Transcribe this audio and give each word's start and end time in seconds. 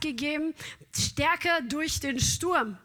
gegeben, 0.00 0.54
stärker 0.94 1.60
durch 1.62 1.98
den 1.98 2.20
Sturm. 2.20 2.78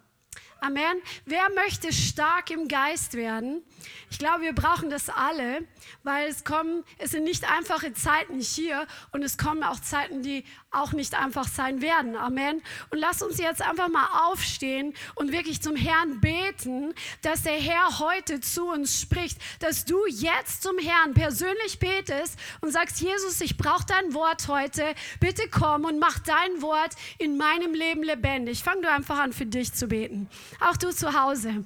Amen. 0.64 1.02
Wer 1.26 1.50
möchte 1.56 1.92
stark 1.92 2.50
im 2.50 2.70
Geist 2.70 3.16
werden? 3.16 3.62
Ich 4.10 4.18
glaube, 4.18 4.44
wir 4.44 4.54
brauchen 4.54 4.90
das 4.90 5.10
alle, 5.10 5.68
weil 6.04 6.30
es 6.30 6.46
kommen, 6.46 6.86
es 7.00 7.12
sind 7.12 7.26
nicht 7.26 7.52
einfache 7.52 7.92
Zeiten 7.92 8.40
hier 8.40 8.88
und 9.12 9.24
es 9.24 9.38
kommen 9.38 9.62
auch 9.62 9.82
Zeiten, 9.82 10.22
die 10.22 10.46
auch 10.72 10.94
nicht 10.94 11.16
einfach 11.16 11.50
sein 11.50 11.82
werden. 11.82 12.16
Amen. 12.16 12.62
Und 12.92 12.98
lass 13.00 13.22
uns 13.22 13.40
jetzt 13.40 13.62
einfach 13.62 13.90
mal 13.90 14.30
aufstehen 14.30 14.94
und 15.16 15.34
wirklich 15.34 15.62
zum 15.62 15.76
Herrn 15.76 16.22
beten, 16.22 16.94
dass 17.24 17.44
der 17.44 17.60
Herr 17.60 18.00
heute 18.00 18.40
zu 18.40 18.70
uns 18.70 19.02
spricht, 19.02 19.40
dass 19.60 19.84
du 19.84 19.98
jetzt 20.08 20.64
zum 20.64 20.78
Herrn 20.78 21.14
persönlich 21.14 21.78
betest 21.80 22.40
und 22.62 22.72
sagst, 22.72 23.02
Jesus, 23.02 23.42
ich 23.42 23.58
brauche 23.58 23.86
dein 23.86 24.14
Wort 24.14 24.48
heute. 24.48 24.96
Bitte 25.20 25.44
komm 25.52 25.84
und 25.84 26.00
mach 26.00 26.20
dein 26.20 26.62
Wort 26.62 26.96
in 27.18 27.36
meinem 27.36 27.74
Leben 27.74 28.02
lebendig. 28.04 28.64
Fang 28.64 28.82
du 28.82 28.90
einfach 28.90 29.20
an, 29.20 29.34
für 29.34 29.46
dich 29.46 29.74
zu 29.74 29.88
beten. 29.88 30.30
Auch 30.60 30.78
du 30.78 30.92
zu 30.92 31.14
Hause. 31.14 31.66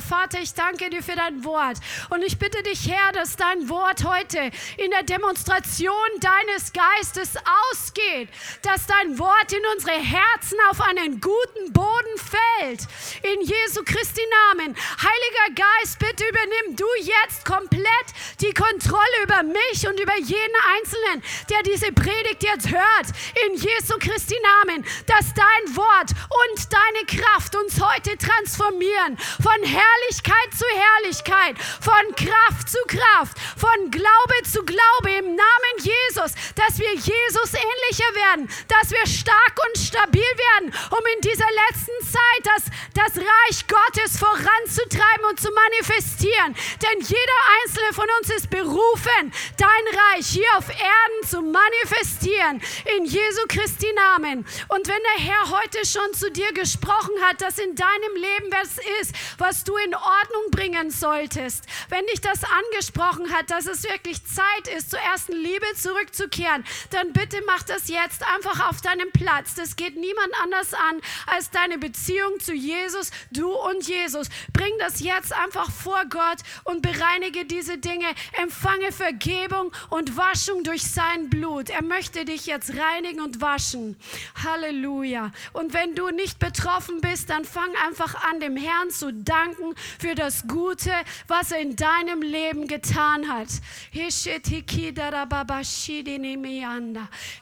Vater, 0.00 0.40
ich 0.40 0.54
danke 0.54 0.90
dir 0.90 1.02
für 1.02 1.16
dein 1.16 1.44
Wort. 1.44 1.78
Und 2.10 2.22
ich 2.22 2.38
bitte 2.38 2.62
dich, 2.62 2.88
Herr, 2.88 3.12
dass 3.12 3.36
dein 3.36 3.68
Wort 3.68 4.04
heute 4.04 4.50
in 4.76 4.90
der 4.90 5.02
Demonstration 5.02 5.94
deines 6.20 6.72
Geistes 6.72 7.36
ausgeht, 7.70 8.28
dass 8.62 8.86
dein 8.86 9.18
Wort 9.18 9.52
in 9.52 9.62
unsere 9.74 9.96
Herzen 9.96 10.58
auf 10.70 10.80
einen 10.80 11.20
guten 11.20 11.72
Boden 11.72 12.16
fällt. 12.16 12.86
In 13.22 13.40
Jesu 13.40 13.82
Christi 13.84 14.22
Namen. 14.48 14.76
Heiliger 14.76 15.62
Geist, 15.62 15.98
bitte 15.98 16.24
übernimm 16.28 16.76
du 16.76 16.86
jetzt 17.00 17.44
komplett 17.44 18.06
die 18.40 18.52
Kontrolle 18.52 19.22
über 19.22 19.42
mich 19.42 19.86
und 19.86 19.98
über 20.00 20.16
jeden 20.16 20.56
Einzelnen, 20.76 21.22
der 21.50 21.62
diese 21.62 21.92
Predigt 21.92 22.42
jetzt 22.42 22.70
hört. 22.70 23.06
In 23.46 23.54
Jesu 23.54 23.98
Christi 23.98 24.36
Namen, 24.42 24.84
dass 25.06 25.34
dein 25.34 25.76
Wort 25.76 26.10
und 26.10 26.72
deine 26.72 27.22
Kraft 27.22 27.56
uns 27.56 27.80
heute 27.80 28.16
transformieren. 28.16 29.18
Von 29.18 29.62
Herrlichkeit 29.62 30.50
zu 30.56 30.64
Herrlichkeit, 30.74 31.56
von 31.80 32.14
Kraft 32.16 32.68
zu 32.68 32.78
Kraft, 32.86 33.38
von 33.56 33.90
Glaube 33.90 34.42
zu 34.50 34.64
Glaube 34.64 35.10
im 35.18 35.36
Namen 35.36 35.74
Jesus, 35.78 36.32
dass 36.54 36.78
wir 36.78 36.94
Jesus 36.94 37.33
ähnlicher 37.42 38.14
werden, 38.14 38.48
dass 38.68 38.90
wir 38.90 39.06
stark 39.06 39.54
und 39.68 39.78
stabil 39.78 40.22
werden, 40.22 40.74
um 40.90 41.04
in 41.16 41.20
dieser 41.20 41.48
letzten 41.68 41.98
Zeit 42.04 42.42
das, 42.44 42.62
das 42.94 43.22
Reich 43.22 43.66
Gottes 43.66 44.18
voranzutreiben 44.18 45.24
und 45.28 45.40
zu 45.40 45.50
manifestieren. 45.50 46.54
Denn 46.82 47.00
jeder 47.00 47.38
einzelne 47.62 47.92
von 47.92 48.06
uns 48.20 48.30
ist 48.30 48.50
berufen, 48.50 49.32
dein 49.56 50.00
Reich 50.14 50.26
hier 50.26 50.48
auf 50.56 50.68
Erden 50.68 51.28
zu 51.28 51.42
manifestieren. 51.42 52.62
In 52.96 53.04
Jesu 53.04 53.42
Christi 53.48 53.92
Namen. 53.94 54.46
Und 54.68 54.88
wenn 54.88 55.02
der 55.16 55.24
Herr 55.24 55.50
heute 55.50 55.84
schon 55.86 56.12
zu 56.14 56.30
dir 56.30 56.52
gesprochen 56.52 57.14
hat, 57.22 57.40
dass 57.40 57.58
in 57.58 57.74
deinem 57.74 58.14
Leben 58.14 58.50
was 58.50 58.78
ist, 59.00 59.14
was 59.38 59.64
du 59.64 59.76
in 59.76 59.94
Ordnung 59.94 60.50
bringen 60.50 60.90
solltest, 60.90 61.64
wenn 61.88 62.06
dich 62.06 62.20
das 62.20 62.40
angesprochen 62.44 63.32
hat, 63.32 63.50
dass 63.50 63.66
es 63.66 63.84
wirklich 63.84 64.24
Zeit 64.24 64.68
ist, 64.76 64.90
zur 64.90 65.00
ersten 65.00 65.32
Liebe 65.32 65.66
zurückzukehren, 65.76 66.64
dann 66.90 67.12
bitte 67.12 67.23
mach 67.46 67.62
das 67.62 67.88
jetzt 67.88 68.26
einfach 68.26 68.68
auf 68.68 68.80
deinem 68.80 69.10
Platz. 69.12 69.54
Das 69.54 69.76
geht 69.76 69.96
niemand 69.96 70.32
anders 70.42 70.74
an 70.74 71.00
als 71.26 71.50
deine 71.50 71.78
Beziehung 71.78 72.40
zu 72.40 72.52
Jesus, 72.52 73.10
du 73.30 73.52
und 73.52 73.86
Jesus. 73.86 74.28
Bring 74.52 74.72
das 74.78 75.00
jetzt 75.00 75.32
einfach 75.32 75.70
vor 75.70 76.04
Gott 76.10 76.38
und 76.64 76.82
bereinige 76.82 77.44
diese 77.44 77.78
Dinge. 77.78 78.06
Empfange 78.32 78.92
Vergebung 78.92 79.72
und 79.90 80.16
Waschung 80.16 80.64
durch 80.64 80.82
sein 80.82 81.30
Blut. 81.30 81.70
Er 81.70 81.82
möchte 81.82 82.24
dich 82.24 82.46
jetzt 82.46 82.72
reinigen 82.76 83.20
und 83.20 83.40
waschen. 83.40 83.96
Halleluja. 84.42 85.30
Und 85.52 85.72
wenn 85.72 85.94
du 85.94 86.10
nicht 86.10 86.38
betroffen 86.38 87.00
bist, 87.00 87.30
dann 87.30 87.44
fang 87.44 87.70
einfach 87.86 88.14
an, 88.30 88.40
dem 88.40 88.56
Herrn 88.56 88.90
zu 88.90 89.12
danken 89.12 89.74
für 89.98 90.14
das 90.14 90.46
Gute, 90.46 90.92
was 91.28 91.52
er 91.52 91.60
in 91.60 91.76
deinem 91.76 92.22
Leben 92.22 92.66
getan 92.66 93.28
hat. 93.28 93.48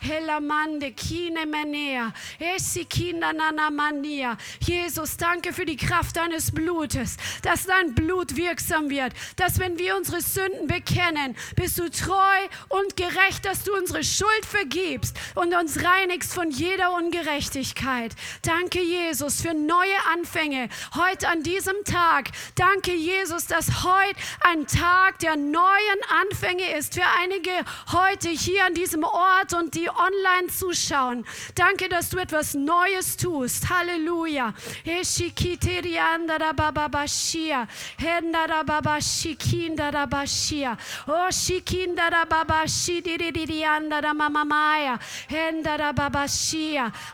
Helamande 0.01 0.93
kine 0.93 1.47
menea, 1.47 2.13
esikinda 2.39 3.33
nanamania. 3.33 4.37
Jesus, 4.61 5.17
danke 5.17 5.53
für 5.53 5.65
die 5.65 5.77
Kraft 5.77 6.17
deines 6.17 6.51
Blutes, 6.51 7.17
dass 7.43 7.67
dein 7.67 7.95
Blut 7.95 8.37
wirksam 8.37 8.91
wird, 8.91 9.13
dass 9.37 9.59
wenn 9.59 9.79
wir 9.79 9.97
unsere 9.97 10.21
Sünden 10.21 10.67
bekennen, 10.67 11.37
bist 11.57 11.79
du 11.79 11.91
treu 11.91 12.39
und 12.69 12.97
gerecht, 12.97 13.45
dass 13.45 13.65
du 13.65 13.73
unsere 13.77 14.03
Schuld 14.05 14.45
vergibst 14.45 15.17
und 15.35 15.55
uns 15.55 15.83
reinigst 15.85 16.35
von 16.35 16.51
jeder 16.51 16.95
Ungerechtigkeit. 16.95 18.13
Danke, 18.43 18.81
Jesus, 18.81 19.43
für 19.43 19.55
neue 19.55 19.97
Anfänge 20.13 20.69
heute 20.95 21.29
an 21.29 21.43
diesem 21.43 21.77
Tag. 21.85 22.31
Danke, 22.55 22.95
Jesus, 22.95 23.47
dass 23.47 23.85
heute 23.85 24.19
ein 24.41 24.67
Tag 24.67 25.19
der 25.21 25.37
neuen 25.37 26.01
Anfänge 26.23 26.77
ist 26.77 26.95
für 26.95 27.05
einige 27.21 27.51
heute 27.93 28.29
hier 28.29 28.65
an 28.67 28.75
diesem 28.75 29.05
Ort 29.05 29.55
und 29.55 29.62
die 29.71 29.89
online 29.89 30.49
zuschauen. 30.49 31.25
Danke, 31.55 31.89
dass 31.89 32.11
du 32.11 32.19
etwas 32.19 32.55
Neues 32.55 33.17
tust. 33.17 33.69
Halleluja. 33.71 34.55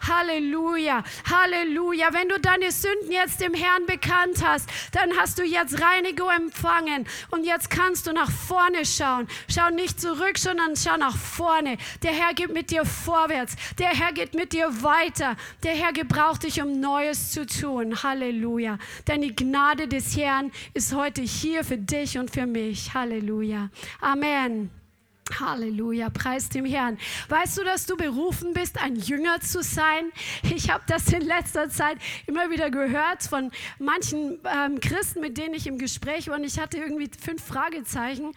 Halleluja. 0.07 1.03
Halleluja. 1.31 2.09
Wenn 2.13 2.29
du 2.29 2.41
deine 2.41 2.73
Sünden 2.73 3.13
jetzt 3.13 3.41
dem 3.41 3.55
Herrn 3.55 3.87
bekannt 3.87 4.43
hast, 4.45 4.69
dann 4.93 5.17
hast 5.19 5.39
du 5.39 5.45
jetzt 5.45 5.81
Reinigung 5.81 6.31
empfangen. 6.31 7.07
Und 7.31 7.45
jetzt 7.45 7.71
kannst 7.71 8.07
du 8.07 8.13
nach 8.13 8.31
vorne 8.31 8.85
schauen. 8.85 9.29
Schau 9.49 9.71
nicht 9.71 10.01
zurück, 10.01 10.39
sondern 10.39 10.77
schau 10.77 10.97
nach 10.97 11.17
vorne. 11.17 11.79
Der 12.03 12.13
Herr 12.13 12.35
geht 12.39 12.55
mit 12.55 12.71
dir 12.71 12.85
vorwärts. 12.85 13.57
Der 13.79 13.89
Herr 13.89 14.13
geht 14.13 14.35
mit 14.35 14.53
dir 14.53 14.69
weiter. 14.83 15.37
Der 15.65 15.75
Herr 15.75 15.93
gebraucht 15.93 16.45
dich, 16.45 16.63
um 16.63 16.81
Neues 16.81 17.33
zu 17.33 17.45
tun. 17.45 18.03
Halleluja. 18.03 18.79
Denn 19.09 19.23
die 19.23 19.35
Gnade 19.35 19.89
des 19.89 20.17
Herrn 20.17 20.53
ist 20.73 20.95
heute 20.95 21.23
hier 21.23 21.65
für 21.65 21.79
dich 21.79 22.17
und 22.17 22.31
für 22.31 22.47
mich. 22.47 22.95
Halleluja. 22.95 23.71
Amen. 24.01 24.71
Halleluja, 25.41 26.11
preis 26.11 26.49
dem 26.49 26.65
Herrn. 26.65 26.99
Weißt 27.29 27.59
du, 27.59 27.65
dass 27.65 27.87
du 27.87 27.97
berufen 27.97 28.53
bist, 28.53 28.81
ein 28.83 28.97
Jünger 28.97 29.41
zu 29.41 29.63
sein? 29.63 30.11
Ich 30.43 30.71
habe 30.71 30.85
das 30.87 31.13
in 31.13 31.23
letzter 31.23 31.69
Zeit 31.69 31.99
immer 32.27 32.51
wieder 32.51 32.71
gehört 32.71 33.23
von 33.23 33.51
manchen 33.79 34.41
ähm, 34.45 34.81
Christen, 34.81 35.21
mit 35.21 35.39
denen 35.39 35.55
ich 35.55 35.67
im 35.67 35.79
Gespräch 35.79 36.29
war 36.29 36.37
und 36.37 36.45
ich 36.45 36.59
hatte 36.59 36.79
irgendwie 36.79 37.11
fünf 37.21 37.45
Fragezeichen, 37.45 38.33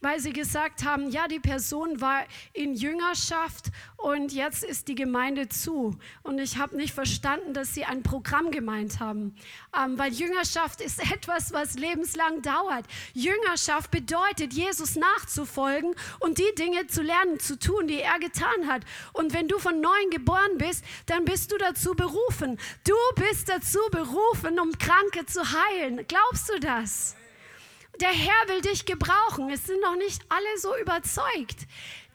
weil 0.00 0.20
sie 0.20 0.32
gesagt 0.32 0.84
haben, 0.84 1.10
ja, 1.10 1.28
die 1.28 1.40
Person 1.40 2.00
war 2.00 2.24
in 2.52 2.74
Jüngerschaft 2.74 3.70
und 3.96 4.32
jetzt 4.32 4.62
ist 4.62 4.88
die 4.88 4.94
Gemeinde 4.94 5.48
zu. 5.48 5.96
Und 6.22 6.38
ich 6.38 6.58
habe 6.58 6.76
nicht 6.76 6.94
verstanden, 6.94 7.54
dass 7.54 7.74
sie 7.74 7.84
ein 7.84 8.02
Programm 8.02 8.50
gemeint 8.50 9.00
haben, 9.00 9.34
ähm, 9.76 9.98
weil 9.98 10.12
Jüngerschaft 10.12 10.80
ist 10.80 11.00
etwas, 11.12 11.52
was 11.52 11.74
lebenslang 11.74 12.42
dauert. 12.42 12.84
Jüngerschaft 13.14 13.90
bedeutet, 13.90 14.52
Jesus 14.52 14.96
nachzufolgen 14.96 15.94
und 16.20 16.35
die 16.38 16.54
Dinge 16.56 16.86
zu 16.86 17.02
lernen, 17.02 17.40
zu 17.40 17.58
tun, 17.58 17.86
die 17.86 18.00
er 18.00 18.18
getan 18.18 18.66
hat. 18.66 18.82
Und 19.12 19.32
wenn 19.32 19.48
du 19.48 19.58
von 19.58 19.80
neuem 19.80 20.10
geboren 20.10 20.58
bist, 20.58 20.84
dann 21.06 21.24
bist 21.24 21.52
du 21.52 21.58
dazu 21.58 21.94
berufen. 21.94 22.58
Du 22.84 22.94
bist 23.16 23.48
dazu 23.48 23.80
berufen, 23.90 24.60
um 24.60 24.72
Kranke 24.78 25.26
zu 25.26 25.40
heilen. 25.42 26.06
Glaubst 26.06 26.48
du 26.48 26.60
das? 26.60 27.16
Der 28.00 28.10
Herr 28.10 28.48
will 28.48 28.60
dich 28.60 28.84
gebrauchen. 28.84 29.48
Es 29.50 29.64
sind 29.64 29.80
noch 29.80 29.96
nicht 29.96 30.22
alle 30.28 30.58
so 30.58 30.76
überzeugt. 30.76 31.66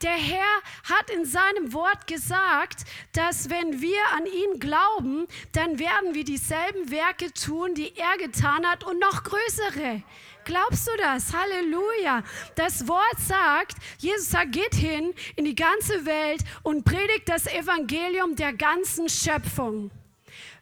Der 0.04 0.12
Herr 0.12 0.62
hat 0.84 1.10
in 1.10 1.26
seinem 1.26 1.74
Wort 1.74 2.06
gesagt, 2.08 2.86
dass 3.14 3.50
wenn 3.50 3.82
wir 3.82 4.00
an 4.16 4.26
ihn 4.26 4.60
glauben, 4.60 5.28
dann 5.54 5.80
werden 5.80 6.14
wir 6.14 6.24
dieselben 6.24 6.92
Werke 6.92 7.34
tun, 7.34 7.74
die 7.76 7.96
er 7.96 8.18
getan 8.18 8.66
hat 8.66 8.84
und 8.84 9.00
noch 9.00 9.24
größere. 9.24 10.04
Glaubst 10.52 10.86
du 10.86 10.92
das? 10.98 11.34
Halleluja. 11.34 12.24
Das 12.56 12.86
Wort 12.86 13.18
sagt, 13.26 13.78
Jesus 14.00 14.32
sagt, 14.32 14.52
geht 14.52 14.76
hin 14.76 15.14
in 15.38 15.46
die 15.46 15.56
ganze 15.56 16.06
Welt 16.06 16.44
und 16.62 16.84
predigt 16.84 17.30
das 17.30 17.48
Evangelium 17.48 18.36
der 18.36 18.52
ganzen 18.52 19.08
Schöpfung. 19.08 19.92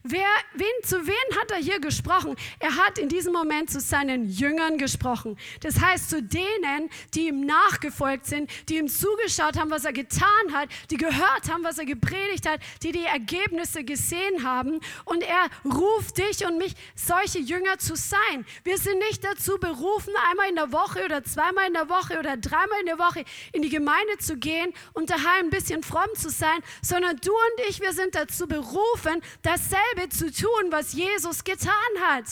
Wer, 0.03 0.29
wen, 0.53 0.67
zu 0.85 1.05
wen 1.05 1.37
hat 1.37 1.51
er 1.51 1.57
hier 1.57 1.81
gesprochen? 1.81 2.37
Er 2.59 2.77
hat 2.77 2.97
in 2.97 3.09
diesem 3.09 3.33
Moment 3.33 3.69
zu 3.69 3.81
seinen 3.81 4.29
Jüngern 4.29 4.77
gesprochen. 4.77 5.37
Das 5.59 5.81
heißt 5.81 6.09
zu 6.09 6.23
denen, 6.23 6.89
die 7.13 7.27
ihm 7.27 7.41
nachgefolgt 7.45 8.25
sind, 8.25 8.49
die 8.69 8.77
ihm 8.77 8.87
zugeschaut 8.87 9.59
haben, 9.59 9.69
was 9.69 9.83
er 9.83 9.91
getan 9.91 10.53
hat, 10.53 10.69
die 10.89 10.95
gehört 10.95 11.51
haben, 11.51 11.65
was 11.65 11.79
er 11.79 11.85
gepredigt 11.85 12.47
hat, 12.47 12.61
die 12.81 12.93
die 12.93 13.03
Ergebnisse 13.03 13.83
gesehen 13.83 14.45
haben. 14.45 14.79
Und 15.03 15.21
er 15.21 15.49
ruft 15.69 16.17
dich 16.17 16.45
und 16.45 16.57
mich, 16.57 16.75
solche 16.95 17.39
Jünger 17.39 17.77
zu 17.77 17.97
sein. 17.97 18.45
Wir 18.63 18.77
sind 18.77 18.99
nicht 18.99 19.25
dazu 19.25 19.57
berufen, 19.57 20.13
einmal 20.29 20.47
in 20.47 20.55
der 20.55 20.71
Woche 20.71 21.03
oder 21.03 21.25
zweimal 21.25 21.67
in 21.67 21.73
der 21.73 21.89
Woche 21.89 22.17
oder 22.17 22.37
dreimal 22.37 22.79
in 22.79 22.85
der 22.85 22.99
Woche 22.99 23.25
in 23.51 23.63
die 23.63 23.69
Gemeinde 23.69 24.17
zu 24.19 24.37
gehen 24.37 24.73
und 24.93 25.09
daheim 25.09 25.47
ein 25.47 25.49
bisschen 25.49 25.83
fromm 25.83 26.07
zu 26.15 26.29
sein, 26.29 26.61
sondern 26.81 27.17
du 27.17 27.33
und 27.33 27.67
ich, 27.67 27.81
wir 27.81 27.91
sind 27.91 28.15
dazu 28.15 28.47
berufen, 28.47 29.21
dasselbe 29.41 29.88
dasselbe 29.95 30.09
zu 30.09 30.31
tun, 30.31 30.71
was 30.71 30.93
Jesus 30.93 31.43
getan 31.43 31.73
hat. 32.01 32.25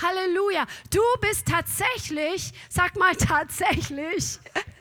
Halleluja. 0.00 0.66
Du 0.90 1.00
bist 1.20 1.48
tatsächlich, 1.48 2.52
sag 2.68 2.96
mal 2.96 3.16
tatsächlich, 3.16 4.38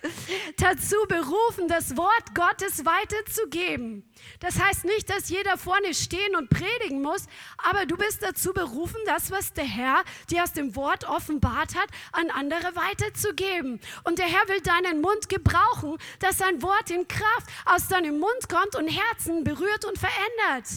dazu 0.57 0.95
berufen, 1.07 1.67
das 1.67 1.95
Wort 1.95 2.35
Gottes 2.35 2.85
weiterzugeben. 2.85 4.03
Das 4.39 4.59
heißt 4.59 4.85
nicht, 4.85 5.09
dass 5.09 5.29
jeder 5.29 5.57
vorne 5.57 5.93
stehen 5.93 6.35
und 6.35 6.49
predigen 6.49 7.01
muss, 7.01 7.25
aber 7.57 7.85
du 7.85 7.95
bist 7.95 8.21
dazu 8.23 8.53
berufen, 8.53 8.99
das, 9.05 9.31
was 9.31 9.53
der 9.53 9.65
Herr 9.65 10.03
dir 10.29 10.43
aus 10.43 10.53
dem 10.53 10.75
Wort 10.75 11.07
offenbart 11.07 11.75
hat, 11.75 11.87
an 12.11 12.29
andere 12.29 12.75
weiterzugeben. 12.75 13.79
Und 14.03 14.19
der 14.19 14.25
Herr 14.25 14.47
will 14.47 14.61
deinen 14.61 15.01
Mund 15.01 15.29
gebrauchen, 15.29 15.97
dass 16.19 16.39
sein 16.39 16.61
Wort 16.61 16.91
in 16.91 17.07
Kraft 17.07 17.47
aus 17.65 17.87
deinem 17.87 18.19
Mund 18.19 18.49
kommt 18.49 18.75
und 18.75 18.87
Herzen 18.87 19.43
berührt 19.43 19.85
und 19.85 19.97
verändert. 19.97 20.67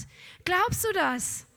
Glaubst 0.45 0.85
du 0.85 0.93
das? 0.93 1.48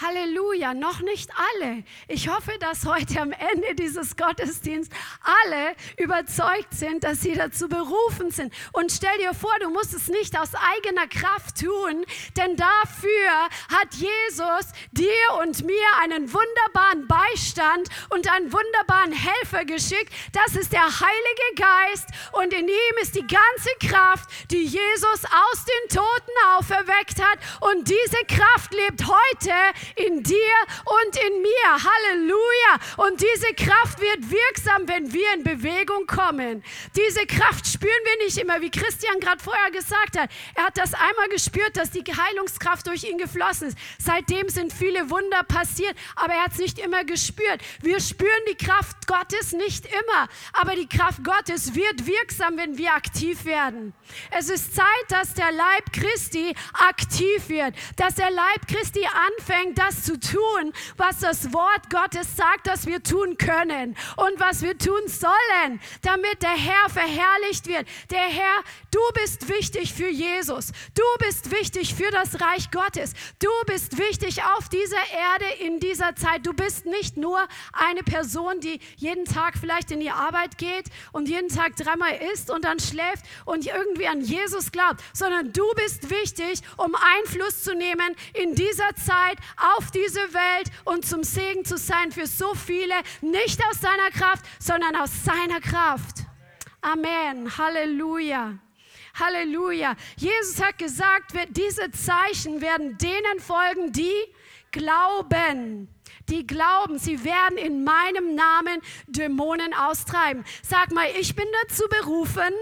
Halleluja, 0.00 0.74
noch 0.74 1.00
nicht 1.00 1.30
alle. 1.36 1.84
Ich 2.08 2.28
hoffe, 2.28 2.52
dass 2.60 2.86
heute 2.86 3.20
am 3.20 3.32
Ende 3.32 3.74
dieses 3.74 4.16
Gottesdienstes 4.16 4.96
alle 5.44 5.76
überzeugt 5.98 6.72
sind, 6.72 7.04
dass 7.04 7.20
sie 7.20 7.34
dazu 7.34 7.68
berufen 7.68 8.30
sind. 8.30 8.52
Und 8.72 8.90
stell 8.90 9.16
dir 9.18 9.34
vor, 9.34 9.52
du 9.60 9.68
musst 9.68 9.92
es 9.94 10.08
nicht 10.08 10.38
aus 10.38 10.50
eigener 10.54 11.06
Kraft 11.06 11.60
tun, 11.60 12.04
denn 12.36 12.56
dafür 12.56 13.48
hat 13.70 13.94
Jesus 13.94 14.72
dir 14.92 15.38
und 15.40 15.64
mir 15.64 15.86
einen 16.02 16.32
wunderbaren 16.32 17.06
Beistand 17.06 17.88
und 18.10 18.30
einen 18.32 18.52
wunderbaren 18.52 19.12
Helfer 19.12 19.64
geschickt. 19.64 20.12
Das 20.32 20.56
ist 20.56 20.72
der 20.72 20.84
Heilige 20.84 21.54
Geist 21.56 22.08
und 22.32 22.52
in 22.54 22.66
ihm 22.66 22.96
ist 23.02 23.14
die 23.14 23.26
ganze 23.26 23.70
Kraft, 23.80 24.28
die 24.50 24.64
Jesus 24.64 25.24
aus 25.24 25.64
den 25.64 25.98
Toten 25.98 26.32
auferweckt 26.56 27.22
hat. 27.22 27.38
Und 27.60 27.88
diese 27.88 28.24
Kraft 28.26 28.72
lebt 28.72 29.06
heute 29.06 29.52
in 29.96 30.22
dir 30.22 30.54
und 30.84 31.16
in 31.16 31.42
mir. 31.42 31.50
Halleluja. 31.72 32.72
Und 32.96 33.20
diese 33.20 33.54
Kraft 33.54 34.00
wird 34.00 34.30
wirksam, 34.30 34.88
wenn 34.88 35.12
wir 35.12 35.34
in 35.34 35.44
Bewegung 35.44 36.06
kommen. 36.06 36.62
Diese 36.96 37.26
Kraft 37.26 37.66
spüren 37.66 37.92
wir 38.04 38.24
nicht 38.24 38.38
immer, 38.38 38.60
wie 38.60 38.70
Christian 38.70 39.20
gerade 39.20 39.42
vorher 39.42 39.70
gesagt 39.70 40.18
hat. 40.18 40.30
Er 40.54 40.64
hat 40.64 40.78
das 40.78 40.94
einmal 40.94 41.28
gespürt, 41.28 41.76
dass 41.76 41.90
die 41.90 42.02
Heilungskraft 42.02 42.86
durch 42.86 43.04
ihn 43.04 43.18
geflossen 43.18 43.68
ist. 43.68 43.78
Seitdem 43.98 44.48
sind 44.48 44.72
viele 44.72 45.10
Wunder 45.10 45.42
passiert, 45.44 45.96
aber 46.16 46.34
er 46.34 46.44
hat 46.44 46.52
es 46.52 46.58
nicht 46.58 46.78
immer 46.78 47.04
gespürt. 47.04 47.60
Wir 47.80 48.00
spüren 48.00 48.30
die 48.48 48.56
Kraft 48.56 49.06
Gottes 49.06 49.52
nicht 49.52 49.86
immer, 49.86 50.28
aber 50.52 50.74
die 50.74 50.88
Kraft 50.88 51.24
Gottes 51.24 51.74
wird 51.74 52.06
wirksam, 52.06 52.56
wenn 52.56 52.78
wir 52.78 52.94
aktiv 52.94 53.44
werden. 53.44 53.92
Es 54.30 54.48
ist 54.48 54.74
Zeit, 54.74 54.86
dass 55.08 55.34
der 55.34 55.52
Leib 55.52 55.92
Christi 55.92 56.54
aktiv 56.74 57.48
wird, 57.48 57.74
dass 57.96 58.14
der 58.14 58.30
Leib 58.30 58.68
Christi 58.68 59.06
anfängt, 59.06 59.71
das 59.74 60.04
zu 60.04 60.18
tun, 60.18 60.72
was 60.96 61.20
das 61.20 61.52
Wort 61.52 61.90
Gottes 61.90 62.36
sagt, 62.36 62.66
dass 62.66 62.86
wir 62.86 63.02
tun 63.02 63.36
können 63.38 63.96
und 64.16 64.38
was 64.40 64.62
wir 64.62 64.76
tun 64.78 65.06
sollen, 65.06 65.80
damit 66.02 66.42
der 66.42 66.50
Herr 66.50 66.88
verherrlicht 66.88 67.66
wird. 67.66 67.86
Der 68.10 68.20
Herr, 68.20 68.62
du 68.90 69.00
bist 69.14 69.48
wichtig 69.48 69.92
für 69.92 70.08
Jesus. 70.08 70.72
Du 70.94 71.02
bist 71.24 71.50
wichtig 71.50 71.94
für 71.94 72.10
das 72.10 72.40
Reich 72.40 72.70
Gottes. 72.70 73.12
Du 73.38 73.50
bist 73.66 73.98
wichtig 73.98 74.42
auf 74.56 74.68
dieser 74.68 74.96
Erde 74.96 75.44
in 75.60 75.80
dieser 75.80 76.14
Zeit. 76.16 76.46
Du 76.46 76.52
bist 76.52 76.86
nicht 76.86 77.16
nur 77.16 77.46
eine 77.72 78.02
Person, 78.02 78.60
die 78.60 78.80
jeden 78.96 79.24
Tag 79.24 79.54
vielleicht 79.58 79.90
in 79.90 80.00
die 80.00 80.10
Arbeit 80.10 80.58
geht 80.58 80.86
und 81.12 81.28
jeden 81.28 81.48
Tag 81.48 81.76
dreimal 81.76 82.14
isst 82.32 82.50
und 82.50 82.64
dann 82.64 82.80
schläft 82.80 83.24
und 83.44 83.66
irgendwie 83.66 84.08
an 84.08 84.20
Jesus 84.20 84.72
glaubt, 84.72 85.02
sondern 85.12 85.52
du 85.52 85.64
bist 85.74 86.10
wichtig, 86.10 86.60
um 86.76 86.94
Einfluss 86.94 87.62
zu 87.62 87.74
nehmen 87.74 88.14
in 88.34 88.54
dieser 88.54 88.94
Zeit 88.96 89.38
auf 89.76 89.90
diese 89.90 90.20
Welt 90.32 90.70
und 90.84 91.06
zum 91.06 91.22
Segen 91.22 91.64
zu 91.64 91.76
sein 91.76 92.12
für 92.12 92.26
so 92.26 92.54
viele, 92.54 92.94
nicht 93.20 93.60
aus 93.70 93.80
deiner 93.80 94.10
Kraft, 94.10 94.44
sondern 94.58 94.96
aus 94.96 95.10
seiner 95.24 95.60
Kraft. 95.60 96.18
Amen. 96.80 97.56
Halleluja. 97.56 98.58
Halleluja. 99.14 99.94
Jesus 100.16 100.60
hat 100.60 100.78
gesagt, 100.78 101.32
diese 101.50 101.90
Zeichen 101.90 102.60
werden 102.60 102.98
denen 102.98 103.40
folgen, 103.40 103.92
die 103.92 104.14
glauben. 104.70 105.88
Die 106.28 106.46
glauben, 106.46 106.98
sie 106.98 107.24
werden 107.24 107.58
in 107.58 107.84
meinem 107.84 108.34
Namen 108.34 108.80
Dämonen 109.06 109.74
austreiben. 109.74 110.44
Sag 110.62 110.92
mal, 110.92 111.06
ich 111.18 111.34
bin 111.34 111.46
dazu 111.62 111.84
berufen, 111.88 112.52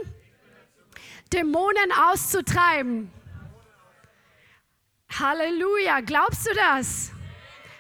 Dämonen 1.32 1.92
auszutreiben. 2.10 3.12
Halleluja. 5.18 6.00
Glaubst 6.00 6.46
du 6.46 6.54
das? 6.54 7.12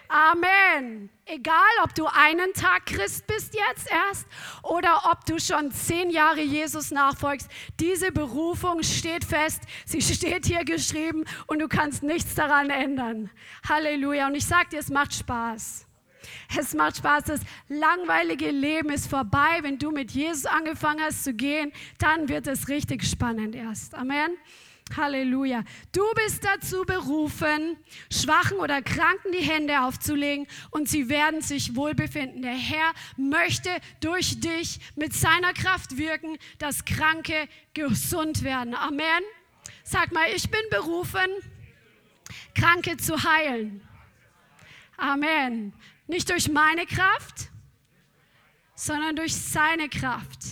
Amen. 0.08 1.08
Egal, 1.24 1.54
ob 1.84 1.94
du 1.94 2.06
einen 2.06 2.52
Tag 2.52 2.86
Christ 2.86 3.28
bist 3.28 3.54
jetzt 3.54 3.88
erst 3.88 4.26
oder 4.64 5.02
ob 5.12 5.24
du 5.24 5.38
schon 5.38 5.70
zehn 5.70 6.10
Jahre 6.10 6.40
Jesus 6.40 6.90
nachfolgst, 6.90 7.48
diese 7.78 8.10
Berufung 8.10 8.82
steht 8.82 9.24
fest. 9.24 9.62
Sie 9.86 10.02
steht 10.02 10.46
hier 10.46 10.64
geschrieben 10.64 11.24
und 11.46 11.60
du 11.60 11.68
kannst 11.68 12.02
nichts 12.02 12.34
daran 12.34 12.70
ändern. 12.70 13.30
Halleluja. 13.68 14.26
Und 14.26 14.34
ich 14.34 14.46
sage 14.46 14.70
dir, 14.70 14.80
es 14.80 14.90
macht 14.90 15.14
Spaß. 15.14 15.86
Es 16.58 16.74
macht 16.74 16.96
Spaß. 16.96 17.24
Das 17.24 17.40
langweilige 17.68 18.50
Leben 18.50 18.90
ist 18.90 19.08
vorbei. 19.08 19.60
Wenn 19.60 19.78
du 19.78 19.92
mit 19.92 20.10
Jesus 20.10 20.46
angefangen 20.46 21.00
hast 21.00 21.22
zu 21.22 21.34
gehen, 21.34 21.72
dann 21.98 22.28
wird 22.28 22.48
es 22.48 22.66
richtig 22.66 23.04
spannend 23.04 23.54
erst. 23.54 23.94
Amen. 23.94 24.36
Halleluja. 24.96 25.64
Du 25.92 26.02
bist 26.14 26.44
dazu 26.44 26.84
berufen, 26.84 27.76
Schwachen 28.10 28.58
oder 28.58 28.82
Kranken 28.82 29.32
die 29.32 29.42
Hände 29.42 29.80
aufzulegen 29.82 30.46
und 30.70 30.88
sie 30.88 31.08
werden 31.08 31.42
sich 31.42 31.76
wohlbefinden. 31.76 32.42
Der 32.42 32.52
Herr 32.52 32.92
möchte 33.16 33.70
durch 34.00 34.40
dich 34.40 34.80
mit 34.96 35.12
seiner 35.14 35.52
Kraft 35.52 35.96
wirken, 35.96 36.38
dass 36.58 36.84
Kranke 36.84 37.48
gesund 37.74 38.42
werden. 38.42 38.74
Amen. 38.74 39.22
Sag 39.84 40.12
mal, 40.12 40.28
ich 40.34 40.50
bin 40.50 40.60
berufen, 40.70 41.28
Kranke 42.54 42.96
zu 42.96 43.22
heilen. 43.22 43.86
Amen. 44.96 45.72
Nicht 46.06 46.28
durch 46.28 46.48
meine 46.48 46.86
Kraft, 46.86 47.50
sondern 48.74 49.16
durch 49.16 49.34
seine 49.34 49.88
Kraft. 49.88 50.49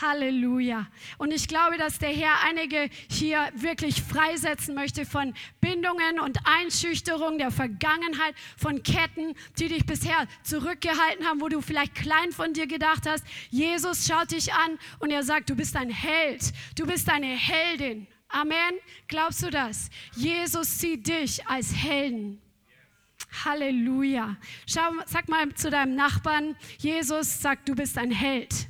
Halleluja. 0.00 0.86
Und 1.18 1.32
ich 1.32 1.48
glaube, 1.48 1.78
dass 1.78 1.98
der 1.98 2.10
Herr 2.10 2.42
einige 2.44 2.88
hier 3.10 3.50
wirklich 3.54 4.02
freisetzen 4.02 4.74
möchte 4.74 5.06
von 5.06 5.34
Bindungen 5.60 6.20
und 6.20 6.38
Einschüchterungen 6.44 7.38
der 7.38 7.50
Vergangenheit, 7.50 8.34
von 8.56 8.82
Ketten, 8.82 9.34
die 9.58 9.68
dich 9.68 9.86
bisher 9.86 10.26
zurückgehalten 10.42 11.26
haben, 11.26 11.40
wo 11.40 11.48
du 11.48 11.60
vielleicht 11.60 11.94
klein 11.94 12.32
von 12.32 12.52
dir 12.52 12.66
gedacht 12.66 13.06
hast. 13.06 13.24
Jesus 13.50 14.06
schaut 14.06 14.30
dich 14.30 14.52
an 14.52 14.78
und 14.98 15.10
er 15.10 15.22
sagt, 15.22 15.50
du 15.50 15.56
bist 15.56 15.76
ein 15.76 15.90
Held, 15.90 16.52
du 16.76 16.86
bist 16.86 17.08
eine 17.08 17.26
Heldin. 17.26 18.06
Amen. 18.28 18.74
Glaubst 19.08 19.42
du 19.42 19.50
das? 19.50 19.88
Jesus 20.14 20.78
sieht 20.78 21.06
dich 21.06 21.46
als 21.46 21.74
Helden. 21.74 22.40
Halleluja. 23.44 24.36
Schau, 24.66 24.90
sag 25.06 25.28
mal 25.28 25.52
zu 25.54 25.70
deinem 25.70 25.94
Nachbarn, 25.94 26.56
Jesus 26.78 27.40
sagt, 27.40 27.68
du 27.68 27.74
bist 27.74 27.98
ein 27.98 28.10
Held. 28.10 28.68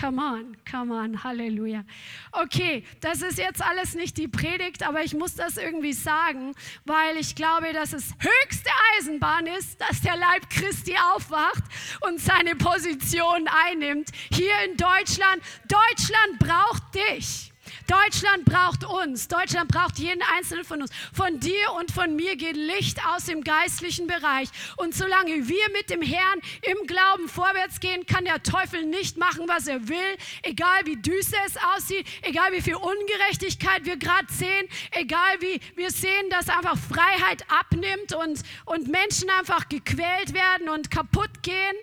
Come 0.00 0.20
on, 0.20 0.56
come 0.70 0.92
on, 0.92 1.24
Halleluja. 1.24 1.84
Okay, 2.30 2.84
das 3.00 3.20
ist 3.20 3.36
jetzt 3.38 3.60
alles 3.60 3.94
nicht 3.94 4.16
die 4.16 4.28
Predigt, 4.28 4.86
aber 4.86 5.02
ich 5.02 5.14
muss 5.14 5.34
das 5.34 5.56
irgendwie 5.56 5.92
sagen, 5.92 6.54
weil 6.84 7.16
ich 7.16 7.34
glaube, 7.34 7.72
dass 7.72 7.92
es 7.92 8.12
höchste 8.20 8.70
Eisenbahn 8.96 9.46
ist, 9.46 9.80
dass 9.80 10.00
der 10.02 10.16
Leib 10.16 10.48
Christi 10.50 10.94
aufwacht 11.14 11.64
und 12.02 12.20
seine 12.20 12.54
Position 12.54 13.48
einnimmt. 13.66 14.10
Hier 14.32 14.54
in 14.66 14.76
Deutschland, 14.76 15.42
Deutschland 15.66 16.38
braucht 16.38 16.94
dich. 16.94 17.52
Deutschland 17.88 18.44
braucht 18.44 18.84
uns. 18.84 19.28
Deutschland 19.28 19.68
braucht 19.68 19.98
jeden 19.98 20.22
einzelnen 20.36 20.64
von 20.64 20.82
uns. 20.82 20.90
Von 21.12 21.40
dir 21.40 21.72
und 21.78 21.90
von 21.90 22.14
mir 22.14 22.36
geht 22.36 22.54
Licht 22.54 22.98
aus 23.14 23.24
dem 23.24 23.42
geistlichen 23.42 24.06
Bereich. 24.06 24.50
Und 24.76 24.94
solange 24.94 25.48
wir 25.48 25.70
mit 25.72 25.88
dem 25.88 26.02
Herrn 26.02 26.40
im 26.62 26.86
Glauben 26.86 27.28
vorwärts 27.28 27.80
gehen, 27.80 28.04
kann 28.04 28.26
der 28.26 28.42
Teufel 28.42 28.84
nicht 28.84 29.16
machen, 29.16 29.48
was 29.48 29.66
er 29.66 29.88
will. 29.88 30.16
Egal 30.42 30.84
wie 30.84 30.96
düster 30.96 31.38
es 31.46 31.56
aussieht, 31.74 32.06
egal 32.22 32.52
wie 32.52 32.60
viel 32.60 32.76
Ungerechtigkeit 32.76 33.86
wir 33.86 33.96
gerade 33.96 34.30
sehen, 34.30 34.68
egal 34.90 35.40
wie 35.40 35.58
wir 35.74 35.90
sehen, 35.90 36.28
dass 36.28 36.50
einfach 36.50 36.76
Freiheit 36.76 37.42
abnimmt 37.48 38.14
und, 38.14 38.42
und 38.66 38.88
Menschen 38.88 39.30
einfach 39.30 39.66
gequält 39.70 40.34
werden 40.34 40.68
und 40.68 40.90
kaputt 40.90 41.42
gehen. 41.42 41.76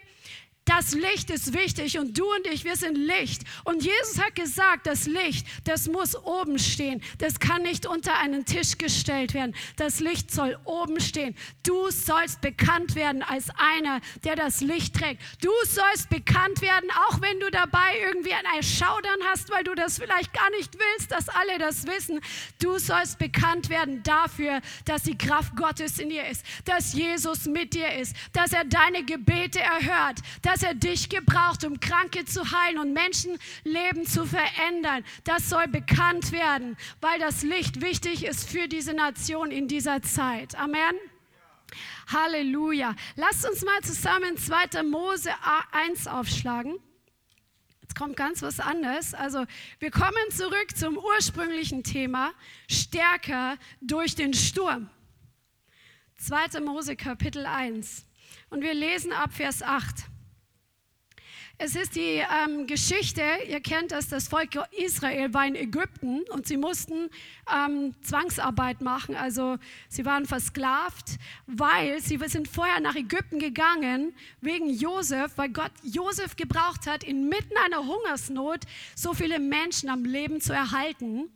Das 0.66 0.94
Licht 0.94 1.30
ist 1.30 1.54
wichtig 1.54 2.00
und 2.00 2.18
du 2.18 2.26
und 2.26 2.48
ich, 2.48 2.64
wir 2.64 2.76
sind 2.76 2.98
Licht. 2.98 3.44
Und 3.66 3.84
Jesus 3.84 4.20
hat 4.20 4.34
gesagt, 4.34 4.88
das 4.88 5.06
Licht, 5.06 5.46
das 5.64 5.88
muss 5.88 6.16
oben 6.16 6.58
stehen. 6.58 7.04
Das 7.20 7.40
kann 7.40 7.62
nicht 7.62 7.86
unter 7.86 8.18
einen 8.18 8.46
Tisch 8.46 8.80
gestellt 8.80 9.36
werden. 9.36 9.56
Das 9.78 10.00
Licht 10.00 10.32
soll 10.32 10.58
oben 10.66 11.00
stehen. 11.00 11.36
Du 11.62 11.92
sollst 11.92 12.42
bekannt 12.42 12.96
werden 12.96 13.22
als 13.22 13.50
einer, 13.58 14.02
der 14.24 14.36
das 14.36 14.62
Licht 14.62 14.96
trägt. 14.96 15.22
Du 15.44 15.52
sollst 15.68 16.10
bekannt 16.10 16.62
werden, 16.62 16.90
auch 17.08 17.22
wenn 17.22 17.40
du 17.40 17.52
dabei 17.52 18.00
irgendwie 18.04 18.34
ein 18.34 18.64
Schaudern 18.64 19.20
hast, 19.30 19.52
weil 19.52 19.64
du 19.64 19.76
das 19.76 20.00
vielleicht 20.00 20.34
gar 20.34 20.50
nicht 20.50 20.74
willst, 20.74 21.12
dass 21.12 21.30
alle 21.30 21.60
das 21.60 21.86
wissen. 21.86 22.20
Du 22.60 22.80
sollst 22.80 23.20
bekannt 23.20 23.70
werden 23.70 24.02
dafür, 24.02 24.62
dass 24.86 25.04
die 25.04 25.18
Kraft 25.18 25.56
Gottes 25.56 26.00
in 26.00 26.10
dir 26.10 26.28
ist, 26.28 26.44
dass 26.66 26.94
Jesus 26.94 27.46
mit 27.46 27.76
dir 27.76 27.94
ist, 27.94 28.16
dass 28.34 28.52
er 28.52 28.66
deine 28.66 29.04
Gebete 29.04 29.60
erhört, 29.60 30.22
dass 30.42 30.55
dass 30.56 30.64
er 30.64 30.74
dich 30.74 31.10
gebraucht, 31.10 31.66
um 31.66 31.82
Kranke 31.82 32.24
zu 32.24 32.50
heilen 32.50 32.80
und 32.80 32.94
Menschenleben 32.94 34.06
zu 34.06 34.26
verändern. 34.26 35.04
Das 35.26 35.50
soll 35.50 35.68
bekannt 35.68 36.32
werden, 36.32 36.78
weil 37.02 37.20
das 37.20 37.44
Licht 37.44 37.82
wichtig 37.82 38.24
ist 38.24 38.50
für 38.50 38.70
diese 38.70 38.94
Nation 38.94 39.52
in 39.52 39.68
dieser 39.68 40.02
Zeit. 40.02 40.56
Amen. 40.56 40.96
Halleluja. 42.08 42.96
Lasst 43.18 43.46
uns 43.46 43.66
mal 43.66 43.82
zusammen 43.82 44.38
2. 44.38 44.84
Mose 44.84 45.30
1 45.74 46.08
aufschlagen. 46.08 46.80
Jetzt 47.82 47.98
kommt 47.98 48.16
ganz 48.16 48.42
was 48.42 48.62
anderes. 48.62 49.14
Also 49.14 49.46
wir 49.80 49.92
kommen 49.92 50.32
zurück 50.32 50.68
zum 50.74 50.98
ursprünglichen 50.98 51.84
Thema, 51.84 52.32
stärker 52.72 53.58
durch 53.82 54.16
den 54.16 54.34
Sturm. 54.34 54.90
2. 56.20 56.62
Mose 56.62 56.96
Kapitel 56.96 57.46
1. 57.46 58.06
Und 58.50 58.62
wir 58.62 58.74
lesen 58.74 59.12
ab 59.12 59.34
Vers 59.34 59.62
8. 59.62 60.15
Es 61.58 61.74
ist 61.78 61.96
die 61.96 62.22
ähm, 62.22 62.68
Geschichte, 62.68 63.24
ihr 63.48 63.62
kennt 63.62 63.94
das, 63.94 64.10
das 64.10 64.28
Volk 64.28 64.50
Israel 64.72 65.34
war 65.34 65.48
in 65.48 65.56
Ägypten 65.56 66.24
und 66.32 66.46
sie 66.48 66.58
mussten 66.58 67.10
ähm, 67.50 67.96
Zwangsarbeit 68.02 68.82
machen, 68.82 69.16
also 69.16 69.58
sie 69.88 70.04
waren 70.04 70.26
versklavt, 70.26 71.18
weil 71.48 72.02
sie 72.02 72.20
sind 72.26 72.50
vorher 72.50 72.82
nach 72.82 72.96
Ägypten 72.96 73.40
gegangen 73.40 74.14
wegen 74.42 74.70
Josef, 74.70 75.32
weil 75.38 75.48
Gott 75.48 75.72
Josef 75.82 76.36
gebraucht 76.36 76.88
hat, 76.88 77.06
inmitten 77.06 77.56
einer 77.66 77.88
Hungersnot 77.88 78.66
so 78.94 79.14
viele 79.14 79.40
Menschen 79.40 79.88
am 79.88 80.04
Leben 80.04 80.42
zu 80.42 80.52
erhalten 80.52 81.30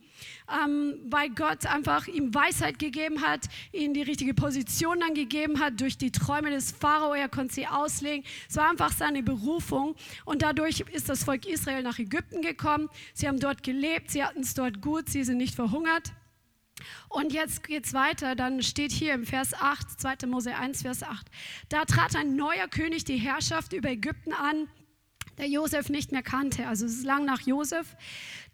ähm, 0.50 0.94
weil 1.08 1.30
Gott 1.30 1.66
einfach 1.66 2.06
ihm 2.06 2.34
Weisheit 2.34 2.78
gegeben 2.78 3.22
hat, 3.22 3.46
ihm 3.72 3.94
die 3.94 4.02
richtige 4.02 4.34
Position 4.34 5.00
dann 5.00 5.14
gegeben 5.14 5.60
hat 5.60 5.80
durch 5.80 5.98
die 5.98 6.12
Träume 6.12 6.50
des 6.50 6.72
Pharao. 6.72 7.14
Er 7.14 7.28
konnte 7.28 7.54
sie 7.54 7.66
auslegen. 7.66 8.24
Es 8.48 8.56
war 8.56 8.70
einfach 8.70 8.92
seine 8.92 9.22
Berufung. 9.22 9.94
Und 10.24 10.42
dadurch 10.42 10.80
ist 10.92 11.08
das 11.08 11.24
Volk 11.24 11.46
Israel 11.46 11.82
nach 11.82 11.98
Ägypten 11.98 12.42
gekommen. 12.42 12.88
Sie 13.14 13.28
haben 13.28 13.38
dort 13.38 13.62
gelebt, 13.62 14.10
sie 14.10 14.24
hatten 14.24 14.40
es 14.40 14.54
dort 14.54 14.80
gut, 14.80 15.08
sie 15.08 15.24
sind 15.24 15.38
nicht 15.38 15.54
verhungert. 15.54 16.12
Und 17.08 17.32
jetzt 17.32 17.64
geht 17.64 17.86
es 17.86 17.92
weiter, 17.92 18.34
dann 18.34 18.62
steht 18.62 18.92
hier 18.92 19.14
im 19.14 19.26
Vers 19.26 19.54
8, 19.54 20.00
2. 20.00 20.26
Mose 20.26 20.54
1, 20.54 20.82
Vers 20.82 21.02
8. 21.02 21.26
Da 21.68 21.84
trat 21.84 22.16
ein 22.16 22.36
neuer 22.36 22.68
König 22.68 23.04
die 23.04 23.16
Herrschaft 23.16 23.72
über 23.72 23.90
Ägypten 23.90 24.32
an, 24.32 24.68
der 25.38 25.48
Josef 25.48 25.88
nicht 25.88 26.12
mehr 26.12 26.22
kannte. 26.22 26.66
Also 26.66 26.86
es 26.86 26.92
ist 26.92 27.04
lang 27.04 27.24
nach 27.24 27.40
Josef 27.40 27.96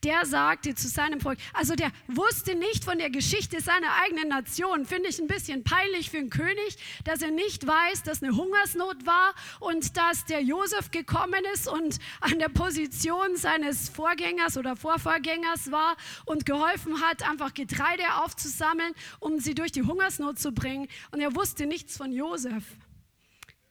der 0.05 0.27
sagte 0.27 0.75
zu 0.75 0.89
seinem 0.89 1.21
Volk, 1.21 1.39
also 1.53 1.75
der 1.75 1.91
wusste 2.09 2.55
nicht 2.55 2.85
von 2.85 2.99
der 2.99 3.11
Geschichte 3.11 3.61
seiner 3.61 3.89
eigenen 4.05 4.29
Nation. 4.29 4.87
Finde 4.87 5.09
ich 5.09 5.19
ein 5.19 5.27
bisschen 5.27 5.65
peinlich 5.65 6.11
für 6.11 6.19
einen 6.19 6.31
König, 6.31 6.77
dass 7.05 7.23
er 7.23 7.31
nicht 7.31 7.67
weiß, 7.67 8.03
dass 8.03 8.23
eine 8.23 8.37
Hungersnot 8.37 9.07
war 9.07 9.35
und 9.61 9.97
dass 9.97 10.25
der 10.25 10.43
Josef 10.43 10.91
gekommen 10.91 11.43
ist 11.55 11.69
und 11.69 11.99
an 12.21 12.39
der 12.39 12.49
Position 12.49 13.37
seines 13.37 13.89
Vorgängers 13.89 14.57
oder 14.57 14.77
Vorvorgängers 14.77 15.71
war 15.71 15.97
und 16.25 16.47
geholfen 16.47 17.01
hat, 17.03 17.29
einfach 17.29 17.55
Getreide 17.55 18.05
aufzusammeln, 18.23 18.93
um 19.21 19.41
sie 19.41 19.55
durch 19.55 19.73
die 19.73 19.83
Hungersnot 19.83 20.39
zu 20.39 20.53
bringen. 20.53 20.89
Und 21.11 21.21
er 21.21 21.35
wusste 21.35 21.67
nichts 21.67 21.97
von 21.97 22.13
Josef. 22.13 22.65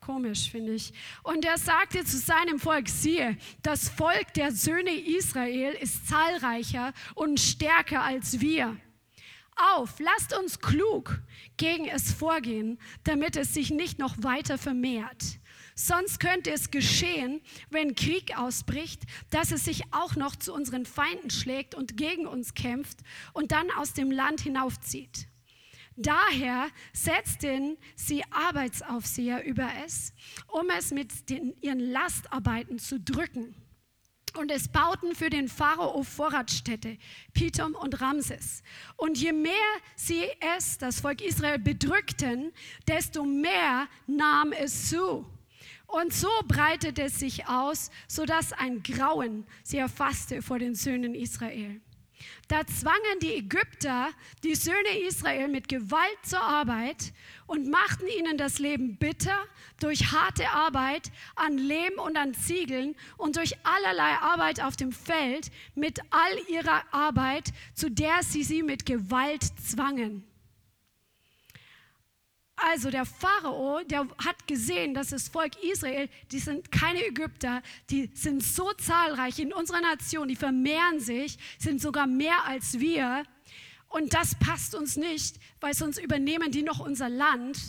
Komisch, 0.06 0.52
finde 0.52 0.76
ich. 0.76 0.94
Und 1.24 1.46
er 1.46 1.58
sagte 1.58 2.06
zu 2.06 2.20
seinem 2.20 2.60
Volk, 2.60 2.90
siehe, 2.90 3.40
das 3.64 3.90
Volk 3.90 4.36
der 4.36 4.52
Söhne 4.52 4.92
Israel 4.92 5.74
ist 5.74 6.08
zahlreicher 6.08 6.94
und 7.16 7.40
stärker 7.40 8.04
als 8.04 8.40
wir. 8.40 8.78
Auf, 9.56 10.00
lasst 10.00 10.38
uns 10.38 10.60
klug 10.60 11.22
gegen 11.58 11.88
es 11.88 12.14
vorgehen, 12.14 12.78
damit 13.04 13.36
es 13.36 13.56
sich 13.56 13.72
nicht 13.72 13.98
noch 13.98 14.22
weiter 14.22 14.60
vermehrt. 14.60 15.24
Sonst 15.74 16.20
könnte 16.20 16.52
es 16.52 16.70
geschehen, 16.70 17.42
wenn 17.72 17.96
Krieg 17.96 18.38
ausbricht, 18.38 19.02
dass 19.32 19.52
es 19.52 19.66
sich 19.66 19.92
auch 19.92 20.16
noch 20.16 20.36
zu 20.36 20.54
unseren 20.54 20.86
Feinden 20.86 21.32
schlägt 21.32 21.74
und 21.74 21.98
gegen 21.98 22.28
uns 22.28 22.54
kämpft 22.54 23.00
und 23.34 23.52
dann 23.52 23.72
aus 23.72 23.94
dem 23.94 24.12
Land 24.12 24.42
hinaufzieht. 24.42 25.28
Daher 25.98 26.68
setzten 26.92 27.78
sie 27.96 28.24
Arbeitsaufseher 28.30 29.46
über 29.46 29.70
es, 29.86 30.14
um 30.48 30.70
es 30.70 30.92
mit 30.92 31.30
den, 31.30 31.56
ihren 31.62 31.80
Lastarbeiten 31.80 32.80
zu 32.80 33.00
drücken. 33.00 33.56
Und 34.38 34.52
es 34.52 34.68
bauten 34.68 35.16
für 35.16 35.30
den 35.30 35.48
Pharao 35.48 36.04
Vorratsstädte, 36.04 36.98
Pithom 37.34 37.74
und 37.74 38.02
Ramses. 38.02 38.64
Und 38.98 39.18
je 39.18 39.32
mehr 39.32 39.54
sie 39.96 40.26
es, 40.58 40.78
das 40.78 41.00
Volk 41.00 41.22
Israel, 41.22 41.58
bedrückten, 41.58 42.52
desto 42.86 43.24
mehr 43.24 43.88
nahm 44.08 44.52
es 44.52 44.90
zu. 44.90 45.26
Und 45.88 46.14
so 46.14 46.28
breitete 46.46 47.04
es 47.04 47.20
sich 47.20 47.48
aus, 47.48 47.90
sodass 48.10 48.52
ein 48.52 48.84
Grauen 48.84 49.46
sie 49.64 49.78
erfasste 49.78 50.42
vor 50.42 50.60
den 50.60 50.76
Söhnen 50.76 51.16
Israel. 51.16 51.80
Da 52.48 52.66
zwangen 52.66 53.20
die 53.22 53.36
Ägypter 53.36 54.10
die 54.44 54.56
Söhne 54.56 55.00
Israel 55.08 55.48
mit 55.48 55.68
Gewalt 55.68 56.18
zur 56.24 56.42
Arbeit 56.42 57.14
und 57.48 57.70
machten 57.70 58.08
ihnen 58.08 58.38
das 58.38 58.60
Leben 58.60 58.98
bitter 58.98 59.38
durch 59.80 60.12
harte 60.12 60.50
Arbeit 60.50 61.12
an 61.36 61.58
Lehm 61.58 62.00
und 62.00 62.18
an 62.18 62.34
Ziegeln 62.34 62.96
und 63.18 63.36
durch 63.36 63.56
allerlei 63.64 64.14
Arbeit 64.18 64.62
auf 64.62 64.76
dem 64.76 64.92
Feld 64.92 65.52
mit 65.74 66.00
all 66.10 66.40
ihrer 66.48 66.84
Arbeit, 66.92 67.54
zu 67.74 67.90
der 67.90 68.24
sie 68.24 68.44
sie 68.44 68.64
mit 68.64 68.86
Gewalt 68.86 69.44
zwangen. 69.64 70.24
Also 72.68 72.90
der 72.90 73.06
Pharao, 73.06 73.84
der 73.84 74.08
hat 74.26 74.48
gesehen, 74.48 74.96
dass 74.96 75.10
das 75.10 75.28
Volk 75.28 75.52
Israel, 75.64 76.10
die 76.32 76.40
sind 76.40 76.72
keine 76.72 77.06
Ägypter, 77.06 77.62
die 77.92 78.10
sind 78.16 78.42
so 78.42 78.74
zahlreich 78.74 79.38
in 79.38 79.54
unserer 79.54 79.82
Nation, 79.82 80.28
die 80.28 80.36
vermehren 80.36 81.00
sich, 81.00 81.38
sind 81.60 81.80
sogar 81.80 82.08
mehr 82.08 82.44
als 82.46 82.80
wir. 82.80 83.24
Und 83.88 84.16
das 84.16 84.34
passt 84.40 84.74
uns 84.74 84.98
nicht, 84.98 85.36
weil 85.62 85.76
sonst 85.76 86.00
übernehmen 86.00 86.52
die 86.52 86.64
noch 86.64 86.80
unser 86.80 87.08
Land. 87.08 87.60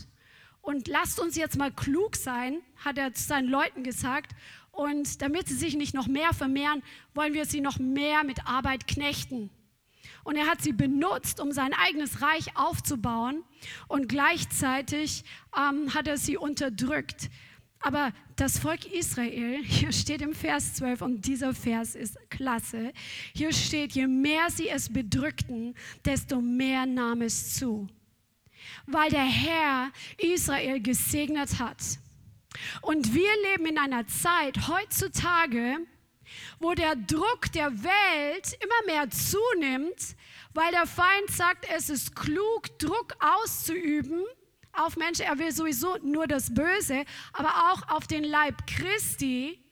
Und 0.63 0.89
lasst 0.89 1.21
uns 1.21 1.37
jetzt 1.37 1.59
mal 1.59 1.71
klug 1.71 2.17
sein, 2.17 2.63
hat 2.83 2.97
er 2.97 3.13
zu 3.13 3.23
seinen 3.23 3.49
Leuten 3.49 3.83
gesagt. 3.83 4.33
Und 4.73 5.21
damit 5.21 5.47
sie 5.49 5.57
sich 5.57 5.77
nicht 5.77 5.93
noch 5.93 6.07
mehr 6.07 6.33
vermehren, 6.33 6.83
wollen 7.13 7.35
wir 7.35 7.45
sie 7.45 7.61
noch 7.61 7.79
mehr 7.79 8.25
mit 8.25 8.47
Arbeit 8.47 8.87
knechten 8.87 9.51
und 10.27 10.35
er 10.35 10.49
hat 10.49 10.61
sie 10.61 10.73
benutzt, 10.73 11.39
um 11.39 11.53
sein 11.53 11.73
eigenes 11.73 12.21
Reich 12.21 12.57
aufzubauen 12.57 13.45
und 13.87 14.09
gleichzeitig 14.09 15.23
ähm, 15.57 15.95
hat 15.95 16.09
er 16.09 16.19
sie 16.19 16.37
unterdrückt. 16.37 17.31
Aber 17.79 18.13
das 18.35 18.59
Volk 18.59 18.87
Israel, 18.93 19.63
hier 19.65 19.93
steht 19.93 20.23
im 20.23 20.35
Vers 20.35 20.75
12, 20.75 21.03
und 21.03 21.27
dieser 21.27 21.55
Vers 21.55 21.95
ist 21.95 22.19
klasse, 22.29 22.93
hier 23.35 23.53
steht, 23.53 23.93
je 23.93 24.09
mehr 24.09 24.51
sie 24.51 24.69
es 24.69 24.93
bedrückten, 24.93 25.77
desto 26.05 26.41
mehr 26.41 26.87
nahm 26.87 27.23
es 27.23 27.55
zu. 27.55 27.87
Weil 28.87 29.11
der 29.11 29.25
Herr 29.25 29.93
Israel 30.19 30.81
gesegnet 30.81 31.61
hat. 31.61 31.81
Und 32.83 33.15
wir 33.15 33.31
leben 33.53 33.67
in 33.67 33.79
einer 33.79 34.09
Zeit 34.09 34.67
heutzutage, 34.67 35.77
wo 36.59 36.75
der 36.75 36.97
Druck 36.97 37.53
der 37.53 37.73
Welt 37.83 38.59
immer 38.61 38.87
mehr 38.95 39.11
zunimmt, 39.11 40.17
weil 40.55 40.71
der 40.73 40.87
Feind 40.87 41.31
sagt, 41.31 41.67
es 41.75 41.91
ist 41.91 42.17
klug, 42.17 42.79
Druck 42.79 43.15
auszuüben 43.21 44.25
auf 44.73 44.97
Menschen. 44.97 45.27
Er 45.27 45.39
will 45.39 45.53
sowieso 45.53 45.97
nur 46.03 46.27
das 46.27 46.55
Böse, 46.55 47.05
aber 47.33 47.73
auch 47.73 47.89
auf 47.89 48.07
den 48.07 48.25
Leib 48.25 48.67
Christi, 48.67 49.63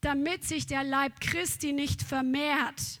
damit 0.00 0.44
sich 0.44 0.66
der 0.66 0.84
Leib 0.84 1.20
Christi 1.20 1.72
nicht 1.72 2.02
vermehrt. 2.02 3.00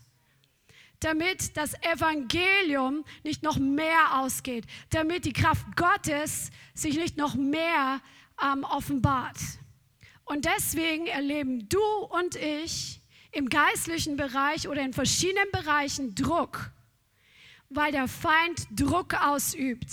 damit 1.00 1.56
das 1.56 1.72
Evangelium 1.82 3.04
nicht 3.24 3.42
noch 3.42 3.56
mehr 3.56 4.20
ausgeht, 4.20 4.66
damit 4.90 5.24
die 5.24 5.32
Kraft 5.32 5.64
Gottes 5.74 6.50
sich 6.74 6.96
nicht 6.96 7.16
noch 7.16 7.34
mehr 7.34 8.02
ähm, 8.42 8.64
offenbart. 8.64 9.38
Und 10.24 10.44
deswegen 10.44 11.06
erleben 11.06 11.68
du 11.68 11.82
und 12.10 12.36
ich 12.36 12.99
im 13.32 13.48
geistlichen 13.48 14.16
Bereich 14.16 14.68
oder 14.68 14.82
in 14.82 14.92
verschiedenen 14.92 15.50
Bereichen 15.52 16.14
Druck, 16.14 16.70
weil 17.68 17.92
der 17.92 18.08
Feind 18.08 18.66
Druck 18.70 19.14
ausübt. 19.14 19.88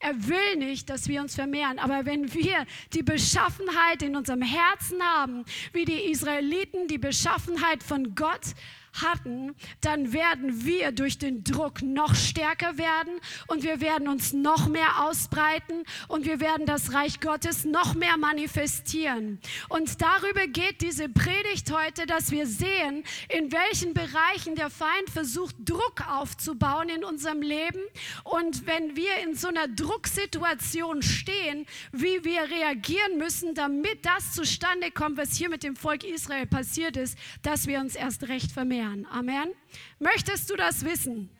Er 0.00 0.28
will 0.28 0.56
nicht, 0.56 0.90
dass 0.90 1.08
wir 1.08 1.20
uns 1.20 1.34
vermehren. 1.34 1.78
Aber 1.78 2.04
wenn 2.04 2.32
wir 2.34 2.66
die 2.92 3.02
Beschaffenheit 3.02 4.02
in 4.02 4.16
unserem 4.16 4.42
Herzen 4.42 5.02
haben, 5.02 5.44
wie 5.72 5.84
die 5.84 6.10
Israeliten 6.10 6.88
die 6.88 6.98
Beschaffenheit 6.98 7.82
von 7.82 8.14
Gott 8.14 8.54
hatten, 8.94 9.54
dann 9.80 10.12
werden 10.12 10.64
wir 10.64 10.92
durch 10.92 11.18
den 11.18 11.42
Druck 11.42 11.82
noch 11.82 12.14
stärker 12.14 12.78
werden 12.78 13.12
und 13.48 13.62
wir 13.62 13.80
werden 13.80 14.08
uns 14.08 14.32
noch 14.32 14.68
mehr 14.68 15.04
ausbreiten 15.04 15.84
und 16.08 16.24
wir 16.24 16.40
werden 16.40 16.66
das 16.66 16.92
Reich 16.92 17.20
Gottes 17.20 17.64
noch 17.64 17.94
mehr 17.94 18.16
manifestieren. 18.16 19.40
Und 19.68 20.00
darüber 20.00 20.46
geht 20.46 20.80
diese 20.80 21.08
Predigt 21.08 21.72
heute, 21.72 22.06
dass 22.06 22.30
wir 22.30 22.46
sehen, 22.46 23.02
in 23.28 23.50
welchen 23.52 23.94
Bereichen 23.94 24.54
der 24.54 24.70
Feind 24.70 25.10
versucht, 25.12 25.56
Druck 25.58 26.08
aufzubauen 26.08 26.88
in 26.88 27.04
unserem 27.04 27.42
Leben. 27.42 27.80
Und 28.22 28.66
wenn 28.66 28.96
wir 28.96 29.18
in 29.24 29.34
so 29.34 29.48
einer 29.48 29.68
Drucksituation 29.68 31.02
stehen, 31.02 31.66
wie 31.92 32.24
wir 32.24 32.42
reagieren 32.42 33.18
müssen, 33.18 33.54
damit 33.54 34.04
das 34.04 34.32
zustande 34.32 34.90
kommt, 34.90 35.16
was 35.16 35.36
hier 35.36 35.48
mit 35.48 35.62
dem 35.62 35.76
Volk 35.76 36.04
Israel 36.04 36.46
passiert 36.46 36.96
ist, 36.96 37.18
dass 37.42 37.66
wir 37.66 37.80
uns 37.80 37.96
erst 37.96 38.28
recht 38.28 38.52
vermehren 38.52 38.83
ernähren. 38.84 39.06
Amen. 39.06 39.54
Möchtest 39.98 40.50
du 40.50 40.56
das 40.56 40.84
wissen? 40.84 41.30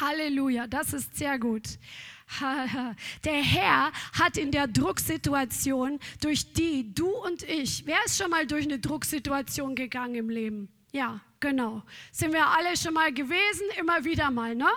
Halleluja, 0.00 0.66
das 0.66 0.92
ist 0.92 1.16
sehr 1.16 1.38
gut. 1.38 1.62
Der 3.24 3.42
Herr 3.42 3.92
hat 4.18 4.38
in 4.38 4.50
der 4.50 4.66
Drucksituation, 4.66 6.00
durch 6.22 6.52
die 6.54 6.94
du 6.94 7.08
und 7.08 7.42
ich, 7.42 7.84
wer 7.86 7.98
ist 8.06 8.18
schon 8.18 8.30
mal 8.30 8.46
durch 8.46 8.64
eine 8.64 8.78
Drucksituation 8.78 9.74
gegangen 9.74 10.14
im 10.14 10.30
Leben? 10.30 10.68
Ja, 10.92 11.20
genau. 11.38 11.82
Sind 12.12 12.32
wir 12.32 12.46
alle 12.46 12.76
schon 12.76 12.94
mal 12.94 13.12
gewesen, 13.12 13.66
immer 13.78 14.04
wieder 14.04 14.30
mal, 14.30 14.54
ne? 14.54 14.68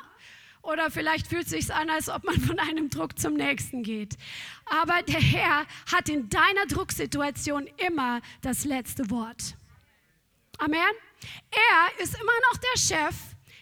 Oder 0.62 0.92
vielleicht 0.92 1.28
fühlt 1.28 1.46
es 1.46 1.52
sich 1.52 1.74
an, 1.74 1.90
als 1.90 2.10
ob 2.10 2.26
man 2.26 2.40
von 2.42 2.60
einem 2.60 2.90
Druck 2.90 3.18
zum 3.18 3.36
nächsten 3.36 3.84
geht. 3.84 4.18
Aber 4.66 5.02
der 5.04 5.22
Herr 5.22 5.66
hat 5.90 6.10
in 6.10 6.28
deiner 6.28 6.66
Drucksituation 6.68 7.70
immer 7.78 8.20
das 8.42 8.66
letzte 8.66 9.10
Wort. 9.10 9.56
Amen. 10.58 10.82
Er 11.52 12.04
ist 12.04 12.16
immer 12.16 12.40
noch 12.52 12.58
der 12.58 12.80
Chef, 12.80 13.16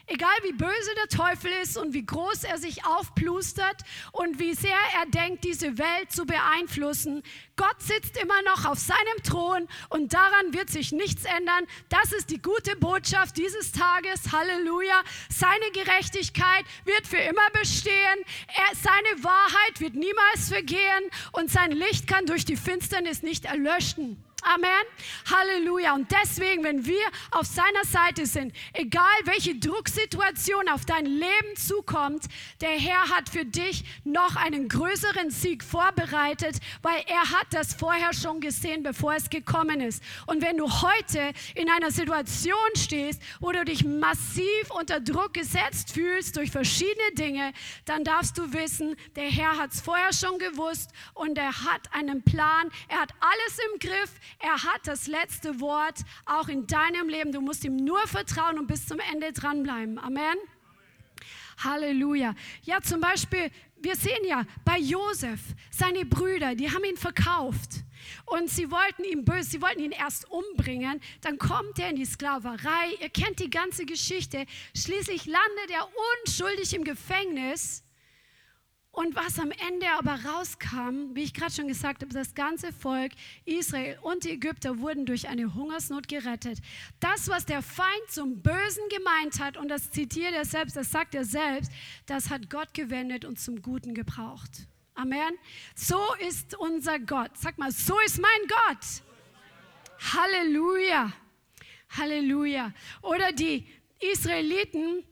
egal 0.08 0.36
wie 0.44 0.54
böse 0.54 0.96
der 0.96 1.08
Teufel 1.08 1.52
ist 1.64 1.78
und 1.78 1.94
wie 1.94 2.06
groß 2.06 2.44
er 2.44 2.58
sich 2.58 2.86
aufplustert 2.86 3.82
und 4.12 4.40
wie 4.40 4.54
sehr 4.54 4.78
er 5.00 5.06
denkt, 5.08 5.44
diese 5.44 5.78
Welt 5.78 6.12
zu 6.12 6.26
beeinflussen. 6.26 7.24
Gott 7.56 7.82
sitzt 7.82 8.18
immer 8.18 8.42
noch 8.44 8.66
auf 8.66 8.78
seinem 8.78 9.24
Thron 9.24 9.68
und 9.90 10.14
daran 10.14 10.54
wird 10.54 10.70
sich 10.70 10.92
nichts 10.92 11.26
ändern. 11.26 11.66
Das 11.90 12.12
ist 12.12 12.30
die 12.30 12.42
gute 12.42 12.76
Botschaft 12.76 13.38
dieses 13.38 13.72
Tages. 13.72 14.32
Halleluja. 14.32 15.02
Seine 15.30 15.72
Gerechtigkeit 15.74 16.66
wird 16.84 17.08
für 17.08 17.18
immer 17.18 17.50
bestehen. 17.52 17.96
Er, 18.48 18.76
seine 18.76 19.24
Wahrheit 19.24 19.80
wird 19.80 19.96
niemals 19.96 20.50
vergehen 20.50 21.10
und 21.32 21.50
sein 21.50 21.72
Licht 21.72 22.08
kann 22.08 22.26
durch 22.26 22.46
die 22.46 22.58
Finsternis 22.58 23.24
nicht 23.24 23.46
erlöschen. 23.46 24.25
Amen. 24.54 24.70
Halleluja. 25.32 25.96
Und 25.96 26.12
deswegen, 26.12 26.64
wenn 26.64 26.86
wir 26.86 27.04
auf 27.32 27.48
seiner 27.48 27.84
Seite 27.84 28.28
sind, 28.28 28.54
egal 28.74 29.16
welche 29.24 29.56
Drucksituation 29.56 30.70
auf 30.70 30.86
dein 30.86 31.08
Leben 31.08 31.56
zukommt, 31.58 32.26
der 32.62 32.70
Herr 32.70 33.10
hat 33.10 33.28
für 33.30 33.44
dich 33.44 33.84
noch 34.04 34.36
einen 34.36 34.70
größeren 34.70 35.32
Sieg 35.32 35.64
vorbereitet, 35.64 36.58
weil 36.84 37.04
er 37.08 37.32
hat 37.32 37.48
das 37.50 37.74
vorher 37.74 38.14
schon 38.14 38.40
gesehen, 38.40 38.84
bevor 38.84 39.16
es 39.16 39.32
gekommen 39.32 39.82
ist. 39.82 40.04
Und 40.28 40.44
wenn 40.44 40.58
du 40.58 40.70
heute 40.70 41.32
in 41.56 41.68
einer 41.72 41.90
Situation 41.90 42.56
stehst, 42.76 43.20
wo 43.40 43.52
du 43.52 43.66
dich 43.66 43.84
massiv 43.84 44.70
unter 44.70 45.00
Druck 45.00 45.34
gesetzt 45.34 45.92
fühlst 45.92 46.38
durch 46.38 46.52
verschiedene 46.52 47.14
Dinge, 47.16 47.52
dann 47.86 48.04
darfst 48.04 48.38
du 48.38 48.54
wissen, 48.54 48.96
der 49.16 49.32
Herr 49.32 49.58
hat 49.58 49.74
es 49.74 49.82
vorher 49.82 50.14
schon 50.14 50.38
gewusst 50.38 50.92
und 51.16 51.36
er 51.40 51.64
hat 51.64 51.92
einen 51.94 52.22
Plan. 52.22 52.70
Er 52.90 53.02
hat 53.02 53.12
alles 53.20 53.58
im 53.74 53.80
Griff. 53.80 54.12
Er 54.40 54.64
hat 54.64 54.82
das 54.86 55.08
letzte 55.08 55.60
Wort 55.60 56.00
auch 56.26 56.48
in 56.48 56.68
deinem 56.68 57.10
Leben. 57.10 57.32
Du 57.32 57.42
musst 57.42 57.64
ihm 57.64 57.76
nur 57.76 58.00
vertrauen 58.08 58.60
und 58.60 58.68
bis 58.68 58.88
zum 58.88 59.00
Ende 59.12 59.32
dranbleiben. 59.32 59.98
Amen. 59.98 60.38
Halleluja. 61.64 62.36
Ja, 62.64 62.82
zum 62.82 63.00
Beispiel, 63.00 63.50
wir 63.78 63.96
sehen 63.96 64.26
ja 64.26 64.44
bei 64.66 64.78
Josef, 64.78 65.40
seine 65.72 66.06
Brüder, 66.06 66.56
die 66.56 66.70
haben 66.70 66.84
ihn 66.84 66.98
verkauft. 66.98 67.84
Und 68.26 68.50
sie 68.50 68.70
wollten 68.70 69.04
ihn 69.04 69.26
böse, 69.26 69.52
sie 69.52 69.62
wollten 69.62 69.80
ihn 69.80 69.92
erst 69.92 70.30
umbringen. 70.30 71.02
Dann 71.22 71.38
kommt 71.38 71.80
er 71.80 71.90
in 71.90 71.96
die 71.96 72.06
Sklaverei. 72.06 72.96
Ihr 73.00 73.10
kennt 73.10 73.40
die 73.40 73.50
ganze 73.50 73.86
Geschichte. 73.86 74.46
Schließlich 74.76 75.26
landet 75.26 75.72
er 75.72 75.88
unschuldig 76.24 76.74
im 76.76 76.84
Gefängnis. 76.84 77.85
Und 78.96 79.14
was 79.14 79.40
am 79.40 79.52
Ende 79.52 79.88
aber 80.00 80.18
rauskam, 80.24 81.14
wie 81.16 81.24
ich 81.24 81.34
gerade 81.34 81.52
schon 81.52 81.68
gesagt 81.68 82.02
habe, 82.02 82.14
das 82.14 82.34
ganze 82.34 82.72
Volk 82.72 83.12
Israel 83.44 84.00
und 84.02 84.24
die 84.24 84.32
Ägypter 84.32 84.80
wurden 84.80 85.06
durch 85.06 85.28
eine 85.28 85.54
Hungersnot 85.54 86.08
gerettet. 86.08 86.60
Das, 87.02 87.28
was 87.28 87.46
der 87.46 87.62
Feind 87.62 88.10
zum 88.10 88.42
Bösen 88.42 88.84
gemeint 88.88 89.42
hat, 89.42 89.58
und 89.58 89.68
das 89.68 89.92
zitiert 89.92 90.34
er 90.34 90.46
selbst, 90.46 90.78
das 90.78 90.92
sagt 90.92 91.14
er 91.14 91.26
selbst, 91.26 91.74
das 92.06 92.30
hat 92.30 92.50
Gott 92.50 92.74
gewendet 92.74 93.26
und 93.26 93.38
zum 93.38 93.62
Guten 93.62 93.94
gebraucht. 93.94 94.66
Amen. 94.94 95.38
So 95.76 96.00
ist 96.26 96.58
unser 96.58 96.98
Gott. 96.98 97.32
Sag 97.36 97.58
mal, 97.58 97.74
so 97.74 98.00
ist 98.06 98.22
mein 98.22 98.48
Gott. 98.48 99.04
Halleluja. 100.14 101.12
Halleluja. 101.90 102.72
Oder 103.02 103.34
die 103.34 103.68
Israeliten, 104.00 105.04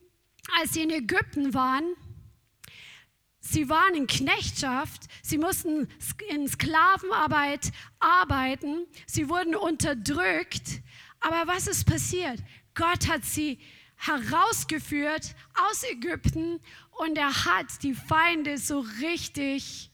als 0.58 0.72
sie 0.72 0.84
in 0.84 0.90
Ägypten 0.90 1.54
waren, 1.54 1.96
Sie 3.46 3.68
waren 3.68 3.94
in 3.94 4.08
Knechtschaft, 4.08 5.04
sie 5.22 5.38
mussten 5.38 5.90
in 6.30 6.48
Sklavenarbeit 6.48 7.72
arbeiten, 8.00 8.88
sie 9.06 9.28
wurden 9.28 9.54
unterdrückt. 9.54 10.82
Aber 11.20 11.46
was 11.46 11.68
ist 11.68 11.86
passiert? 11.86 12.40
Gott 12.74 13.10
hat 13.10 13.26
sie 13.26 13.60
herausgeführt 13.98 15.36
aus 15.70 15.84
Ägypten 15.84 16.62
und 16.92 17.18
er 17.18 17.46
hat 17.46 17.84
die 17.84 17.94
Feinde 17.94 18.58
so 18.58 18.80
richtig 19.02 19.92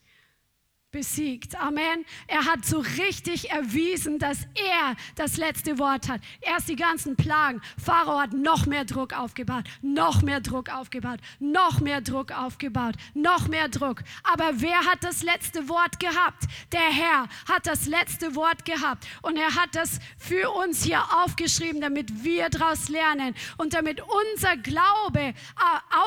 besiegt. 0.92 1.56
Amen. 1.56 2.04
Er 2.26 2.46
hat 2.46 2.66
so 2.66 2.80
richtig 2.80 3.52
erwiesen, 3.52 4.18
dass 4.18 4.40
er 4.56 4.96
das 5.16 5.38
letzte 5.38 5.78
Wort 5.78 6.10
hat. 6.10 6.20
Erst 6.42 6.68
die 6.68 6.76
ganzen 6.76 7.16
Plagen. 7.16 7.62
Pharao 7.78 8.20
hat 8.20 8.34
noch 8.34 8.66
mehr 8.66 8.86
Druck 8.86 9.14
aufgebaut, 9.14 9.66
noch 9.84 10.24
mehr 10.24 10.42
Druck 10.42 10.74
aufgebaut, 10.74 11.20
noch 11.40 11.80
mehr 11.80 12.02
Druck 12.02 12.32
aufgebaut, 12.32 12.96
noch 13.14 13.48
mehr 13.48 13.70
Druck. 13.70 14.02
Aber 14.24 14.50
wer 14.56 14.80
hat 14.80 15.04
das 15.04 15.22
letzte 15.22 15.70
Wort 15.70 16.00
gehabt? 16.00 16.46
Der 16.72 16.80
Herr 16.82 17.28
hat 17.48 17.68
das 17.68 17.86
letzte 17.86 18.34
Wort 18.36 18.66
gehabt. 18.66 19.06
Und 19.22 19.38
er 19.38 19.54
hat 19.54 19.76
das 19.76 20.00
für 20.18 20.50
uns 20.50 20.84
hier 20.84 21.04
aufgeschrieben, 21.24 21.82
damit 21.82 22.24
wir 22.24 22.50
daraus 22.50 22.90
lernen 22.90 23.36
und 23.58 23.76
damit 23.76 24.02
unser 24.34 24.58
Glaube 24.58 25.20
äh, 25.20 25.34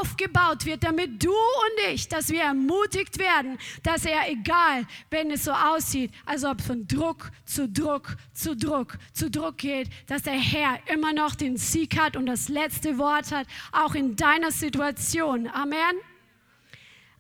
aufgebaut 0.01 0.65
wird, 0.65 0.83
damit 0.83 1.23
du 1.23 1.31
und 1.31 1.93
ich, 1.93 2.09
dass 2.09 2.31
wir 2.31 2.43
ermutigt 2.43 3.19
werden, 3.19 3.59
dass 3.85 4.05
er 4.05 4.29
egal, 4.29 4.72
egal, 4.73 4.87
wenn 5.11 5.31
es 5.31 5.45
so 5.45 5.53
aussieht, 5.53 6.11
als 6.27 6.45
ob 6.45 6.61
von 6.61 6.87
Druck 6.87 7.31
zu 7.45 7.69
Druck 7.69 8.17
zu 8.33 8.57
Druck 8.57 8.99
zu 9.13 9.31
Druck 9.31 9.59
geht, 9.59 9.89
dass 10.07 10.23
der 10.23 10.35
Herr 10.35 10.79
immer 10.93 11.13
noch 11.13 11.35
den 11.35 11.57
Sieg 11.57 11.99
hat 11.99 12.17
und 12.17 12.27
das 12.27 12.49
letzte 12.49 12.99
Wort 12.99 13.33
hat, 13.33 13.47
auch 13.73 13.95
in 13.95 14.17
deiner 14.17 14.51
Situation. 14.51 15.49
Amen. 15.49 16.12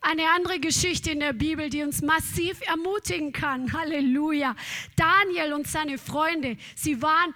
Eine 0.04 0.28
andere 0.34 0.58
Geschichte 0.58 1.12
in 1.12 1.20
der 1.20 1.32
Bibel, 1.32 1.70
die 1.70 1.84
uns 1.84 2.02
massiv 2.02 2.60
ermutigen 2.66 3.32
kann. 3.32 3.72
Halleluja. 3.72 4.56
Daniel 4.96 5.52
und 5.52 5.68
seine 5.68 5.96
Freunde, 5.96 6.56
sie 6.74 7.00
waren 7.00 7.32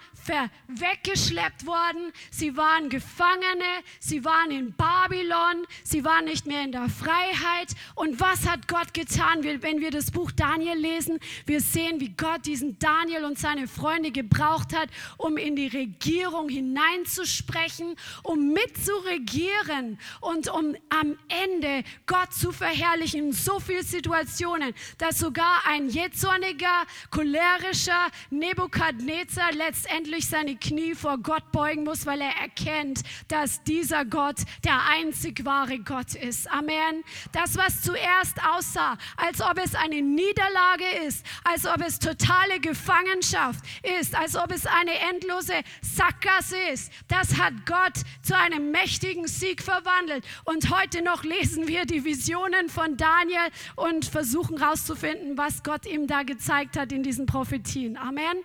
weggeschleppt 0.67 1.65
worden, 1.67 2.13
sie 2.33 2.57
waren 2.57 2.89
Gefangene, 2.89 3.85
sie 4.01 4.25
waren 4.25 4.51
in 4.51 4.75
Babylon, 4.75 5.65
sie 5.85 6.05
waren 6.05 6.25
nicht 6.25 6.47
mehr 6.47 6.65
in 6.65 6.73
der 6.73 6.89
Freiheit. 6.89 7.69
Und 7.95 8.19
was 8.19 8.49
hat 8.49 8.67
Gott 8.67 8.93
getan? 8.93 9.45
Wenn 9.45 9.81
wir 9.81 9.93
das 9.93 10.11
Buch 10.11 10.33
Daniel 10.33 10.77
lesen, 10.77 11.21
wir 11.47 11.61
sehen, 11.61 12.01
wie 12.01 12.11
Gott 12.17 12.47
diesen 12.47 12.81
Daniel 12.81 13.25
und 13.25 13.39
seine 13.39 13.69
Freunde 13.69 14.11
gebraucht 14.11 14.75
hat, 14.75 14.89
um 15.17 15.37
in 15.37 15.55
die 15.55 15.69
Regierung 15.69 16.49
hineinzusprechen, 16.49 17.95
um 18.25 18.53
mitzuregieren 18.53 20.01
und 20.21 20.49
um 20.49 20.75
am 20.89 21.17
Ende 21.29 21.85
Gott 22.07 22.35
zu 22.35 22.56
verherrlichen, 22.57 23.33
so 23.33 23.61
viele 23.61 23.83
Situationen, 23.83 24.75
dass 24.99 25.19
sogar 25.19 25.63
ein 25.67 25.89
jähzorniger, 25.89 26.87
cholerischer 27.11 28.11
Nebukadnezar 28.31 29.53
letztendlich 29.53 30.27
seine 30.27 30.57
Knie 30.57 30.95
vor 30.95 31.19
Gott 31.19 31.53
beugen 31.53 31.85
muss, 31.85 32.07
weil 32.07 32.21
er 32.21 32.37
erkennt, 32.41 33.03
dass 33.29 33.63
dieser 33.65 34.05
Gott 34.05 34.37
der 34.65 34.81
einzig 34.89 35.45
wahre 35.45 35.79
Gott 35.79 36.15
ist. 36.15 36.51
Amen. 36.51 37.05
Das, 37.33 37.57
was 37.57 37.83
zuerst 37.83 38.37
aussah, 38.43 38.97
als 39.17 39.41
ob 39.41 39.59
es 39.59 39.75
eine 39.75 40.03
Niederlage 40.03 41.07
ist, 41.07 41.25
als 41.45 41.67
ob 41.67 41.81
es 41.87 41.99
totale 41.99 42.61
Gefangenschaft 42.61 43.65
ist, 44.01 44.15
als 44.15 44.37
ob 44.37 44.51
es 44.53 44.67
eine 44.67 44.99
endlose 45.11 45.55
Sackgasse 45.83 46.59
ist, 46.73 46.93
das 47.09 47.39
hat 47.39 47.55
Gott 47.67 47.95
zu 48.23 48.37
einem 48.37 48.71
mächtigen 48.71 49.27
Sieg 49.27 49.63
verwandelt. 49.63 50.25
Und 50.45 50.71
heute 50.71 51.03
noch 51.03 51.25
lesen 51.25 51.69
wir 51.69 51.85
die 51.85 52.05
Visionen 52.47 52.69
von 52.69 52.97
Daniel 52.97 53.51
und 53.75 54.05
versuchen 54.05 54.59
herauszufinden, 54.59 55.37
was 55.37 55.63
Gott 55.63 55.87
ihm 55.87 56.07
da 56.07 56.23
gezeigt 56.23 56.77
hat 56.77 56.93
in 56.93 57.03
diesen 57.03 57.27
Prophetien. 57.27 57.97
Amen. 57.97 58.43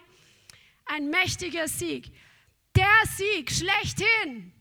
Ein 0.85 1.09
mächtiger 1.09 1.67
Sieg. 1.67 2.11
Der 2.75 2.85
Sieg 3.15 3.51
schlechthin. 3.51 4.53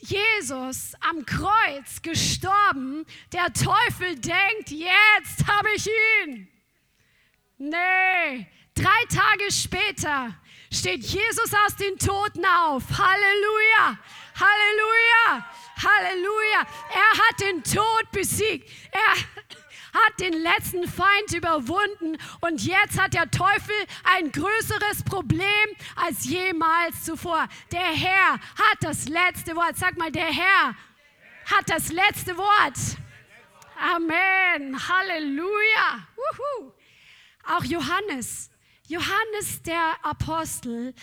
Jesus 0.00 0.92
am 1.00 1.24
Kreuz 1.24 2.02
gestorben, 2.02 3.06
der 3.32 3.52
Teufel 3.52 4.16
denkt, 4.16 4.70
jetzt 4.70 5.46
habe 5.46 5.68
ich 5.76 5.86
ihn. 5.86 6.48
Nee, 7.56 8.46
drei 8.74 9.04
Tage 9.08 9.50
später 9.50 10.34
steht 10.70 11.04
Jesus 11.04 11.54
aus 11.64 11.76
den 11.76 11.96
Toten 11.98 12.44
auf. 12.44 12.82
Halleluja, 12.90 13.98
Halleluja, 14.34 15.46
Halleluja. 15.76 16.66
Er 16.92 17.18
hat 17.18 17.40
den 17.40 17.62
Tod 17.62 18.10
besiegt. 18.12 18.70
Er 18.92 19.16
hat 19.94 20.20
den 20.20 20.32
letzten 20.32 20.88
Feind 20.88 21.32
überwunden 21.34 22.18
und 22.40 22.64
jetzt 22.64 23.00
hat 23.00 23.14
der 23.14 23.30
Teufel 23.30 23.76
ein 24.04 24.32
größeres 24.32 25.04
Problem 25.04 25.46
als 25.94 26.24
jemals 26.24 27.04
zuvor. 27.04 27.46
Der 27.70 27.80
Herr 27.80 28.32
hat 28.32 28.78
das 28.80 29.08
letzte 29.08 29.54
Wort. 29.54 29.76
Sag 29.76 29.96
mal, 29.96 30.10
der 30.10 30.26
Herr 30.26 30.74
hat 31.46 31.68
das 31.68 31.92
letzte 31.92 32.36
Wort. 32.36 32.78
Amen. 33.78 34.76
Halleluja. 34.88 36.06
Wuhu. 36.16 36.72
Auch 37.46 37.64
Johannes, 37.64 38.50
Johannes 38.88 39.62
der 39.62 39.96
Apostel, 40.02 40.94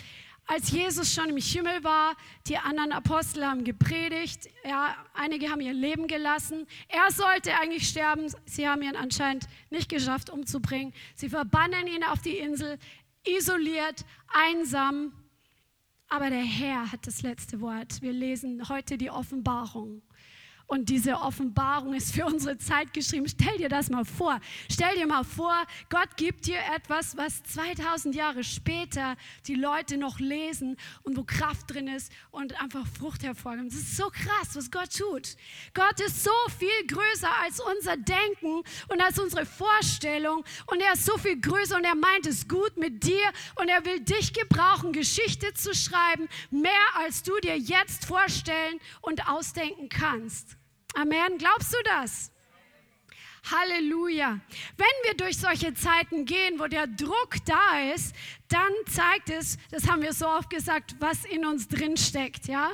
als 0.52 0.70
Jesus 0.70 1.14
schon 1.14 1.30
im 1.30 1.38
Himmel 1.38 1.82
war, 1.82 2.14
die 2.46 2.58
anderen 2.58 2.92
Apostel 2.92 3.46
haben 3.46 3.64
gepredigt, 3.64 4.50
ja, 4.66 4.98
einige 5.14 5.50
haben 5.50 5.62
ihr 5.62 5.72
Leben 5.72 6.08
gelassen. 6.08 6.68
Er 6.90 7.10
sollte 7.10 7.56
eigentlich 7.56 7.88
sterben, 7.88 8.26
sie 8.46 8.68
haben 8.68 8.82
ihn 8.82 8.98
anscheinend 8.98 9.48
nicht 9.70 9.88
geschafft 9.88 10.30
umzubringen. 10.30 10.94
Sie 11.16 11.30
verbannen 11.30 11.88
ihn 11.88 12.04
auf 12.04 12.22
die 12.22 12.38
Insel, 12.38 12.78
isoliert, 13.26 14.04
einsam. 14.28 15.14
Aber 16.10 16.30
der 16.30 16.44
Herr 16.44 16.92
hat 16.92 17.08
das 17.08 17.22
letzte 17.22 17.62
Wort. 17.62 18.02
Wir 18.02 18.12
lesen 18.12 18.68
heute 18.68 18.98
die 18.98 19.10
Offenbarung. 19.10 20.02
Und 20.72 20.88
diese 20.88 21.16
Offenbarung 21.16 21.94
ist 21.94 22.16
für 22.16 22.26
unsere 22.26 22.58
Zeit 22.58 22.94
geschrieben. 22.94 23.28
Stell 23.28 23.58
dir 23.58 23.68
das 23.68 23.90
mal 23.90 24.06
vor. 24.06 24.40
Stell 24.72 24.96
dir 24.96 25.06
mal 25.06 25.26
vor, 25.26 25.54
Gott 25.90 26.16
gibt 26.16 26.46
dir 26.46 26.60
etwas, 26.74 27.18
was 27.18 27.44
2000 27.44 28.16
Jahre 28.16 28.46
später 28.46 29.18
die 29.48 29.56
Leute 29.56 29.98
noch 29.98 30.20
lesen 30.20 30.78
und 31.04 31.18
wo 31.18 31.26
Kraft 31.26 31.74
drin 31.74 31.90
ist 31.90 32.10
und 32.30 32.62
einfach 32.62 32.88
Frucht 32.88 33.22
hervorgeht. 33.24 33.66
Das 33.66 33.74
ist 33.74 33.98
so 33.98 34.06
krass, 34.12 34.56
was 34.56 34.72
Gott 34.72 34.98
tut. 34.98 35.36
Gott 35.74 36.00
ist 36.00 36.24
so 36.24 36.32
viel 36.58 36.88
größer 36.88 37.30
als 37.44 37.60
unser 37.60 37.98
Denken 37.98 38.64
und 38.88 39.02
als 39.02 39.20
unsere 39.20 39.46
Vorstellung. 39.46 40.46
Und 40.68 40.80
er 40.80 40.94
ist 40.94 41.04
so 41.04 41.18
viel 41.18 41.42
größer 41.42 41.76
und 41.76 41.84
er 41.84 41.96
meint 41.96 42.28
es 42.28 42.48
gut 42.48 42.78
mit 42.78 43.04
dir 43.04 43.30
und 43.56 43.68
er 43.68 43.84
will 43.84 44.00
dich 44.00 44.32
gebrauchen, 44.32 44.94
Geschichte 44.94 45.54
zu 45.54 45.76
schreiben, 45.76 46.30
mehr 46.50 46.72
als 46.96 47.24
du 47.24 47.38
dir 47.42 47.58
jetzt 47.58 48.06
vorstellen 48.06 48.80
und 49.02 49.28
ausdenken 49.28 49.90
kannst. 49.90 50.61
Amen. 50.94 51.38
Glaubst 51.38 51.74
du 51.74 51.78
das? 51.86 52.32
Halleluja. 53.50 54.40
Wenn 54.78 54.88
wir 55.04 55.16
durch 55.16 55.38
solche 55.38 55.74
Zeiten 55.74 56.26
gehen, 56.26 56.60
wo 56.60 56.68
der 56.68 56.88
Druck 56.88 57.38
da 57.46 57.92
ist, 57.94 58.16
dann 58.50 58.72
zeigt 58.88 59.30
es, 59.30 59.58
das 59.72 59.88
haben 59.90 60.02
wir 60.02 60.14
so 60.14 60.28
oft 60.28 60.50
gesagt, 60.50 60.96
was 61.00 61.26
in 61.26 61.46
uns 61.46 61.68
drin 61.68 61.98
steckt, 61.98 62.48
ja? 62.48 62.72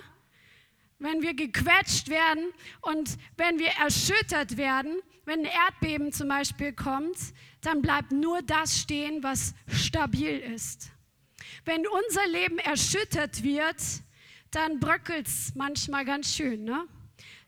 Wenn 0.99 1.21
wir 1.21 1.35
gequetscht 1.35 2.09
werden 2.09 2.51
und 2.81 3.17
wenn 3.37 3.59
wir 3.59 3.69
erschüttert 3.79 4.57
werden, 4.57 4.99
wenn 5.25 5.41
ein 5.41 5.51
Erdbeben 5.67 6.11
zum 6.11 6.27
Beispiel 6.27 6.73
kommt, 6.73 7.17
dann 7.61 7.81
bleibt 7.81 8.11
nur 8.11 8.41
das 8.41 8.79
stehen, 8.79 9.21
was 9.21 9.53
stabil 9.67 10.39
ist. 10.39 10.91
Wenn 11.65 11.85
unser 11.85 12.27
Leben 12.27 12.57
erschüttert 12.57 13.43
wird, 13.43 13.77
dann 14.51 14.79
bröckelt 14.79 15.27
es 15.27 15.53
manchmal 15.53 16.03
ganz 16.03 16.33
schön, 16.33 16.63
ne? 16.63 16.87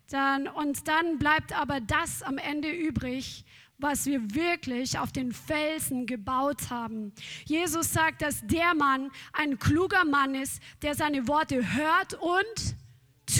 Dann, 0.10 0.48
und 0.48 0.88
dann 0.88 1.20
bleibt 1.20 1.54
aber 1.54 1.80
das 1.80 2.24
am 2.24 2.38
Ende 2.38 2.70
übrig, 2.72 3.46
was 3.78 4.06
wir 4.06 4.36
wirklich 4.36 4.98
auf 5.00 5.12
den 5.12 5.32
Felsen 5.32 6.06
gebaut 6.06 6.70
haben. 6.70 7.14
Jesus 7.46 7.94
sagt, 7.94 8.22
dass 8.22 8.46
der 8.46 8.74
Mann 8.76 9.12
ein 9.34 9.58
kluger 9.58 10.04
Mann 10.06 10.36
ist, 10.36 10.62
der 10.82 10.96
seine 10.96 11.28
Worte 11.28 11.76
hört 11.76 12.16
und 12.16 12.76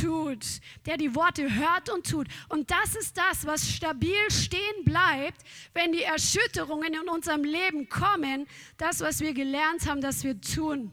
tut, 0.02 0.46
der 0.86 0.98
die 0.98 1.16
Worte 1.16 1.56
hört 1.56 1.90
und 1.90 2.10
tut. 2.10 2.28
Und 2.48 2.70
das 2.72 2.96
ist 2.96 3.18
das, 3.18 3.46
was 3.46 3.68
stabil 3.68 4.30
stehen 4.30 4.86
bleibt, 4.86 5.42
wenn 5.74 5.92
die 5.92 6.04
Erschütterungen 6.04 6.94
in 6.94 7.10
unserem 7.10 7.44
Leben 7.44 7.90
kommen, 7.90 8.48
das, 8.78 9.02
was 9.02 9.20
wir 9.20 9.34
gelernt 9.34 9.88
haben, 9.90 10.02
dass 10.02 10.24
wir 10.24 10.40
tun 10.40 10.92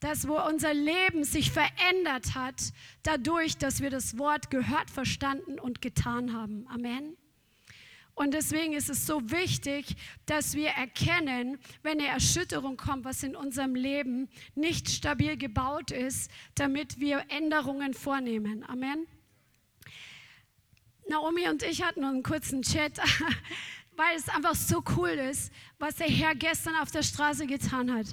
dass 0.00 0.28
wo 0.28 0.40
unser 0.40 0.74
Leben 0.74 1.24
sich 1.24 1.50
verändert 1.50 2.34
hat, 2.34 2.72
dadurch, 3.02 3.58
dass 3.58 3.80
wir 3.80 3.90
das 3.90 4.18
Wort 4.18 4.50
gehört, 4.50 4.90
verstanden 4.90 5.58
und 5.58 5.80
getan 5.80 6.32
haben. 6.32 6.66
Amen. 6.68 7.16
Und 8.18 8.34
deswegen 8.34 8.72
ist 8.72 8.90
es 8.90 9.06
so 9.06 9.30
wichtig, 9.30 9.94
dass 10.26 10.54
wir 10.54 10.70
erkennen, 10.70 11.58
wenn 11.84 12.00
eine 12.00 12.08
Erschütterung 12.08 12.76
kommt, 12.76 13.04
was 13.04 13.22
in 13.22 13.36
unserem 13.36 13.76
Leben 13.76 14.28
nicht 14.56 14.88
stabil 14.88 15.36
gebaut 15.36 15.92
ist, 15.92 16.28
damit 16.56 16.98
wir 16.98 17.24
Änderungen 17.28 17.94
vornehmen. 17.94 18.64
Amen. 18.64 19.06
Naomi 21.08 21.48
und 21.48 21.62
ich 21.62 21.82
hatten 21.82 22.02
einen 22.02 22.24
kurzen 22.24 22.62
Chat, 22.62 22.98
weil 23.96 24.16
es 24.16 24.28
einfach 24.28 24.56
so 24.56 24.82
cool 24.96 25.10
ist, 25.10 25.52
was 25.78 25.94
der 25.96 26.08
Herr 26.08 26.34
gestern 26.34 26.74
auf 26.74 26.90
der 26.90 27.04
Straße 27.04 27.46
getan 27.46 27.92
hat. 27.94 28.06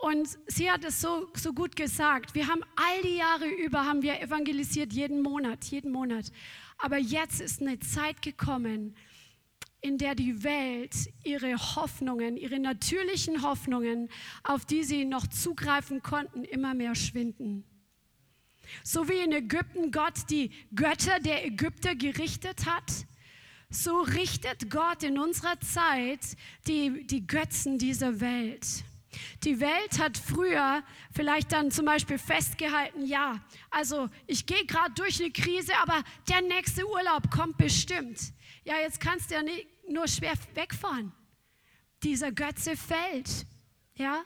Und 0.00 0.38
sie 0.46 0.70
hat 0.70 0.82
es 0.84 1.00
so, 1.00 1.28
so 1.34 1.52
gut 1.52 1.76
gesagt. 1.76 2.34
Wir 2.34 2.48
haben 2.48 2.62
all 2.76 3.02
die 3.02 3.16
Jahre 3.16 3.46
über 3.46 3.84
haben 3.84 4.00
wir 4.00 4.20
evangelisiert, 4.22 4.94
jeden 4.94 5.20
Monat, 5.20 5.64
jeden 5.66 5.92
Monat. 5.92 6.32
Aber 6.78 6.96
jetzt 6.96 7.40
ist 7.40 7.60
eine 7.60 7.78
Zeit 7.80 8.22
gekommen, 8.22 8.96
in 9.82 9.98
der 9.98 10.14
die 10.14 10.42
Welt 10.42 10.94
ihre 11.22 11.54
Hoffnungen, 11.76 12.38
ihre 12.38 12.58
natürlichen 12.58 13.42
Hoffnungen, 13.42 14.08
auf 14.42 14.64
die 14.64 14.84
sie 14.84 15.04
noch 15.04 15.26
zugreifen 15.26 16.02
konnten, 16.02 16.44
immer 16.44 16.72
mehr 16.72 16.94
schwinden. 16.94 17.64
So 18.82 19.06
wie 19.06 19.18
in 19.18 19.32
Ägypten 19.32 19.90
Gott 19.90 20.30
die 20.30 20.50
Götter 20.74 21.18
der 21.18 21.44
Ägypter 21.44 21.94
gerichtet 21.94 22.64
hat, 22.64 22.90
so 23.68 24.00
richtet 24.00 24.70
Gott 24.70 25.02
in 25.02 25.18
unserer 25.18 25.60
Zeit 25.60 26.20
die, 26.66 27.06
die 27.06 27.26
Götzen 27.26 27.78
dieser 27.78 28.20
Welt. 28.20 28.84
Die 29.44 29.60
Welt 29.60 29.98
hat 29.98 30.16
früher 30.16 30.82
vielleicht 31.12 31.52
dann 31.52 31.70
zum 31.70 31.84
Beispiel 31.84 32.18
festgehalten, 32.18 33.04
ja, 33.04 33.40
also 33.70 34.08
ich 34.26 34.46
gehe 34.46 34.64
gerade 34.66 34.92
durch 34.94 35.20
eine 35.20 35.32
Krise, 35.32 35.72
aber 35.78 36.02
der 36.28 36.42
nächste 36.42 36.86
Urlaub 36.88 37.30
kommt 37.30 37.58
bestimmt. 37.58 38.20
Ja, 38.64 38.78
jetzt 38.78 39.00
kannst 39.00 39.30
du 39.30 39.34
ja 39.34 39.42
nicht 39.42 39.66
nur 39.88 40.06
schwer 40.06 40.34
wegfahren. 40.54 41.12
Dieser 42.02 42.32
Götze 42.32 42.76
fällt. 42.76 43.46
Ja? 43.94 44.24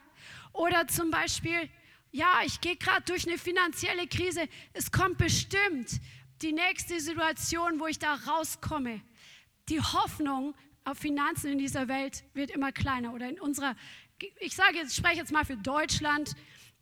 Oder 0.52 0.86
zum 0.86 1.10
Beispiel, 1.10 1.68
ja, 2.12 2.42
ich 2.44 2.60
gehe 2.60 2.76
gerade 2.76 3.02
durch 3.02 3.26
eine 3.26 3.38
finanzielle 3.38 4.06
Krise, 4.06 4.48
es 4.72 4.92
kommt 4.92 5.18
bestimmt 5.18 6.00
die 6.42 6.52
nächste 6.52 7.00
Situation, 7.00 7.80
wo 7.80 7.86
ich 7.86 7.98
da 7.98 8.14
rauskomme. 8.14 9.00
Die 9.68 9.80
Hoffnung 9.80 10.54
auf 10.84 10.98
Finanzen 10.98 11.52
in 11.52 11.58
dieser 11.58 11.88
Welt 11.88 12.24
wird 12.34 12.50
immer 12.50 12.70
kleiner 12.70 13.14
oder 13.14 13.28
in 13.28 13.40
unserer 13.40 13.74
ich 14.40 14.54
sage 14.54 14.76
jetzt, 14.76 14.94
spreche 14.96 15.16
jetzt 15.16 15.32
mal 15.32 15.44
für 15.44 15.56
Deutschland, 15.56 16.34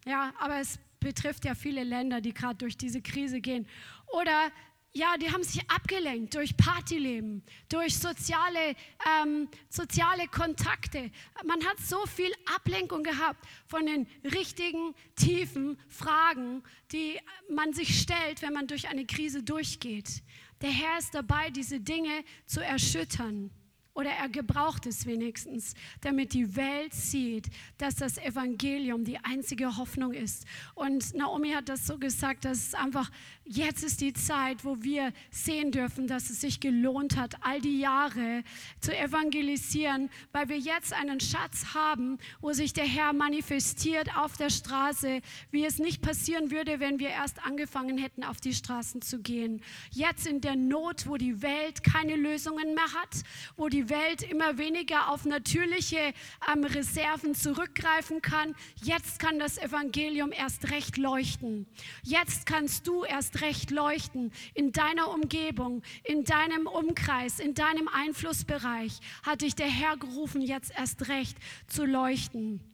ja, 0.04 0.32
aber 0.38 0.60
es 0.60 0.78
betrifft 1.00 1.44
ja 1.44 1.54
viele 1.54 1.84
Länder, 1.84 2.20
die 2.20 2.32
gerade 2.32 2.56
durch 2.56 2.76
diese 2.76 3.02
Krise 3.02 3.40
gehen. 3.40 3.66
Oder 4.12 4.52
ja, 4.94 5.16
die 5.16 5.32
haben 5.32 5.42
sich 5.42 5.68
abgelenkt 5.70 6.34
durch 6.34 6.54
Partyleben, 6.56 7.42
durch 7.68 7.96
soziale, 7.98 8.76
ähm, 9.22 9.48
soziale 9.70 10.28
Kontakte. 10.28 11.10
Man 11.44 11.64
hat 11.64 11.78
so 11.78 12.04
viel 12.06 12.30
Ablenkung 12.54 13.02
gehabt 13.02 13.42
von 13.66 13.86
den 13.86 14.06
richtigen, 14.22 14.94
tiefen 15.16 15.78
Fragen, 15.88 16.62
die 16.92 17.18
man 17.48 17.72
sich 17.72 18.00
stellt, 18.00 18.42
wenn 18.42 18.52
man 18.52 18.66
durch 18.66 18.88
eine 18.88 19.06
Krise 19.06 19.42
durchgeht. 19.42 20.22
Der 20.60 20.70
Herr 20.70 20.98
ist 20.98 21.14
dabei, 21.14 21.48
diese 21.50 21.80
Dinge 21.80 22.22
zu 22.44 22.62
erschüttern. 22.62 23.50
Oder 23.94 24.10
er 24.10 24.30
gebraucht 24.30 24.86
es 24.86 25.04
wenigstens, 25.04 25.74
damit 26.00 26.32
die 26.32 26.56
Welt 26.56 26.94
sieht, 26.94 27.48
dass 27.76 27.94
das 27.94 28.16
Evangelium 28.16 29.04
die 29.04 29.18
einzige 29.18 29.76
Hoffnung 29.76 30.14
ist. 30.14 30.46
Und 30.74 31.14
Naomi 31.14 31.50
hat 31.50 31.68
das 31.68 31.86
so 31.86 31.98
gesagt, 31.98 32.46
dass 32.46 32.68
es 32.68 32.74
einfach, 32.74 33.10
jetzt 33.44 33.84
ist 33.84 34.00
die 34.00 34.14
Zeit, 34.14 34.64
wo 34.64 34.82
wir 34.82 35.12
sehen 35.30 35.72
dürfen, 35.72 36.06
dass 36.06 36.30
es 36.30 36.40
sich 36.40 36.58
gelohnt 36.60 37.18
hat, 37.18 37.34
all 37.42 37.60
die 37.60 37.80
Jahre 37.80 38.44
zu 38.80 38.96
evangelisieren, 38.96 40.08
weil 40.32 40.48
wir 40.48 40.58
jetzt 40.58 40.94
einen 40.94 41.20
Schatz 41.20 41.74
haben, 41.74 42.16
wo 42.40 42.52
sich 42.52 42.72
der 42.72 42.86
Herr 42.86 43.12
manifestiert 43.12 44.16
auf 44.16 44.38
der 44.38 44.48
Straße, 44.48 45.20
wie 45.50 45.66
es 45.66 45.78
nicht 45.78 46.00
passieren 46.00 46.50
würde, 46.50 46.80
wenn 46.80 46.98
wir 46.98 47.10
erst 47.10 47.44
angefangen 47.44 47.98
hätten, 47.98 48.24
auf 48.24 48.40
die 48.40 48.54
Straßen 48.54 49.02
zu 49.02 49.20
gehen. 49.20 49.60
Jetzt 49.90 50.26
in 50.26 50.40
der 50.40 50.56
Not, 50.56 51.06
wo 51.06 51.18
die 51.18 51.42
Welt 51.42 51.84
keine 51.84 52.16
Lösungen 52.16 52.74
mehr 52.74 52.94
hat, 52.94 53.22
wo 53.56 53.68
die 53.68 53.81
die 53.82 53.90
Welt 53.90 54.22
immer 54.22 54.58
weniger 54.58 55.10
auf 55.10 55.24
natürliche 55.24 56.12
ähm, 56.52 56.64
Reserven 56.64 57.34
zurückgreifen 57.34 58.22
kann. 58.22 58.54
Jetzt 58.82 59.18
kann 59.18 59.38
das 59.38 59.58
Evangelium 59.58 60.30
erst 60.32 60.70
recht 60.70 60.96
leuchten. 60.96 61.66
Jetzt 62.02 62.46
kannst 62.46 62.86
du 62.86 63.04
erst 63.04 63.40
recht 63.40 63.70
leuchten 63.70 64.32
in 64.54 64.72
deiner 64.72 65.10
Umgebung, 65.12 65.82
in 66.04 66.24
deinem 66.24 66.66
Umkreis, 66.66 67.40
in 67.40 67.54
deinem 67.54 67.88
Einflussbereich. 67.88 69.00
Hat 69.24 69.42
dich 69.42 69.54
der 69.54 69.68
Herr 69.68 69.96
gerufen, 69.96 70.42
jetzt 70.42 70.72
erst 70.76 71.08
recht 71.08 71.36
zu 71.66 71.84
leuchten. 71.84 72.71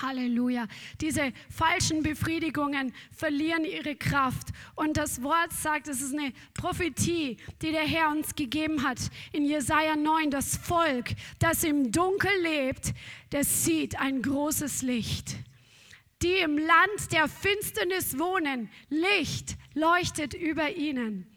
Halleluja. 0.00 0.66
Diese 1.00 1.32
falschen 1.48 2.02
Befriedigungen 2.02 2.92
verlieren 3.12 3.64
ihre 3.64 3.96
Kraft. 3.96 4.48
Und 4.74 4.96
das 4.96 5.22
Wort 5.22 5.52
sagt, 5.52 5.88
es 5.88 6.00
ist 6.00 6.14
eine 6.14 6.32
Prophetie, 6.54 7.36
die 7.62 7.70
der 7.70 7.86
Herr 7.86 8.10
uns 8.10 8.34
gegeben 8.34 8.82
hat 8.82 8.98
in 9.32 9.44
Jesaja 9.44 9.96
9. 9.96 10.30
Das 10.30 10.56
Volk, 10.56 11.10
das 11.38 11.64
im 11.64 11.92
Dunkel 11.92 12.30
lebt, 12.42 12.92
das 13.30 13.64
sieht 13.64 13.98
ein 13.98 14.22
großes 14.22 14.82
Licht. 14.82 15.36
Die 16.22 16.36
im 16.38 16.56
Land 16.56 17.12
der 17.12 17.28
Finsternis 17.28 18.18
wohnen, 18.18 18.70
Licht 18.88 19.56
leuchtet 19.74 20.34
über 20.34 20.74
ihnen. 20.74 21.35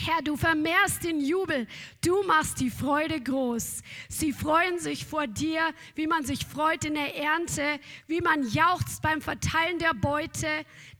Herr, 0.00 0.22
du 0.22 0.36
vermehrst 0.36 1.02
den 1.02 1.20
Jubel, 1.20 1.66
du 2.04 2.22
machst 2.22 2.60
die 2.60 2.70
Freude 2.70 3.20
groß. 3.20 3.82
Sie 4.08 4.32
freuen 4.32 4.78
sich 4.78 5.04
vor 5.04 5.26
dir, 5.26 5.60
wie 5.96 6.06
man 6.06 6.24
sich 6.24 6.46
freut 6.46 6.84
in 6.84 6.94
der 6.94 7.16
Ernte, 7.16 7.80
wie 8.06 8.20
man 8.20 8.48
jauchzt 8.48 9.02
beim 9.02 9.20
Verteilen 9.20 9.78
der 9.80 9.94
Beute, 9.94 10.46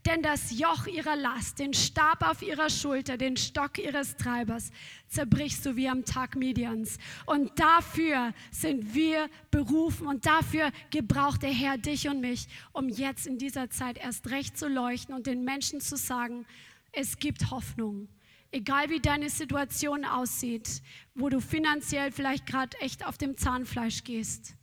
denn 0.05 0.23
das 0.23 0.59
Joch 0.59 0.87
ihrer 0.87 1.15
Last, 1.15 1.61
den 1.61 1.75
Stab 1.75 2.29
auf 2.29 2.43
ihrer 2.43 2.71
Schulter, 2.71 3.17
den 3.17 3.37
Stock 3.37 3.79
ihres 3.79 4.17
Treibers 4.17 4.71
zerbrichst 5.09 5.65
du 5.65 5.77
wie 5.77 5.89
am 5.89 6.05
Tag 6.05 6.35
Midians. 6.35 6.99
Und 7.27 7.59
dafür 7.59 8.33
sind 8.51 8.95
wir 8.95 9.29
berufen 9.51 10.07
und 10.09 10.27
dafür 10.27 10.73
gebraucht 10.91 11.43
der 11.43 11.53
Herr 11.53 11.79
dich 11.79 12.09
und 12.09 12.21
mich, 12.21 12.49
um 12.73 12.89
jetzt 12.89 13.27
in 13.27 13.39
dieser 13.39 13.71
Zeit 13.71 13.99
erst 13.99 14.31
recht 14.31 14.59
zu 14.59 14.67
leuchten 14.67 15.15
und 15.15 15.27
den 15.27 15.45
Menschen 15.45 15.81
zu 15.81 15.97
sagen, 15.97 16.47
es 16.93 17.19
gibt 17.19 17.51
Hoffnung. 17.51 18.09
Egal 18.51 18.89
wie 18.89 19.01
deine 19.01 19.29
Situation 19.29 20.05
aussieht, 20.05 20.83
wo 21.15 21.29
du 21.29 21.41
finanziell 21.41 22.13
vielleicht 22.13 22.47
gerade 22.47 22.79
echt 22.81 23.05
auf 23.05 23.19
dem 23.19 23.37
Zahnfleisch 23.37 24.05
gehst. 24.05 24.55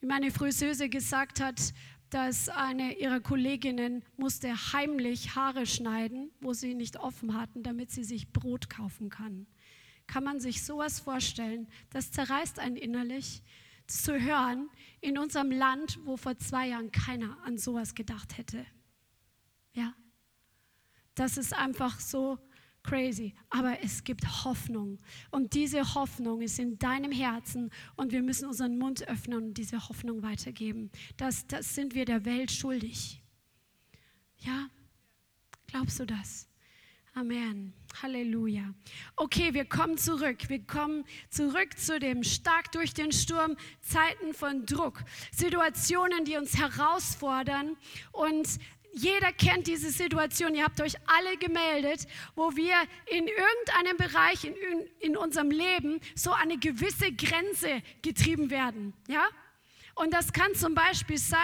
Wie 0.00 0.06
meine 0.06 0.30
Friseuse 0.30 0.88
gesagt 0.88 1.40
hat, 1.40 1.72
dass 2.10 2.48
eine 2.48 2.98
ihrer 2.98 3.20
Kolleginnen 3.20 4.04
musste 4.16 4.54
heimlich 4.72 5.34
Haare 5.34 5.66
schneiden, 5.66 6.30
wo 6.40 6.52
sie 6.52 6.74
nicht 6.74 6.96
offen 6.98 7.34
hatten, 7.34 7.62
damit 7.62 7.90
sie 7.90 8.04
sich 8.04 8.32
Brot 8.32 8.70
kaufen 8.70 9.10
kann. 9.10 9.46
Kann 10.06 10.24
man 10.24 10.40
sich 10.40 10.64
sowas 10.64 11.00
vorstellen? 11.00 11.68
Das 11.90 12.12
zerreißt 12.12 12.60
einen 12.60 12.76
innerlich 12.76 13.42
zu 13.86 14.18
hören 14.18 14.70
in 15.00 15.18
unserem 15.18 15.50
Land, 15.50 15.98
wo 16.04 16.16
vor 16.16 16.38
zwei 16.38 16.68
Jahren 16.68 16.92
keiner 16.92 17.42
an 17.44 17.58
sowas 17.58 17.94
gedacht 17.94 18.38
hätte. 18.38 18.64
Ja, 19.72 19.94
das 21.14 21.36
ist 21.36 21.52
einfach 21.52 22.00
so 22.00 22.38
crazy, 22.88 23.34
aber 23.50 23.82
es 23.82 24.02
gibt 24.02 24.44
Hoffnung. 24.44 24.98
Und 25.30 25.54
diese 25.54 25.94
Hoffnung 25.94 26.40
ist 26.40 26.58
in 26.58 26.78
deinem 26.78 27.12
Herzen 27.12 27.70
und 27.96 28.12
wir 28.12 28.22
müssen 28.22 28.46
unseren 28.46 28.78
Mund 28.78 29.06
öffnen 29.08 29.48
und 29.48 29.54
diese 29.54 29.88
Hoffnung 29.88 30.22
weitergeben. 30.22 30.90
Das, 31.16 31.46
das 31.46 31.74
sind 31.74 31.94
wir 31.94 32.06
der 32.06 32.24
Welt 32.24 32.50
schuldig. 32.50 33.22
Ja? 34.38 34.68
Glaubst 35.66 36.00
du 36.00 36.06
das? 36.06 36.48
Amen. 37.14 37.74
Halleluja. 38.00 38.72
Okay, 39.16 39.52
wir 39.52 39.64
kommen 39.64 39.98
zurück. 39.98 40.48
Wir 40.48 40.64
kommen 40.64 41.04
zurück 41.30 41.76
zu 41.76 41.98
dem 41.98 42.22
stark 42.22 42.70
durch 42.72 42.94
den 42.94 43.12
Sturm, 43.12 43.56
Zeiten 43.80 44.34
von 44.34 44.64
Druck, 44.66 45.02
Situationen, 45.32 46.24
die 46.24 46.36
uns 46.36 46.56
herausfordern 46.56 47.76
und 48.12 48.58
jeder 48.98 49.32
kennt 49.32 49.66
diese 49.66 49.90
Situation, 49.90 50.54
ihr 50.54 50.64
habt 50.64 50.80
euch 50.80 50.94
alle 51.06 51.36
gemeldet, 51.36 52.06
wo 52.34 52.54
wir 52.56 52.74
in 53.06 53.26
irgendeinem 53.28 53.96
Bereich 53.96 54.44
in, 54.44 54.54
in 55.00 55.16
unserem 55.16 55.50
Leben 55.50 56.00
so 56.14 56.32
eine 56.32 56.58
gewisse 56.58 57.12
Grenze 57.12 57.82
getrieben 58.02 58.50
werden. 58.50 58.94
Ja? 59.08 59.24
Und 59.94 60.12
das 60.12 60.32
kann 60.32 60.54
zum 60.54 60.74
Beispiel 60.74 61.18
sein, 61.18 61.38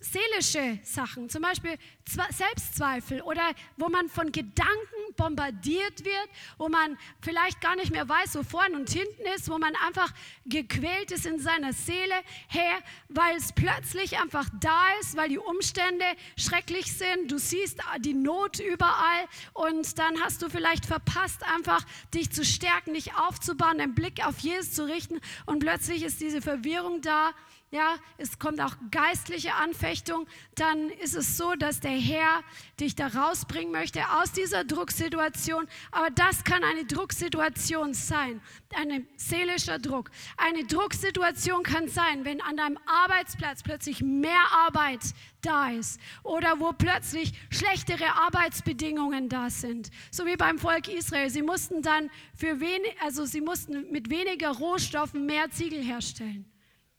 seelische 0.00 0.78
Sachen, 0.82 1.28
zum 1.28 1.42
Beispiel 1.42 1.78
Selbstzweifel 2.06 3.22
oder 3.22 3.52
wo 3.76 3.88
man 3.88 4.08
von 4.08 4.32
Gedanken 4.32 5.14
bombardiert 5.16 6.04
wird, 6.04 6.28
wo 6.58 6.68
man 6.68 6.98
vielleicht 7.20 7.60
gar 7.60 7.76
nicht 7.76 7.92
mehr 7.92 8.08
weiß, 8.08 8.34
wo 8.36 8.42
vorne 8.42 8.76
und 8.76 8.90
hinten 8.90 9.22
ist, 9.36 9.48
wo 9.48 9.58
man 9.58 9.74
einfach 9.86 10.12
gequält 10.46 11.12
ist 11.12 11.26
in 11.26 11.38
seiner 11.38 11.72
Seele, 11.72 12.14
her, 12.48 12.78
weil 13.08 13.36
es 13.36 13.52
plötzlich 13.52 14.18
einfach 14.18 14.48
da 14.60 14.88
ist, 15.00 15.16
weil 15.16 15.28
die 15.28 15.38
Umstände 15.38 16.04
schrecklich 16.36 16.92
sind, 16.92 17.30
du 17.30 17.38
siehst 17.38 17.78
die 18.00 18.14
Not 18.14 18.60
überall 18.60 19.28
und 19.54 19.98
dann 19.98 20.20
hast 20.20 20.42
du 20.42 20.48
vielleicht 20.48 20.86
verpasst, 20.86 21.42
einfach 21.44 21.84
dich 22.12 22.30
zu 22.30 22.44
stärken, 22.44 22.94
dich 22.94 23.14
aufzubauen, 23.14 23.78
den 23.78 23.94
Blick 23.94 24.24
auf 24.26 24.38
Jesus 24.40 24.72
zu 24.72 24.86
richten 24.86 25.20
und 25.46 25.60
plötzlich 25.60 26.02
ist 26.02 26.20
diese 26.20 26.42
Verwirrung 26.42 27.00
da 27.00 27.32
ja, 27.72 27.96
es 28.18 28.38
kommt 28.38 28.60
auch 28.60 28.76
geistliche 28.90 29.54
Anfechtung, 29.54 30.26
dann 30.56 30.90
ist 30.90 31.16
es 31.16 31.38
so, 31.38 31.54
dass 31.54 31.80
der 31.80 31.92
Herr 31.92 32.42
dich 32.78 32.94
da 32.94 33.06
rausbringen 33.06 33.72
möchte 33.72 34.02
aus 34.10 34.30
dieser 34.32 34.62
Drucksituation. 34.62 35.66
Aber 35.90 36.10
das 36.10 36.44
kann 36.44 36.62
eine 36.64 36.84
Drucksituation 36.84 37.94
sein, 37.94 38.42
ein 38.76 39.08
seelischer 39.16 39.78
Druck. 39.78 40.10
Eine 40.36 40.66
Drucksituation 40.66 41.62
kann 41.62 41.88
sein, 41.88 42.26
wenn 42.26 42.42
an 42.42 42.58
deinem 42.58 42.78
Arbeitsplatz 42.84 43.62
plötzlich 43.62 44.02
mehr 44.02 44.44
Arbeit 44.66 45.00
da 45.40 45.70
ist 45.70 45.98
oder 46.24 46.60
wo 46.60 46.72
plötzlich 46.72 47.32
schlechtere 47.48 48.14
Arbeitsbedingungen 48.16 49.30
da 49.30 49.48
sind. 49.48 49.90
So 50.10 50.26
wie 50.26 50.36
beim 50.36 50.58
Volk 50.58 50.88
Israel. 50.88 51.30
Sie 51.30 51.42
mussten 51.42 51.80
dann 51.80 52.10
für 52.34 52.60
wenig, 52.60 52.94
also 53.00 53.24
sie 53.24 53.40
mussten 53.40 53.90
mit 53.90 54.10
weniger 54.10 54.50
Rohstoffen 54.50 55.24
mehr 55.24 55.50
Ziegel 55.50 55.82
herstellen 55.82 56.51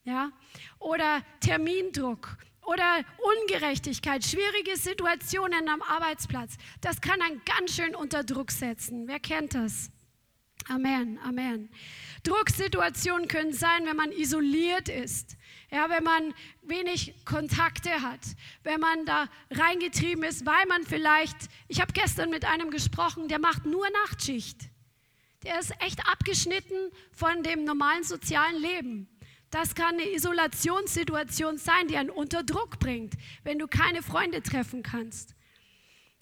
ja? 0.04 0.32
oder 0.80 1.22
Termindruck 1.40 2.38
oder 2.66 3.04
Ungerechtigkeit, 3.42 4.24
schwierige 4.24 4.78
Situationen 4.78 5.68
am 5.68 5.82
Arbeitsplatz. 5.82 6.56
Das 6.82 7.02
kann 7.02 7.22
einen 7.22 7.42
ganz 7.46 7.76
schön 7.76 7.96
unter 7.96 8.24
Druck 8.24 8.52
setzen. 8.52 9.08
Wer 9.08 9.20
kennt 9.20 9.54
das? 9.54 9.92
Amen, 10.70 11.20
Amen. 11.20 11.70
Drucksituationen 12.24 13.28
können 13.28 13.52
sein, 13.52 13.86
wenn 13.86 13.98
man 13.98 14.14
isoliert 14.14 14.88
ist, 14.88 15.36
ja, 15.70 15.90
wenn 15.90 16.04
man 16.04 16.34
wenig 16.62 17.14
Kontakte 17.26 18.02
hat, 18.02 18.22
wenn 18.64 18.80
man 18.80 19.06
da 19.06 19.28
reingetrieben 19.52 20.24
ist, 20.24 20.46
weil 20.46 20.66
man 20.68 20.84
vielleicht, 20.84 21.36
ich 21.68 21.82
habe 21.82 21.92
gestern 21.92 22.30
mit 22.30 22.46
einem 22.46 22.70
gesprochen, 22.70 23.28
der 23.28 23.40
macht 23.40 23.66
nur 23.66 23.86
Nachtschicht. 24.06 24.70
Der 25.44 25.60
ist 25.60 25.74
echt 25.82 26.00
abgeschnitten 26.08 26.92
von 27.12 27.44
dem 27.44 27.66
normalen 27.66 28.04
sozialen 28.04 28.62
Leben. 28.62 29.10
Das 29.54 29.76
kann 29.76 30.00
eine 30.00 30.10
Isolationssituation 30.10 31.60
sein, 31.60 31.88
die 31.88 31.96
einen 31.96 32.10
unter 32.10 32.42
Druck 32.42 32.80
bringt, 32.80 33.14
wenn 33.44 33.60
du 33.60 33.68
keine 33.68 34.02
Freunde 34.02 34.42
treffen 34.42 34.82
kannst. 34.82 35.36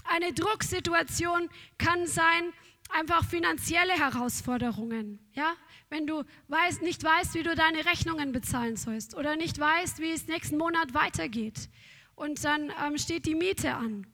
Eine 0.03 0.33
Drucksituation 0.33 1.47
kann 1.77 2.07
sein, 2.07 2.51
einfach 2.89 3.23
finanzielle 3.23 3.93
Herausforderungen. 3.93 5.25
Ja? 5.31 5.53
Wenn 5.89 6.07
du 6.07 6.25
weißt, 6.49 6.81
nicht 6.81 7.01
weißt, 7.05 7.33
wie 7.35 7.43
du 7.43 7.55
deine 7.55 7.85
Rechnungen 7.85 8.33
bezahlen 8.33 8.75
sollst 8.75 9.15
oder 9.15 9.37
nicht 9.37 9.57
weißt, 9.57 9.99
wie 9.99 10.11
es 10.11 10.27
nächsten 10.27 10.57
Monat 10.57 10.93
weitergeht. 10.93 11.69
Und 12.15 12.43
dann 12.43 12.73
ähm, 12.85 12.97
steht 12.97 13.25
die 13.25 13.35
Miete 13.35 13.75
an. 13.75 14.07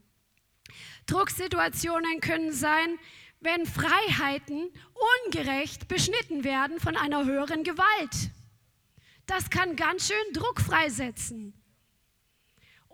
Drucksituationen 1.08 2.21
können 2.21 2.51
sein, 2.51 2.99
wenn 3.39 3.65
Freiheiten 3.65 4.69
ungerecht 5.25 5.88
beschnitten 5.88 6.43
werden 6.43 6.80
von 6.80 6.95
einer 6.95 7.25
höheren 7.25 7.63
Gewalt 7.63 8.32
das 9.27 9.49
kann 9.49 9.75
ganz 9.75 10.07
schön 10.07 10.33
Druck 10.33 10.59
freisetzen. 10.59 11.53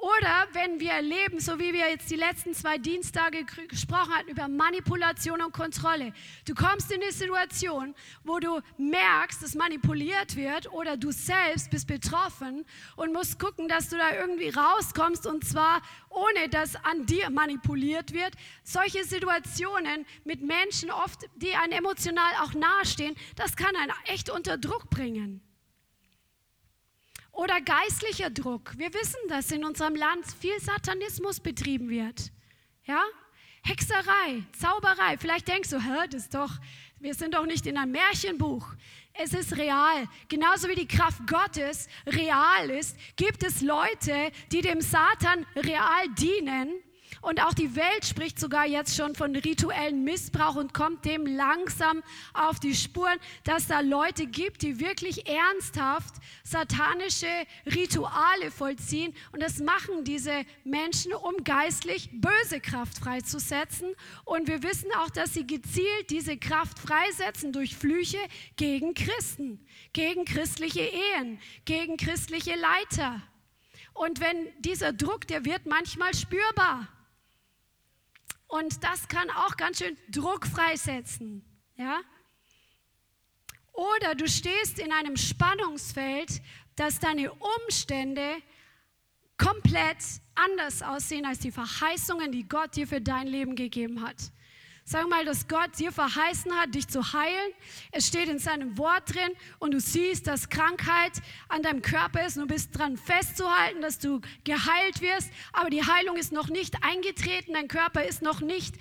Oder 0.03 0.47
wenn 0.51 0.81
wir 0.81 0.91
erleben, 0.91 1.39
so 1.39 1.59
wie 1.59 1.71
wir 1.71 1.89
jetzt 1.89 2.11
die 2.11 2.17
letzten 2.17 2.53
zwei 2.53 2.77
Dienstage 2.77 3.45
gesprochen 3.69 4.13
hatten, 4.13 4.27
über 4.27 4.49
Manipulation 4.49 5.41
und 5.41 5.53
Kontrolle. 5.53 6.11
Du 6.45 6.53
kommst 6.53 6.91
in 6.91 7.01
eine 7.01 7.13
Situation, 7.13 7.95
wo 8.25 8.39
du 8.39 8.59
merkst, 8.77 9.41
dass 9.41 9.55
manipuliert 9.55 10.35
wird 10.35 10.69
oder 10.73 10.97
du 10.97 11.11
selbst 11.11 11.69
bist 11.69 11.87
betroffen 11.87 12.65
und 12.97 13.13
musst 13.13 13.39
gucken, 13.39 13.69
dass 13.69 13.87
du 13.87 13.97
da 13.97 14.13
irgendwie 14.13 14.49
rauskommst 14.49 15.25
und 15.25 15.45
zwar 15.45 15.81
ohne 16.09 16.49
dass 16.49 16.75
an 16.83 17.05
dir 17.05 17.29
manipuliert 17.29 18.11
wird. 18.11 18.33
Solche 18.65 19.05
Situationen 19.05 20.05
mit 20.25 20.41
Menschen 20.41 20.91
oft, 20.91 21.21
die 21.37 21.55
einem 21.55 21.71
emotional 21.71 22.33
auch 22.41 22.53
nahestehen, 22.53 23.15
das 23.37 23.55
kann 23.55 23.73
einen 23.77 23.93
echt 24.07 24.29
unter 24.29 24.57
Druck 24.57 24.89
bringen. 24.89 25.39
Oder 27.33 27.61
geistlicher 27.61 28.29
Druck. 28.29 28.77
Wir 28.77 28.93
wissen, 28.93 29.19
dass 29.27 29.51
in 29.51 29.65
unserem 29.65 29.95
Land 29.95 30.25
viel 30.39 30.59
Satanismus 30.59 31.39
betrieben 31.39 31.89
wird. 31.89 32.31
Ja? 32.85 33.03
Hexerei, 33.63 34.43
Zauberei. 34.57 35.17
Vielleicht 35.17 35.47
denkst 35.47 35.69
du, 35.69 35.79
hä, 35.79 36.07
das 36.11 36.29
doch, 36.29 36.51
wir 36.99 37.15
sind 37.15 37.33
doch 37.33 37.45
nicht 37.45 37.65
in 37.65 37.77
einem 37.77 37.91
Märchenbuch. 37.91 38.67
Es 39.13 39.33
ist 39.33 39.57
real. 39.57 40.07
Genauso 40.29 40.67
wie 40.69 40.75
die 40.75 40.87
Kraft 40.87 41.25
Gottes 41.27 41.87
real 42.05 42.69
ist, 42.69 42.97
gibt 43.15 43.43
es 43.43 43.61
Leute, 43.61 44.31
die 44.51 44.61
dem 44.61 44.81
Satan 44.81 45.45
real 45.55 46.09
dienen 46.17 46.83
und 47.23 47.41
auch 47.41 47.53
die 47.53 47.73
Welt 47.77 48.05
spricht 48.05 48.37
sogar 48.37 48.67
jetzt 48.67 48.97
schon 48.97 49.15
von 49.15 49.33
rituellen 49.33 50.03
Missbrauch 50.03 50.55
und 50.55 50.73
kommt 50.73 51.05
dem 51.05 51.25
langsam 51.25 52.03
auf 52.33 52.59
die 52.59 52.75
Spuren, 52.75 53.17
dass 53.45 53.67
da 53.67 53.79
Leute 53.79 54.27
gibt, 54.27 54.61
die 54.61 54.81
wirklich 54.81 55.25
ernsthaft 55.25 56.15
satanische 56.43 57.27
Rituale 57.65 58.51
vollziehen. 58.51 59.15
Und 59.31 59.41
das 59.41 59.59
machen 59.59 60.03
diese 60.03 60.43
Menschen, 60.65 61.13
um 61.13 61.45
geistlich 61.45 62.09
böse 62.11 62.59
Kraft 62.59 62.97
freizusetzen. 62.97 63.95
Und 64.25 64.49
wir 64.49 64.61
wissen 64.61 64.89
auch, 64.99 65.09
dass 65.09 65.33
sie 65.33 65.47
gezielt 65.47 66.09
diese 66.09 66.35
Kraft 66.35 66.77
freisetzen 66.77 67.53
durch 67.53 67.77
Flüche 67.77 68.19
gegen 68.57 68.95
Christen, 68.95 69.65
gegen 69.93 70.25
christliche 70.25 70.81
Ehen, 70.81 71.39
gegen 71.63 71.95
christliche 71.95 72.55
Leiter. 72.55 73.21
Und 73.93 74.19
wenn 74.19 74.49
dieser 74.59 74.91
Druck, 74.91 75.25
der 75.27 75.45
wird 75.45 75.65
manchmal 75.65 76.13
spürbar. 76.13 76.89
Und 78.53 78.83
das 78.83 79.07
kann 79.07 79.31
auch 79.31 79.57
ganz 79.57 79.79
schön 79.79 79.97
Druck 80.11 80.45
freisetzen. 80.45 81.43
Ja? 81.75 82.01
Oder 83.71 84.13
du 84.13 84.27
stehst 84.27 84.77
in 84.77 84.91
einem 84.91 85.17
Spannungsfeld, 85.17 86.39
dass 86.75 86.99
deine 86.99 87.33
Umstände 87.33 88.35
komplett 89.39 89.97
anders 90.35 90.83
aussehen 90.83 91.25
als 91.25 91.39
die 91.39 91.49
Verheißungen, 91.49 92.31
die 92.31 92.47
Gott 92.47 92.75
dir 92.75 92.85
für 92.85 93.01
dein 93.01 93.25
Leben 93.25 93.55
gegeben 93.55 94.03
hat. 94.03 94.17
Sag 94.85 95.09
mal, 95.09 95.23
dass 95.23 95.47
Gott 95.47 95.79
dir 95.79 95.93
verheißen 95.93 96.53
hat, 96.59 96.75
dich 96.75 96.89
zu 96.89 97.13
heilen. 97.13 97.53
Es 97.93 98.05
steht 98.05 98.27
in 98.27 98.37
seinem 98.37 98.77
Wort 98.77 99.13
drin 99.13 99.31
und 99.59 99.73
du 99.73 99.79
siehst, 99.79 100.27
dass 100.27 100.49
Krankheit 100.49 101.13
an 101.47 101.63
deinem 101.63 101.81
Körper 101.81 102.25
ist 102.25 102.37
und 102.37 102.49
du 102.49 102.53
bist 102.53 102.77
dran 102.77 102.97
festzuhalten, 102.97 103.81
dass 103.81 103.97
du 103.97 104.19
geheilt 104.43 104.99
wirst. 104.99 105.31
Aber 105.53 105.69
die 105.69 105.83
Heilung 105.83 106.17
ist 106.17 106.33
noch 106.33 106.49
nicht 106.49 106.83
eingetreten, 106.83 107.53
dein 107.53 107.69
Körper 107.69 108.03
ist 108.03 108.21
noch 108.21 108.41
nicht 108.41 108.75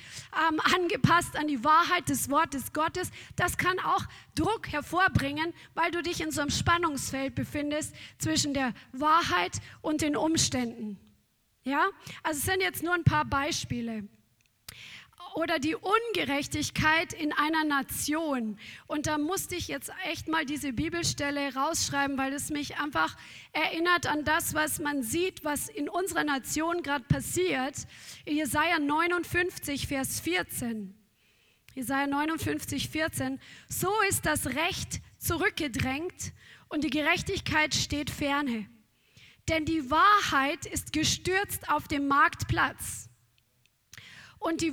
ähm, 0.50 0.60
angepasst 0.74 1.36
an 1.36 1.46
die 1.46 1.62
Wahrheit 1.62 2.08
des 2.08 2.28
Wortes 2.30 2.72
Gottes. 2.72 3.12
Das 3.36 3.56
kann 3.56 3.78
auch 3.78 4.04
Druck 4.34 4.72
hervorbringen, 4.72 5.54
weil 5.74 5.92
du 5.92 6.02
dich 6.02 6.20
in 6.20 6.32
so 6.32 6.40
einem 6.40 6.50
Spannungsfeld 6.50 7.36
befindest 7.36 7.94
zwischen 8.18 8.54
der 8.54 8.74
Wahrheit 8.90 9.60
und 9.82 10.00
den 10.00 10.16
Umständen. 10.16 10.98
Ja, 11.62 11.90
also 12.24 12.38
es 12.38 12.44
sind 12.44 12.60
jetzt 12.60 12.82
nur 12.82 12.92
ein 12.92 13.04
paar 13.04 13.24
Beispiele 13.24 14.08
oder 15.34 15.58
die 15.58 15.74
Ungerechtigkeit 15.76 17.12
in 17.12 17.32
einer 17.32 17.64
Nation. 17.64 18.58
Und 18.86 19.06
da 19.06 19.18
musste 19.18 19.54
ich 19.54 19.68
jetzt 19.68 19.90
echt 20.04 20.28
mal 20.28 20.44
diese 20.44 20.72
Bibelstelle 20.72 21.54
rausschreiben, 21.54 22.18
weil 22.18 22.32
es 22.32 22.50
mich 22.50 22.78
einfach 22.78 23.16
erinnert 23.52 24.06
an 24.06 24.24
das, 24.24 24.54
was 24.54 24.78
man 24.78 25.02
sieht, 25.02 25.44
was 25.44 25.68
in 25.68 25.88
unserer 25.88 26.24
Nation 26.24 26.82
gerade 26.82 27.04
passiert. 27.04 27.76
Jesaja 28.26 28.78
59, 28.78 29.86
Vers 29.86 30.20
14. 30.20 30.94
Jesaja 31.74 32.06
59, 32.06 32.88
14. 32.90 33.40
So 33.68 33.90
ist 34.08 34.26
das 34.26 34.46
Recht 34.46 35.00
zurückgedrängt 35.18 36.32
und 36.68 36.84
die 36.84 36.90
Gerechtigkeit 36.90 37.74
steht 37.74 38.10
ferne. 38.10 38.68
Denn 39.48 39.64
die 39.64 39.90
Wahrheit 39.90 40.66
ist 40.66 40.92
gestürzt 40.92 41.68
auf 41.68 41.88
dem 41.88 42.06
Marktplatz 42.06 43.08
und 44.42 44.60
die 44.60 44.72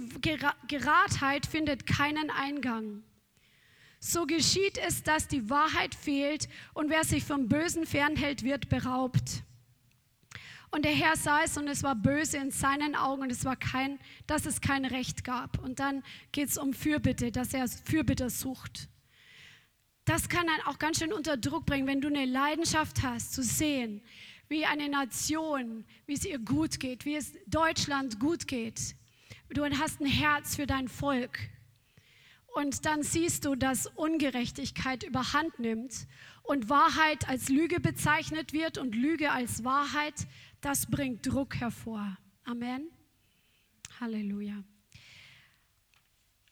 Geradheit 0.67 1.45
findet 1.45 1.85
keinen 1.85 2.29
Eingang. 2.29 3.03
So 3.99 4.25
geschieht 4.25 4.77
es, 4.77 5.03
dass 5.03 5.27
die 5.27 5.49
Wahrheit 5.49 5.93
fehlt 5.93 6.47
und 6.73 6.89
wer 6.89 7.03
sich 7.03 7.23
vom 7.23 7.47
Bösen 7.47 7.85
fernhält, 7.85 8.43
wird 8.43 8.69
beraubt. 8.69 9.43
Und 10.71 10.85
der 10.85 10.93
Herr 10.93 11.15
sah 11.15 11.41
es 11.43 11.57
und 11.57 11.67
es 11.67 11.83
war 11.83 11.95
böse 11.95 12.37
in 12.37 12.51
seinen 12.51 12.95
Augen 12.95 13.23
und 13.23 13.31
es 13.31 13.43
war 13.43 13.55
kein, 13.55 13.99
dass 14.27 14.45
es 14.45 14.61
kein 14.61 14.85
Recht 14.85 15.23
gab. 15.23 15.61
Und 15.63 15.79
dann 15.79 16.03
geht 16.31 16.49
es 16.49 16.57
um 16.57 16.73
Fürbitte, 16.73 17.31
dass 17.31 17.53
er 17.53 17.67
Fürbitte 17.67 18.29
sucht. 18.29 18.87
Das 20.05 20.29
kann 20.29 20.47
einen 20.47 20.61
auch 20.65 20.79
ganz 20.79 20.99
schön 20.99 21.11
unter 21.11 21.37
Druck 21.37 21.65
bringen, 21.65 21.87
wenn 21.87 22.01
du 22.01 22.07
eine 22.07 22.25
Leidenschaft 22.25 23.01
hast, 23.01 23.33
zu 23.33 23.43
sehen, 23.43 24.01
wie 24.47 24.65
eine 24.65 24.89
Nation, 24.89 25.85
wie 26.05 26.13
es 26.13 26.25
ihr 26.25 26.39
gut 26.39 26.79
geht, 26.79 27.05
wie 27.05 27.15
es 27.15 27.33
Deutschland 27.47 28.19
gut 28.19 28.47
geht, 28.47 28.95
Du 29.51 29.65
hast 29.65 29.99
ein 29.99 30.05
Herz 30.05 30.55
für 30.55 30.67
dein 30.67 30.87
Volk. 30.87 31.39
Und 32.55 32.85
dann 32.85 33.03
siehst 33.03 33.45
du, 33.45 33.55
dass 33.55 33.87
Ungerechtigkeit 33.87 35.03
überhand 35.03 35.59
nimmt 35.59 36.07
und 36.43 36.69
Wahrheit 36.69 37.27
als 37.27 37.49
Lüge 37.49 37.79
bezeichnet 37.79 38.53
wird 38.53 38.77
und 38.77 38.95
Lüge 38.95 39.31
als 39.31 39.63
Wahrheit. 39.63 40.27
Das 40.61 40.87
bringt 40.87 41.25
Druck 41.25 41.55
hervor. 41.55 42.17
Amen. 42.43 42.89
Halleluja. 43.99 44.63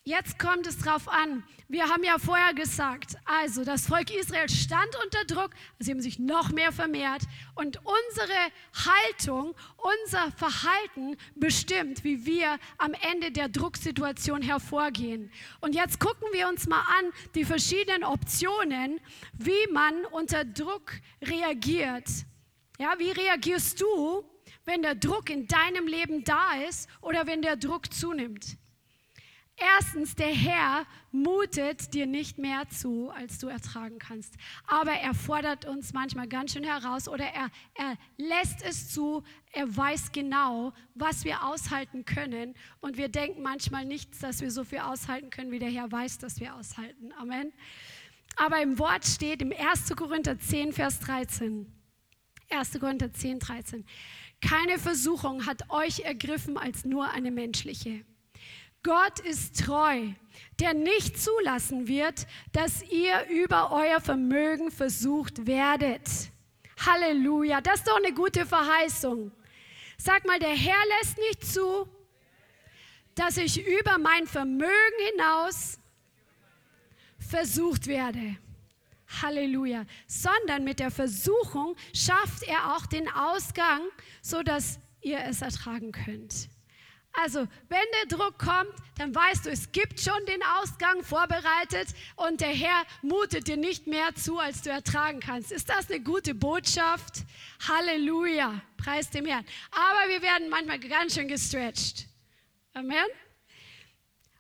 Jetzt 0.08 0.40
kommt 0.40 0.66
es 0.66 0.78
drauf 0.78 1.10
an. 1.10 1.44
Wir 1.68 1.90
haben 1.90 2.02
ja 2.02 2.18
vorher 2.18 2.54
gesagt, 2.54 3.18
also 3.26 3.66
das 3.66 3.88
Volk 3.88 4.10
Israel 4.10 4.48
stand 4.48 4.96
unter 5.04 5.26
Druck, 5.26 5.50
sie 5.80 5.92
haben 5.92 6.00
sich 6.00 6.18
noch 6.18 6.50
mehr 6.54 6.72
vermehrt 6.72 7.24
und 7.56 7.82
unsere 7.84 8.38
Haltung, 8.86 9.54
unser 9.76 10.32
Verhalten 10.32 11.18
bestimmt, 11.36 12.06
wie 12.06 12.26
wir 12.26 12.58
am 12.78 12.94
Ende 12.94 13.34
der 13.34 13.50
Drucksituation 13.50 14.42
hervorgehen. 14.42 15.30
Und 15.60 15.76
jetzt 15.76 16.00
gucken 16.00 16.30
wir 16.32 16.48
uns 16.48 16.70
mal 16.70 16.86
an 17.00 17.12
die 17.36 17.44
verschiedenen 17.44 18.06
Optionen, 18.06 19.02
wie 19.34 19.74
man 19.74 20.06
unter 20.06 20.46
Druck 20.46 20.94
reagiert. 21.22 22.08
Ja, 22.80 22.94
wie 22.98 23.12
reagierst 23.12 23.82
du, 23.82 24.24
wenn 24.64 24.84
der 24.84 24.96
Druck 24.96 25.30
in 25.30 25.50
deinem 25.50 25.86
Leben 25.86 26.24
da 26.24 26.54
ist 26.66 26.88
oder 27.02 27.28
wenn 27.28 27.42
der 27.42 27.58
Druck 27.58 27.94
zunimmt? 27.94 28.58
Erstens, 29.60 30.14
der 30.14 30.28
Herr 30.28 30.86
mutet 31.12 31.96
dir 31.96 32.06
nicht 32.06 32.38
mehr 32.38 32.70
zu, 32.70 33.10
als 33.10 33.40
du 33.40 33.48
ertragen 33.48 33.98
kannst. 33.98 34.36
Aber 34.68 34.92
er 34.92 35.16
fordert 35.16 35.66
uns 35.66 35.94
manchmal 35.94 36.28
ganz 36.28 36.54
schön 36.54 36.64
heraus 36.64 37.08
oder 37.08 37.26
er, 37.26 37.50
er 37.74 37.98
lässt 38.18 38.62
es 38.62 38.90
zu. 38.94 39.24
Er 39.52 39.76
weiß 39.76 40.12
genau, 40.12 40.74
was 40.94 41.26
wir 41.26 41.44
aushalten 41.44 42.06
können. 42.06 42.54
Und 42.82 42.98
wir 42.98 43.10
denken 43.10 43.42
manchmal 43.42 43.86
nicht, 43.86 44.22
dass 44.22 44.42
wir 44.42 44.52
so 44.52 44.64
viel 44.64 44.80
aushalten 44.80 45.32
können, 45.32 45.50
wie 45.50 45.60
der 45.60 45.72
Herr 45.72 45.92
weiß, 45.92 46.20
dass 46.20 46.40
wir 46.40 46.54
aushalten. 46.54 47.12
Amen. 47.14 47.52
Aber 48.36 48.62
im 48.62 48.78
Wort 48.78 49.06
steht 49.06 49.42
im 49.42 49.52
1. 49.52 49.96
Korinther 49.96 50.38
10, 50.38 50.72
Vers 50.72 51.00
13. 51.00 51.66
1. 52.52 52.80
Korinther 52.80 53.12
10, 53.12 53.40
13. 53.40 53.86
Keine 54.40 54.78
Versuchung 54.78 55.48
hat 55.48 55.68
euch 55.72 56.02
ergriffen 56.02 56.60
als 56.60 56.86
nur 56.86 57.10
eine 57.10 57.32
menschliche. 57.32 58.06
Gott 58.88 59.20
ist 59.20 59.66
treu, 59.66 60.14
der 60.62 60.74
nicht 60.74 61.22
zulassen 61.22 61.90
wird, 61.90 62.26
dass 62.54 62.82
ihr 62.84 63.28
über 63.28 63.74
euer 63.74 64.00
Vermögen 64.00 64.72
versucht 64.72 65.46
werdet. 65.46 66.08
Halleluja, 66.86 67.60
das 67.60 67.80
ist 67.80 67.88
doch 67.90 67.98
eine 67.98 68.14
gute 68.14 68.46
Verheißung. 68.46 69.34
Sag 69.98 70.26
mal, 70.26 70.40
der 70.40 70.56
Herr 70.56 70.82
lässt 71.00 71.18
nicht 71.18 71.46
zu, 71.46 71.86
dass 73.14 73.36
ich 73.36 73.68
über 73.68 73.98
mein 73.98 74.26
Vermögen 74.26 75.00
hinaus 75.12 75.80
versucht 77.20 77.88
werde. 77.88 78.38
Halleluja. 79.22 79.84
Sondern 80.08 80.64
mit 80.64 80.80
der 80.80 80.92
Versuchung 80.92 81.76
schafft 81.94 82.44
er 82.44 82.74
auch 82.74 82.86
den 82.86 83.10
Ausgang, 83.10 83.82
sodass 84.22 84.80
ihr 85.02 85.20
es 85.26 85.42
ertragen 85.42 85.92
könnt. 85.92 86.48
Also, 87.20 87.48
wenn 87.68 87.80
der 88.00 88.16
Druck 88.16 88.38
kommt, 88.38 88.74
dann 89.00 89.14
weißt 89.14 89.48
du, 89.48 89.50
es 89.50 89.72
gibt 89.72 90.00
schon 90.00 90.24
den 90.28 90.42
Ausgang 90.62 91.02
vorbereitet 91.02 91.88
und 92.16 92.42
der 92.42 92.54
Herr 92.54 92.84
mutet 93.02 93.48
dir 93.48 93.58
nicht 93.58 93.88
mehr 93.88 94.14
zu, 94.14 94.38
als 94.38 94.62
du 94.62 94.70
ertragen 94.70 95.20
kannst. 95.20 95.52
Ist 95.52 95.68
das 95.68 95.90
eine 95.90 96.00
gute 96.00 96.36
Botschaft? 96.36 97.24
Halleluja. 97.68 98.62
Preis 98.78 99.10
dem 99.10 99.26
Herrn. 99.26 99.46
Aber 99.72 100.10
wir 100.10 100.22
werden 100.22 100.50
manchmal 100.50 100.80
ganz 100.80 101.16
schön 101.16 101.28
gestretched. 101.28 102.06
Amen. 102.74 103.08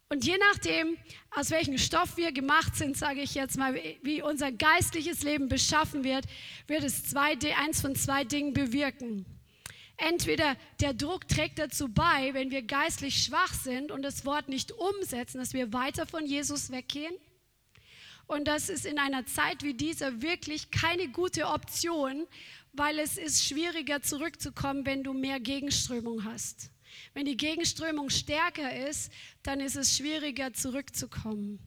Und 0.09 0.23
je 0.23 0.38
nachdem, 0.38 0.97
aus 1.32 1.49
welchem 1.49 1.80
Stoff 1.80 2.15
wir 2.15 2.32
gemacht 2.32 2.75
sind, 2.75 2.95
sage 2.95 3.21
ich 3.21 3.34
jetzt 3.34 3.57
mal, 3.57 3.73
wie 4.03 4.21
unser 4.21 4.51
geistliches 4.51 5.23
Leben 5.23 5.49
beschaffen 5.49 6.03
wird, 6.03 6.25
wird 6.67 6.84
es 6.84 7.05
zwei, 7.05 7.38
eins 7.57 7.82
von 7.82 7.95
zwei 7.95 8.23
Dingen 8.23 8.53
bewirken. 8.53 9.25
Entweder 9.97 10.55
der 10.79 10.93
Druck 10.93 11.27
trägt 11.27 11.57
dazu 11.57 11.89
bei, 11.89 12.33
wenn 12.33 12.51
wir 12.51 12.61
geistlich 12.61 13.23
schwach 13.23 13.53
sind 13.53 13.91
und 13.91 14.03
das 14.03 14.25
Wort 14.25 14.47
nicht 14.47 14.71
umsetzen, 14.71 15.39
dass 15.39 15.53
wir 15.53 15.73
weiter 15.73 16.05
von 16.05 16.25
Jesus 16.25 16.71
weggehen. 16.71 17.13
Und 18.27 18.47
das 18.47 18.69
ist 18.69 18.85
in 18.85 18.99
einer 18.99 19.25
Zeit 19.25 19.63
wie 19.63 19.73
dieser 19.73 20.21
wirklich 20.21 20.69
keine 20.69 21.07
gute 21.07 21.47
Option, 21.47 22.27
weil 22.73 22.99
es 22.99 23.17
ist 23.17 23.43
schwieriger 23.43 24.01
zurückzukommen, 24.01 24.85
wenn 24.85 25.03
du 25.03 25.13
mehr 25.13 25.39
Gegenströmung 25.39 26.23
hast. 26.25 26.69
Wenn 27.13 27.25
die 27.25 27.37
Gegenströmung 27.37 28.09
stärker 28.09 28.87
ist, 28.87 29.11
dann 29.43 29.59
ist 29.59 29.75
es 29.75 29.97
schwieriger 29.97 30.53
zurückzukommen. 30.53 31.59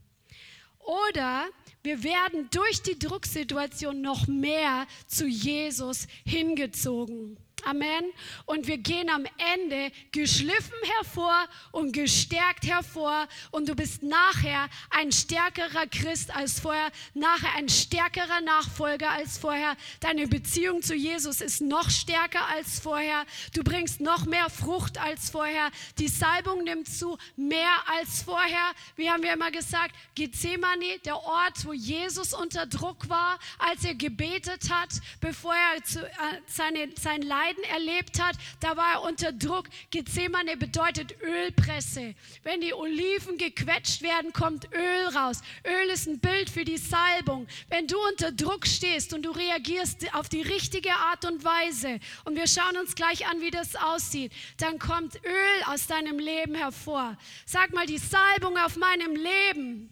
Oder 0.78 1.48
wir 1.82 2.02
werden 2.02 2.48
durch 2.50 2.82
die 2.82 2.98
Drucksituation 2.98 4.00
noch 4.00 4.26
mehr 4.26 4.86
zu 5.06 5.26
Jesus 5.26 6.06
hingezogen. 6.24 7.38
Amen. 7.70 8.12
Und 8.46 8.66
wir 8.66 8.78
gehen 8.78 9.08
am 9.10 9.24
Ende 9.54 9.92
geschliffen 10.10 10.74
hervor 10.96 11.46
und 11.70 11.92
gestärkt 11.92 12.66
hervor. 12.66 13.28
Und 13.52 13.68
du 13.68 13.76
bist 13.76 14.02
nachher 14.02 14.68
ein 14.90 15.12
stärkerer 15.12 15.86
Christ 15.86 16.34
als 16.34 16.58
vorher, 16.58 16.90
nachher 17.14 17.54
ein 17.54 17.68
stärkerer 17.68 18.40
Nachfolger 18.40 19.10
als 19.10 19.38
vorher. 19.38 19.76
Deine 20.00 20.26
Beziehung 20.26 20.82
zu 20.82 20.96
Jesus 20.96 21.40
ist 21.40 21.60
noch 21.60 21.90
stärker 21.90 22.44
als 22.48 22.80
vorher. 22.80 23.24
Du 23.54 23.62
bringst 23.62 24.00
noch 24.00 24.26
mehr 24.26 24.50
Frucht 24.50 24.98
als 24.98 25.30
vorher. 25.30 25.70
Die 25.98 26.08
Salbung 26.08 26.64
nimmt 26.64 26.88
zu, 26.88 27.16
mehr 27.36 27.70
als 27.86 28.22
vorher. 28.22 28.72
Wie 28.96 29.08
haben 29.08 29.22
wir 29.22 29.32
immer 29.32 29.52
gesagt, 29.52 29.94
Gethsemane, 30.16 30.98
der 31.04 31.16
Ort, 31.16 31.64
wo 31.64 31.72
Jesus 31.72 32.34
unter 32.34 32.66
Druck 32.66 33.08
war, 33.08 33.38
als 33.60 33.84
er 33.84 33.94
gebetet 33.94 34.70
hat, 34.70 34.90
bevor 35.20 35.54
er 35.54 35.84
zu, 35.84 36.04
äh, 36.04 36.10
seine, 36.46 36.90
sein 37.00 37.22
Leid 37.22 37.59
Leiden 37.60 37.64
erlebt 37.64 38.22
hat, 38.22 38.36
da 38.60 38.76
war 38.76 38.94
er 38.94 39.02
unter 39.02 39.32
Druck. 39.32 39.68
Gethsemane 39.90 40.56
bedeutet 40.56 41.14
Ölpresse. 41.22 42.14
Wenn 42.42 42.60
die 42.60 42.74
Oliven 42.74 43.38
gequetscht 43.38 44.02
werden, 44.02 44.32
kommt 44.32 44.68
Öl 44.72 45.16
raus. 45.16 45.40
Öl 45.66 45.90
ist 45.90 46.06
ein 46.06 46.20
Bild 46.20 46.50
für 46.50 46.64
die 46.64 46.78
Salbung. 46.78 47.46
Wenn 47.68 47.86
du 47.86 47.96
unter 48.08 48.32
Druck 48.32 48.66
stehst 48.66 49.12
und 49.12 49.22
du 49.22 49.30
reagierst 49.30 50.14
auf 50.14 50.28
die 50.28 50.42
richtige 50.42 50.92
Art 50.92 51.24
und 51.24 51.44
Weise, 51.44 52.00
und 52.24 52.36
wir 52.36 52.46
schauen 52.46 52.76
uns 52.78 52.94
gleich 52.94 53.26
an, 53.26 53.40
wie 53.40 53.50
das 53.50 53.76
aussieht, 53.76 54.32
dann 54.58 54.78
kommt 54.78 55.16
Öl 55.16 55.64
aus 55.66 55.86
deinem 55.86 56.18
Leben 56.18 56.54
hervor. 56.54 57.16
Sag 57.46 57.72
mal, 57.72 57.86
die 57.86 57.98
Salbung 57.98 58.56
auf 58.58 58.76
meinem 58.76 59.14
Leben 59.14 59.90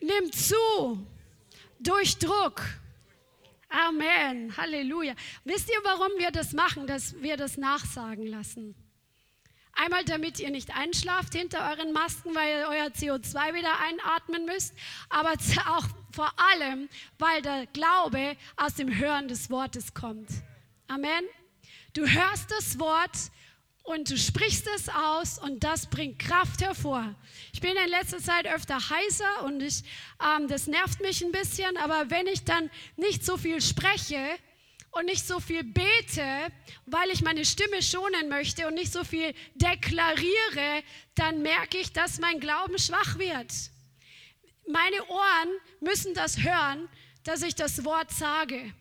nimmt 0.00 0.34
zu 0.34 1.06
durch 1.80 2.18
Druck. 2.18 2.62
Amen. 3.74 4.56
Halleluja. 4.56 5.14
Wisst 5.44 5.68
ihr, 5.68 5.80
warum 5.82 6.10
wir 6.18 6.30
das 6.30 6.52
machen, 6.52 6.86
dass 6.86 7.20
wir 7.20 7.36
das 7.36 7.56
nachsagen 7.56 8.24
lassen? 8.24 8.76
Einmal, 9.72 10.04
damit 10.04 10.38
ihr 10.38 10.50
nicht 10.50 10.76
einschlaft 10.76 11.34
hinter 11.34 11.68
euren 11.70 11.92
Masken, 11.92 12.36
weil 12.36 12.60
ihr 12.60 12.68
euer 12.68 12.86
CO2 12.86 13.54
wieder 13.54 13.80
einatmen 13.80 14.44
müsst, 14.44 14.74
aber 15.08 15.32
auch 15.32 15.88
vor 16.12 16.32
allem, 16.36 16.88
weil 17.18 17.42
der 17.42 17.66
Glaube 17.66 18.36
aus 18.56 18.74
dem 18.74 18.96
Hören 18.96 19.26
des 19.26 19.50
Wortes 19.50 19.92
kommt. 19.92 20.28
Amen. 20.86 21.24
Du 21.94 22.06
hörst 22.06 22.52
das 22.52 22.78
Wort 22.78 23.32
und 23.84 24.10
du 24.10 24.16
sprichst 24.16 24.66
es 24.74 24.88
aus 24.88 25.38
und 25.38 25.62
das 25.62 25.86
bringt 25.86 26.18
Kraft 26.18 26.62
hervor. 26.62 27.14
Ich 27.52 27.60
bin 27.60 27.76
in 27.76 27.90
letzter 27.90 28.18
Zeit 28.18 28.46
öfter 28.46 28.76
heißer 28.76 29.44
und 29.44 29.62
ich, 29.62 29.84
ähm, 30.24 30.48
das 30.48 30.66
nervt 30.66 31.00
mich 31.00 31.22
ein 31.22 31.32
bisschen, 31.32 31.76
aber 31.76 32.10
wenn 32.10 32.26
ich 32.26 32.44
dann 32.44 32.70
nicht 32.96 33.24
so 33.24 33.36
viel 33.36 33.60
spreche 33.60 34.38
und 34.92 35.04
nicht 35.04 35.26
so 35.26 35.38
viel 35.38 35.62
bete, 35.62 36.50
weil 36.86 37.10
ich 37.10 37.20
meine 37.20 37.44
Stimme 37.44 37.82
schonen 37.82 38.30
möchte 38.30 38.66
und 38.66 38.74
nicht 38.74 38.90
so 38.90 39.04
viel 39.04 39.34
deklariere, 39.54 40.82
dann 41.14 41.42
merke 41.42 41.76
ich, 41.76 41.92
dass 41.92 42.20
mein 42.20 42.40
Glauben 42.40 42.78
schwach 42.78 43.18
wird. 43.18 43.52
Meine 44.66 45.06
Ohren 45.08 45.48
müssen 45.80 46.14
das 46.14 46.42
hören, 46.42 46.88
dass 47.24 47.42
ich 47.42 47.54
das 47.54 47.84
Wort 47.84 48.10
sage. 48.12 48.72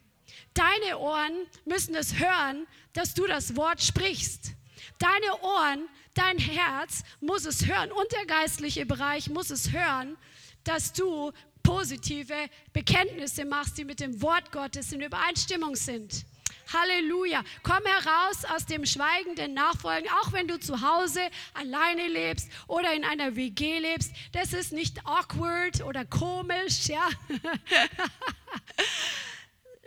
Deine 0.54 0.98
Ohren 0.98 1.46
müssen 1.66 1.94
es 1.94 2.20
hören, 2.20 2.68
dass 2.94 3.14
du 3.14 3.28
das 3.28 3.58
Wort 3.58 3.84
sprichst. 3.84 4.54
Deine 5.00 5.42
Ohren, 5.42 5.88
dein 6.14 6.38
Herz 6.38 7.04
muss 7.22 7.46
es 7.46 7.66
hören 7.66 7.92
und 7.92 8.12
der 8.12 8.26
geistliche 8.26 8.86
Bereich 8.86 9.30
muss 9.30 9.50
es 9.50 9.72
hören, 9.72 10.18
dass 10.64 10.94
du 10.94 11.32
positive 11.64 12.50
Bekenntnisse 12.74 13.46
machst, 13.46 13.78
die 13.78 13.86
mit 13.86 14.00
dem 14.00 14.22
Wort 14.22 14.52
Gottes 14.52 14.92
in 14.92 15.02
Übereinstimmung 15.02 15.76
sind. 15.76 16.26
Halleluja. 16.72 17.44
Komm 17.62 17.84
heraus 17.86 18.46
aus 18.46 18.66
dem 18.66 18.86
schweigenden 18.86 19.54
Nachfolgen, 19.54 20.10
auch 20.22 20.32
wenn 20.34 20.48
du 20.48 20.60
zu 20.60 20.82
Hause 20.82 21.22
alleine 21.54 22.08
lebst 22.08 22.50
oder 22.68 22.94
in 22.94 23.04
einer 23.04 23.36
WG 23.36 23.80
lebst. 23.80 24.12
Das 24.32 24.54
ist 24.54 24.72
nicht 24.72 25.06
awkward 25.06 25.82
oder 25.82 26.06
komisch, 26.06 26.88
ja. 26.88 27.08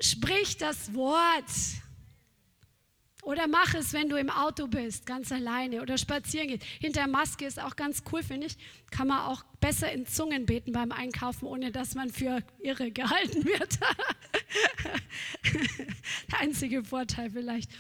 Sprich 0.01 0.59
das 0.59 0.93
Wort. 0.95 1.45
Oder 3.27 3.49
mach 3.49 3.75
es, 3.75 3.93
wenn 3.93 4.09
du 4.09 4.15
im 4.15 4.31
Auto 4.31 4.69
bist, 4.69 5.05
ganz 5.05 5.33
alleine 5.33 5.83
oder 5.83 5.99
spazieren 5.99 6.47
gehst. 6.47 6.63
Hinter 6.63 7.09
Maske 7.09 7.45
ist 7.45 7.61
auch 7.61 7.75
ganz 7.75 8.05
cool, 8.13 8.23
finde 8.23 8.47
ich. 8.47 8.57
Kann 8.93 9.09
man 9.09 9.19
auch 9.19 9.43
besser 9.59 9.91
in 9.91 10.07
Zungen 10.07 10.47
beten 10.47 10.71
beim 10.71 10.93
Einkaufen, 10.93 11.47
ohne 11.47 11.73
dass 11.73 11.97
man 11.97 12.09
für 12.09 12.39
irre 12.61 12.93
gehalten 12.93 13.45
wird. 13.45 13.81
der 16.31 16.39
einzige 16.39 16.85
Vorteil 16.85 17.33
vielleicht. 17.33 17.73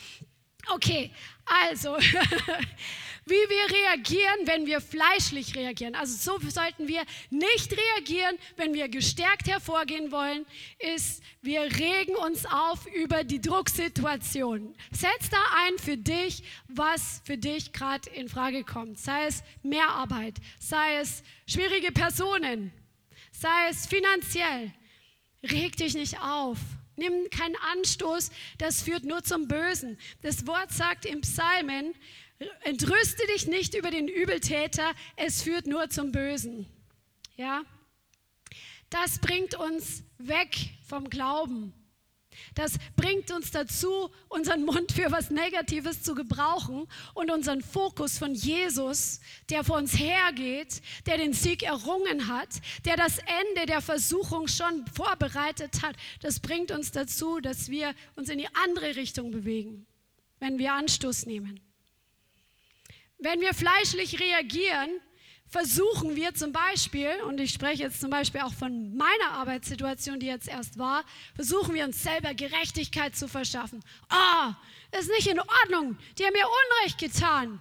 Okay, 0.72 1.12
also, 1.44 1.96
wie 3.26 3.34
wir 3.34 3.76
reagieren, 3.76 4.46
wenn 4.46 4.66
wir 4.66 4.80
fleischlich 4.80 5.56
reagieren. 5.56 5.96
Also 5.96 6.38
so 6.38 6.48
sollten 6.48 6.86
wir 6.86 7.02
nicht 7.30 7.72
reagieren, 7.72 8.36
wenn 8.56 8.72
wir 8.72 8.88
gestärkt 8.88 9.48
hervorgehen 9.48 10.12
wollen, 10.12 10.46
ist, 10.78 11.22
wir 11.42 11.62
regen 11.62 12.14
uns 12.14 12.46
auf 12.46 12.86
über 12.86 13.24
die 13.24 13.40
Drucksituation. 13.40 14.76
Setz 14.92 15.28
da 15.30 15.38
ein 15.64 15.76
für 15.78 15.96
dich, 15.96 16.44
was 16.68 17.20
für 17.24 17.36
dich 17.36 17.72
gerade 17.72 18.08
in 18.10 18.28
Frage 18.28 18.62
kommt. 18.62 18.98
Sei 18.98 19.26
es 19.26 19.42
Mehrarbeit, 19.62 20.34
sei 20.60 20.98
es 20.98 21.24
schwierige 21.48 21.90
Personen, 21.90 22.72
sei 23.32 23.68
es 23.70 23.86
finanziell. 23.86 24.72
Reg 25.42 25.76
dich 25.76 25.94
nicht 25.94 26.20
auf. 26.20 26.58
Nimm 26.96 27.28
keinen 27.30 27.56
Anstoß, 27.72 28.30
das 28.58 28.82
führt 28.82 29.04
nur 29.04 29.22
zum 29.22 29.48
Bösen. 29.48 29.98
Das 30.22 30.46
Wort 30.46 30.72
sagt 30.72 31.04
im 31.04 31.20
Psalmen, 31.20 31.94
entrüste 32.62 33.26
dich 33.34 33.46
nicht 33.46 33.74
über 33.74 33.90
den 33.90 34.08
Übeltäter, 34.08 34.94
es 35.16 35.42
führt 35.42 35.66
nur 35.66 35.88
zum 35.90 36.12
Bösen. 36.12 36.66
Ja? 37.36 37.62
Das 38.90 39.18
bringt 39.18 39.54
uns 39.54 40.02
weg 40.18 40.56
vom 40.86 41.10
Glauben. 41.10 41.72
Das 42.56 42.72
bringt 42.96 43.30
uns 43.32 43.50
dazu, 43.50 44.10
unseren 44.30 44.64
Mund 44.64 44.90
für 44.90 45.12
was 45.12 45.30
Negatives 45.30 46.02
zu 46.02 46.14
gebrauchen 46.14 46.88
und 47.12 47.30
unseren 47.30 47.60
Fokus 47.60 48.16
von 48.16 48.34
Jesus, 48.34 49.20
der 49.50 49.62
vor 49.62 49.76
uns 49.76 49.98
hergeht, 49.98 50.80
der 51.04 51.18
den 51.18 51.34
Sieg 51.34 51.62
errungen 51.62 52.28
hat, 52.28 52.48
der 52.86 52.96
das 52.96 53.18
Ende 53.18 53.66
der 53.66 53.82
Versuchung 53.82 54.48
schon 54.48 54.86
vorbereitet 54.86 55.82
hat, 55.82 55.96
das 56.22 56.40
bringt 56.40 56.70
uns 56.70 56.92
dazu, 56.92 57.40
dass 57.40 57.68
wir 57.68 57.94
uns 58.14 58.30
in 58.30 58.38
die 58.38 58.48
andere 58.64 58.96
Richtung 58.96 59.32
bewegen, 59.32 59.86
wenn 60.40 60.58
wir 60.58 60.72
Anstoß 60.72 61.26
nehmen. 61.26 61.60
Wenn 63.18 63.42
wir 63.42 63.52
fleischlich 63.52 64.18
reagieren, 64.18 64.88
versuchen 65.48 66.16
wir 66.16 66.34
zum 66.34 66.52
Beispiel, 66.52 67.10
und 67.26 67.40
ich 67.40 67.52
spreche 67.52 67.84
jetzt 67.84 68.00
zum 68.00 68.10
Beispiel 68.10 68.40
auch 68.40 68.52
von 68.52 68.96
meiner 68.96 69.32
Arbeitssituation, 69.32 70.20
die 70.20 70.26
jetzt 70.26 70.48
erst 70.48 70.78
war, 70.78 71.04
versuchen 71.34 71.74
wir 71.74 71.84
uns 71.84 72.02
selber 72.02 72.34
Gerechtigkeit 72.34 73.16
zu 73.16 73.28
verschaffen. 73.28 73.82
Ah, 74.08 74.50
oh, 74.50 74.98
ist 74.98 75.10
nicht 75.10 75.26
in 75.28 75.38
Ordnung. 75.38 75.96
Die 76.18 76.24
haben 76.24 76.32
mir 76.32 76.46
Unrecht 76.46 76.98
getan. 76.98 77.60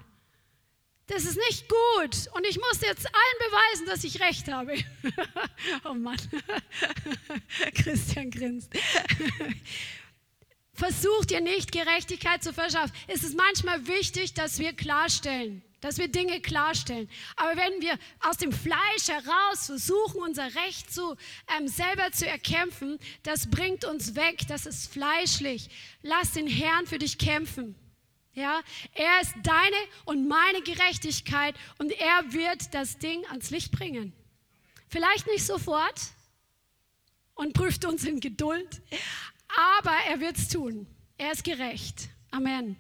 Das 1.08 1.24
ist 1.24 1.38
nicht 1.38 1.70
gut. 1.70 2.30
Und 2.34 2.48
ich 2.48 2.58
muss 2.58 2.82
jetzt 2.82 3.06
allen 3.06 3.52
beweisen, 3.52 3.86
dass 3.86 4.04
ich 4.04 4.20
recht 4.22 4.52
habe. 4.52 4.76
oh 5.86 5.94
Mann. 5.94 6.18
Christian 7.76 8.32
grinst. 8.32 8.72
Versuch 10.74 11.26
dir 11.26 11.42
nicht 11.42 11.72
Gerechtigkeit 11.72 12.44
zu 12.44 12.54
verschaffen. 12.54 12.92
Es 13.08 13.24
ist 13.24 13.38
manchmal 13.38 13.88
wichtig, 13.88 14.34
dass 14.34 14.58
wir 14.58 14.74
klarstellen, 14.74 15.62
dass 15.82 15.98
wir 15.98 16.08
Dinge 16.08 16.42
klarstellen. 16.42 17.10
Aber 17.36 17.56
wenn 17.56 17.82
wir 17.82 17.98
aus 18.22 18.38
dem 18.38 18.52
Fleisch 18.52 19.08
heraus 19.08 19.68
versuchen, 19.68 20.22
unser 20.22 20.54
Recht 20.56 20.94
zu, 20.94 21.16
ähm, 21.58 21.68
selber 21.68 22.12
zu 22.12 22.28
erkämpfen, 22.28 23.00
das 23.24 23.50
bringt 23.50 23.86
uns 23.86 24.16
weg, 24.16 24.48
das 24.48 24.66
ist 24.66 24.92
fleischlich. 24.92 25.70
Lass 26.02 26.32
den 26.32 26.48
Herrn 26.48 26.88
für 26.88 26.98
dich 26.98 27.18
kämpfen. 27.18 27.76
Ja, 28.34 28.62
er 28.94 29.22
ist 29.22 29.34
deine 29.44 29.78
und 30.04 30.28
meine 30.28 30.62
Gerechtigkeit 30.62 31.56
und 31.78 31.92
er 31.94 32.34
wird 32.34 32.74
das 32.74 32.98
Ding 32.98 33.26
ans 33.28 33.50
Licht 33.50 33.72
bringen. 33.72 34.12
Vielleicht 34.90 35.26
nicht 35.28 35.46
sofort 35.46 36.02
und 37.34 37.54
prüft 37.54 37.86
uns 37.86 38.04
in 38.04 38.20
Geduld, 38.20 38.82
aber 39.80 39.96
er 40.10 40.20
wird 40.20 40.38
es 40.38 40.50
tun. 40.50 40.86
Er 41.18 41.32
ist 41.32 41.46
gerecht. 41.46 42.10
Amen. 42.32 42.76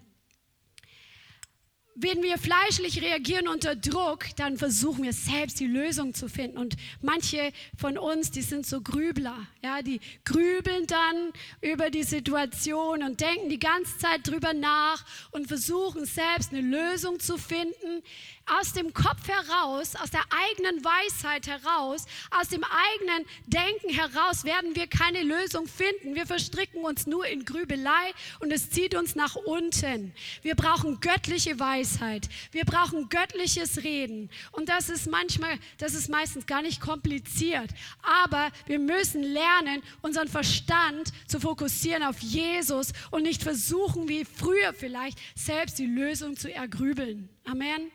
Wenn 1.97 2.21
wir 2.21 2.37
fleischlich 2.37 3.01
reagieren 3.01 3.47
unter 3.47 3.73
Druck, 3.73 4.25
dann 4.35 4.57
versuchen 4.57 5.05
wir 5.05 5.13
selbst 5.13 5.61
die 5.61 5.65
Lösung 5.65 6.13
zu 6.13 6.27
finden. 6.27 6.57
Und 6.57 6.75
manche 7.01 7.53
von 7.77 7.97
uns, 7.97 8.31
die 8.31 8.41
sind 8.41 8.65
so 8.65 8.81
Grübler, 8.81 9.47
ja, 9.63 9.81
die 9.81 10.01
grübeln 10.25 10.87
dann 10.87 11.31
über 11.61 11.89
die 11.89 12.03
Situation 12.03 13.01
und 13.01 13.21
denken 13.21 13.47
die 13.47 13.59
ganze 13.59 13.97
Zeit 13.97 14.27
drüber 14.27 14.53
nach 14.53 15.05
und 15.31 15.47
versuchen 15.47 16.05
selbst 16.05 16.51
eine 16.51 16.59
Lösung 16.59 17.21
zu 17.21 17.37
finden 17.37 18.03
aus 18.47 18.73
dem 18.73 18.93
Kopf 18.93 19.27
heraus, 19.27 19.95
aus 19.95 20.11
der 20.11 20.23
eigenen 20.29 20.83
Weisheit 20.83 21.47
heraus, 21.47 22.05
aus 22.31 22.49
dem 22.49 22.63
eigenen 22.63 23.25
Denken 23.47 23.89
heraus 23.89 24.43
werden 24.43 24.75
wir 24.75 24.87
keine 24.87 25.23
Lösung 25.23 25.67
finden. 25.67 26.15
Wir 26.15 26.25
verstricken 26.27 26.83
uns 26.83 27.07
nur 27.07 27.25
in 27.25 27.45
Grübelei 27.45 28.13
und 28.39 28.51
es 28.51 28.69
zieht 28.69 28.95
uns 28.95 29.15
nach 29.15 29.35
unten. 29.35 30.13
Wir 30.41 30.55
brauchen 30.55 30.99
göttliche 30.99 31.59
Weisheit. 31.59 32.29
Wir 32.51 32.65
brauchen 32.65 33.09
göttliches 33.09 33.83
Reden. 33.83 34.29
Und 34.51 34.69
das 34.69 34.89
ist 34.89 35.09
manchmal, 35.09 35.57
das 35.77 35.93
ist 35.93 36.09
meistens 36.09 36.45
gar 36.45 36.61
nicht 36.61 36.81
kompliziert. 36.81 37.69
Aber 38.01 38.51
wir 38.67 38.79
müssen 38.79 39.23
lernen, 39.23 39.81
unseren 40.01 40.27
Verstand 40.27 41.11
zu 41.27 41.39
fokussieren 41.39 42.03
auf 42.03 42.19
Jesus 42.19 42.93
und 43.11 43.23
nicht 43.23 43.41
versuchen, 43.41 44.07
wie 44.07 44.25
früher 44.25 44.73
vielleicht, 44.73 45.17
selbst 45.35 45.79
die 45.79 45.87
Lösung 45.87 46.37
zu 46.37 46.53
ergrübeln. 46.53 47.29
Amen. 47.45 47.91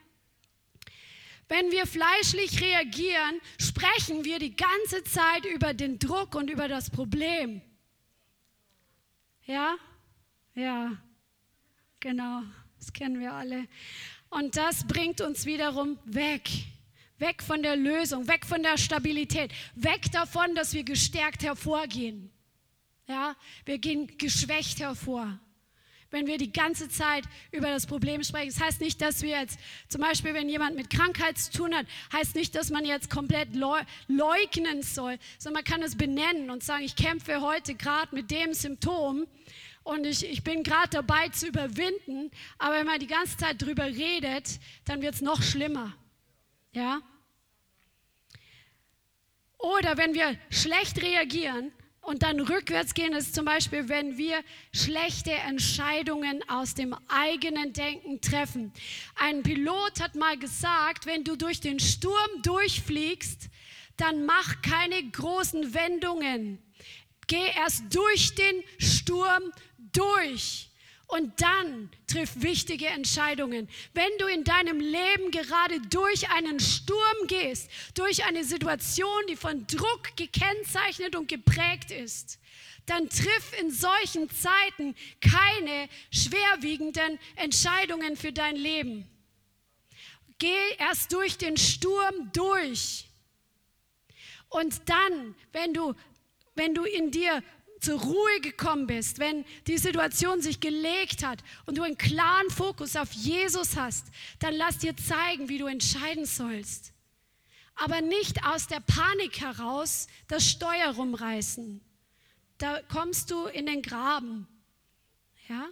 Wenn 1.51 1.73
wir 1.73 1.85
fleischlich 1.85 2.61
reagieren, 2.61 3.41
sprechen 3.59 4.25
wir 4.25 4.39
die 4.39 4.55
ganze 4.55 5.03
Zeit 5.03 5.45
über 5.45 5.75
den 5.75 5.99
Druck 5.99 6.37
und 6.37 6.49
über 6.49 6.69
das 6.69 6.91
Problem. 6.91 7.61
Ja? 9.47 9.75
Ja, 10.55 10.97
genau, 11.99 12.43
das 12.79 12.93
kennen 12.93 13.19
wir 13.19 13.33
alle. 13.33 13.67
Und 14.29 14.57
das 14.57 14.87
bringt 14.87 15.21
uns 15.23 15.45
wiederum 15.45 15.99
weg. 16.05 16.49
Weg 17.19 17.43
von 17.43 17.65
der 17.65 17.75
Lösung, 17.75 18.29
weg 18.29 18.47
von 18.47 18.63
der 18.63 18.79
Stabilität, 18.79 19.51
weg 19.75 20.03
davon, 20.13 20.55
dass 20.55 20.73
wir 20.73 20.85
gestärkt 20.85 21.43
hervorgehen. 21.43 22.31
Ja, 23.09 23.35
wir 23.65 23.79
gehen 23.79 24.07
geschwächt 24.19 24.79
hervor 24.79 25.41
wenn 26.11 26.27
wir 26.27 26.39
die 26.39 26.53
ganze 26.53 26.89
Zeit 26.89 27.25
über 27.53 27.69
das 27.69 27.87
Problem 27.87 28.23
sprechen. 28.23 28.53
Das 28.53 28.61
heißt 28.61 28.81
nicht, 28.81 29.01
dass 29.01 29.23
wir 29.23 29.41
jetzt, 29.41 29.59
zum 29.89 30.01
Beispiel, 30.01 30.35
wenn 30.35 30.49
jemand 30.49 30.77
mit 30.77 30.91
Krankheit 30.91 31.39
zu 31.39 31.53
tun 31.53 31.75
hat, 31.75 31.87
heißt 32.13 32.35
nicht, 32.35 32.55
dass 32.55 32.71
man 32.71 32.85
jetzt 32.85 33.11
komplett 33.11 33.49
leugnen 33.55 34.83
soll, 34.83 35.19
sondern 35.39 35.63
man 35.63 35.73
kann 35.73 35.83
es 35.83 35.97
benennen 35.97 36.51
und 36.51 36.63
sagen, 36.63 36.85
ich 36.85 36.97
kämpfe 36.97 37.41
heute 37.41 37.75
gerade 37.75 38.15
mit 38.15 38.31
dem 38.31 38.55
Symptom 38.55 39.27
und 39.83 40.07
ich, 40.07 40.25
ich 40.25 40.45
bin 40.45 40.63
gerade 40.63 40.91
dabei 40.91 41.29
zu 41.31 41.47
überwinden, 41.47 42.31
aber 42.59 42.77
wenn 42.77 42.87
man 42.87 43.01
die 43.01 43.07
ganze 43.07 43.37
Zeit 43.37 43.63
drüber 43.63 43.87
redet, 43.87 44.61
dann 44.85 45.03
wird 45.03 45.15
es 45.15 45.21
noch 45.21 45.43
schlimmer. 45.43 45.95
Ja? 46.73 47.01
Oder 49.59 49.97
wenn 49.97 50.15
wir 50.15 50.39
schlecht 50.51 51.03
reagieren, 51.03 51.73
und 52.11 52.25
dann 52.25 52.41
rückwärts 52.41 52.95
gehen 52.95 53.13
ist 53.13 53.37
zum 53.37 53.45
Beispiel, 53.45 53.89
wenn 53.89 54.19
wir 54.19 54.43
schlechte 54.73 55.31
Entscheidungen 55.31 56.43
aus 56.49 56.75
dem 56.75 56.93
eigenen 57.07 57.73
Denken 57.73 58.21
treffen. 58.21 58.73
Ein 59.15 59.45
Pilot 59.45 60.01
hat 60.01 60.17
mal 60.17 60.37
gesagt, 60.37 61.07
wenn 61.07 61.23
du 61.23 61.37
durch 61.37 61.61
den 61.61 61.79
Sturm 61.79 62.43
durchfliegst, 62.43 63.49
dann 63.97 64.27
mach 64.27 64.61
keine 64.61 65.09
großen 65.09 65.73
Wendungen. 65.73 66.59
Geh 67.29 67.47
erst 67.57 67.85
durch 67.95 68.35
den 68.35 68.65
Sturm 68.79 69.53
durch 69.93 70.70
und 71.11 71.41
dann 71.41 71.91
triff 72.07 72.31
wichtige 72.37 72.87
Entscheidungen. 72.87 73.69
Wenn 73.95 74.11
du 74.19 74.27
in 74.27 74.45
deinem 74.45 74.81
Leben 74.81 75.31
gerade 75.31 75.81
durch 75.91 76.31
einen 76.31 76.61
Sturm 76.61 77.27
gehst, 77.27 77.71
durch 77.95 78.25
eine 78.25 78.45
Situation, 78.45 79.27
die 79.29 79.37
von 79.37 79.67
Druck 79.67 80.17
gekennzeichnet 80.17 81.17
und 81.17 81.29
geprägt 81.29 81.91
ist, 81.91 82.39
dann 82.87 83.09
triff 83.09 83.53
in 83.61 83.71
solchen 83.71 84.29
Zeiten 84.31 84.95
keine 85.21 85.89
schwerwiegenden 86.11 87.19
Entscheidungen 87.37 88.17
für 88.17 88.33
dein 88.33 88.57
Leben. 88.57 89.09
Geh 90.39 90.75
erst 90.79 91.13
durch 91.13 91.39
den 91.39 91.57
Sturm 91.57 92.33
durch. 92.33 93.07
Und 94.49 94.89
dann, 94.89 95.35
wenn 95.53 95.75
du, 95.75 95.95
wenn 96.55 96.75
du 96.75 96.85
in 96.85 97.11
dir 97.11 97.43
zur 97.81 98.01
Ruhe 98.01 98.41
gekommen 98.43 98.87
bist, 98.87 99.19
wenn 99.19 99.45
die 99.67 99.79
Situation 99.79 100.43
sich 100.43 100.61
gelegt 100.61 101.25
hat 101.25 101.43
und 101.67 101.79
du 101.79 101.83
einen 101.83 101.99
klaren 101.99 102.51
Fokus 102.51 102.97
auf 102.97 103.13
Jesus 103.13 103.77
hast, 103.77 104.07
dann 104.39 104.55
lass 104.55 104.79
dir 104.79 104.97
zeigen, 104.97 105.49
wie 105.49 105.59
du 105.59 105.67
entscheiden 105.67 106.27
sollst. 106.27 106.93
Aber 107.75 108.01
nicht 108.03 108.45
aus 108.45 108.67
der 108.67 108.81
Panik 108.81 109.41
heraus 109.41 110.07
das 110.29 110.49
Steuer 110.49 110.91
rumreißen. 110.95 111.81
Da 112.59 112.81
kommst 112.93 113.31
du 113.31 113.47
in 113.47 113.65
den 113.65 113.81
Graben. 113.81 114.47
Ja? 115.49 115.67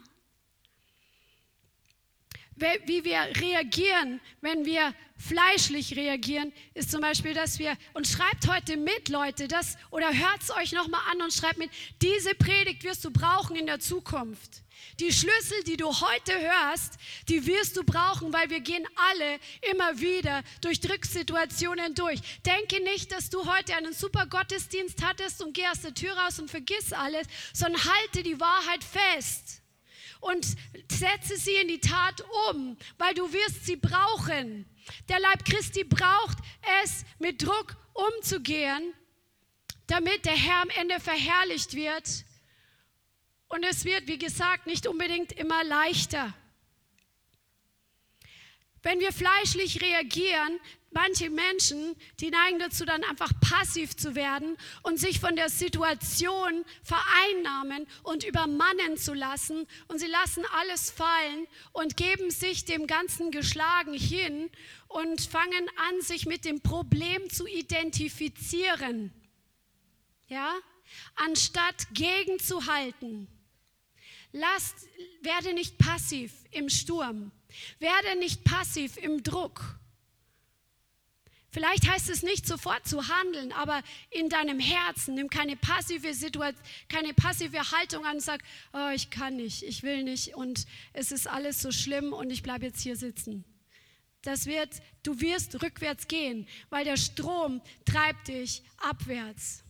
Wie 2.60 3.04
wir 3.04 3.20
reagieren, 3.40 4.20
wenn 4.40 4.64
wir 4.64 4.94
fleischlich 5.16 5.96
reagieren, 5.96 6.52
ist 6.74 6.90
zum 6.90 7.00
Beispiel, 7.00 7.34
dass 7.34 7.58
wir, 7.58 7.76
und 7.94 8.06
schreibt 8.06 8.48
heute 8.48 8.76
mit, 8.76 9.08
Leute, 9.08 9.48
das, 9.48 9.76
oder 9.90 10.08
hört 10.12 10.42
es 10.42 10.50
euch 10.50 10.72
nochmal 10.72 11.00
an 11.10 11.22
und 11.22 11.32
schreibt 11.32 11.58
mit, 11.58 11.70
diese 12.00 12.34
Predigt 12.34 12.84
wirst 12.84 13.04
du 13.04 13.10
brauchen 13.10 13.56
in 13.56 13.66
der 13.66 13.80
Zukunft. 13.80 14.62
Die 15.00 15.12
Schlüssel, 15.12 15.62
die 15.66 15.76
du 15.76 15.88
heute 15.88 16.32
hörst, 16.40 16.94
die 17.28 17.46
wirst 17.46 17.76
du 17.76 17.82
brauchen, 17.82 18.32
weil 18.32 18.48
wir 18.50 18.60
gehen 18.60 18.86
alle 19.10 19.38
immer 19.72 20.00
wieder 20.00 20.42
durch 20.60 20.80
Drücksituationen 20.80 21.94
durch. 21.94 22.20
Denke 22.46 22.82
nicht, 22.84 23.10
dass 23.10 23.28
du 23.28 23.44
heute 23.44 23.76
einen 23.76 23.92
super 23.92 24.26
Gottesdienst 24.26 25.02
hattest 25.04 25.42
und 25.42 25.52
geh 25.54 25.66
aus 25.66 25.80
der 25.80 25.94
Tür 25.94 26.16
raus 26.16 26.38
und 26.38 26.50
vergiss 26.50 26.92
alles, 26.92 27.26
sondern 27.52 27.82
halte 27.84 28.22
die 28.22 28.40
Wahrheit 28.40 28.84
fest 28.84 29.62
und 30.20 30.44
setze 30.90 31.36
sie 31.36 31.56
in 31.56 31.68
die 31.68 31.80
Tat 31.80 32.24
um, 32.50 32.76
weil 32.98 33.14
du 33.14 33.32
wirst 33.32 33.66
sie 33.66 33.76
brauchen. 33.76 34.66
Der 35.08 35.20
Leib 35.20 35.44
Christi 35.44 35.84
braucht 35.84 36.38
es, 36.82 37.04
mit 37.18 37.42
Druck 37.42 37.76
umzugehen, 37.92 38.94
damit 39.86 40.24
der 40.24 40.36
Herr 40.36 40.62
am 40.62 40.70
Ende 40.70 41.00
verherrlicht 41.00 41.74
wird. 41.74 42.24
Und 43.48 43.64
es 43.64 43.84
wird, 43.84 44.06
wie 44.06 44.18
gesagt, 44.18 44.66
nicht 44.66 44.86
unbedingt 44.86 45.32
immer 45.32 45.64
leichter. 45.64 46.34
Wenn 48.82 49.00
wir 49.00 49.12
fleischlich 49.12 49.80
reagieren, 49.80 50.60
manche 50.90 51.30
Menschen, 51.30 51.94
die 52.20 52.30
neigen 52.30 52.58
dazu, 52.58 52.84
dann 52.84 53.04
einfach 53.04 53.32
passiv 53.40 53.96
zu 53.96 54.14
werden 54.14 54.56
und 54.82 54.98
sich 54.98 55.20
von 55.20 55.36
der 55.36 55.48
Situation 55.48 56.64
vereinnahmen 56.82 57.86
und 58.02 58.24
übermannen 58.24 58.96
zu 58.96 59.14
lassen. 59.14 59.66
Und 59.88 59.98
sie 59.98 60.06
lassen 60.06 60.44
alles 60.58 60.90
fallen 60.90 61.46
und 61.72 61.96
geben 61.96 62.30
sich 62.30 62.64
dem 62.64 62.86
ganzen 62.86 63.30
Geschlagen 63.30 63.94
hin 63.94 64.50
und 64.88 65.20
fangen 65.20 65.68
an, 65.88 66.00
sich 66.00 66.26
mit 66.26 66.44
dem 66.44 66.60
Problem 66.60 67.28
zu 67.30 67.46
identifizieren. 67.46 69.12
Ja? 70.28 70.54
Anstatt 71.16 71.86
gegenzuhalten. 71.92 73.28
Lasst, 74.32 74.88
werde 75.22 75.54
nicht 75.54 75.78
passiv 75.78 76.32
im 76.50 76.68
Sturm. 76.68 77.32
Werde 77.78 78.18
nicht 78.18 78.44
passiv 78.44 78.96
im 78.98 79.22
Druck 79.22 79.77
Vielleicht 81.50 81.88
heißt 81.88 82.10
es 82.10 82.22
nicht 82.22 82.46
sofort 82.46 82.86
zu 82.86 83.08
handeln, 83.08 83.52
aber 83.52 83.82
in 84.10 84.28
deinem 84.28 84.60
Herzen 84.60 85.14
nimm 85.14 85.30
keine 85.30 85.56
passive 85.56 86.12
Situation, 86.12 86.62
keine 86.88 87.14
passive 87.14 87.58
Haltung 87.72 88.04
an 88.04 88.16
und 88.16 88.22
sag, 88.22 88.42
oh, 88.74 88.90
ich 88.94 89.08
kann 89.08 89.36
nicht, 89.36 89.62
ich 89.62 89.82
will 89.82 90.04
nicht 90.04 90.34
und 90.34 90.66
es 90.92 91.10
ist 91.10 91.26
alles 91.26 91.62
so 91.62 91.72
schlimm 91.72 92.12
und 92.12 92.30
ich 92.30 92.42
bleibe 92.42 92.66
jetzt 92.66 92.82
hier 92.82 92.96
sitzen. 92.96 93.44
Das 94.22 94.44
wird, 94.44 94.82
du 95.02 95.20
wirst 95.20 95.62
rückwärts 95.62 96.06
gehen, 96.06 96.46
weil 96.68 96.84
der 96.84 96.98
Strom 96.98 97.62
treibt 97.86 98.28
dich 98.28 98.62
abwärts. 98.76 99.64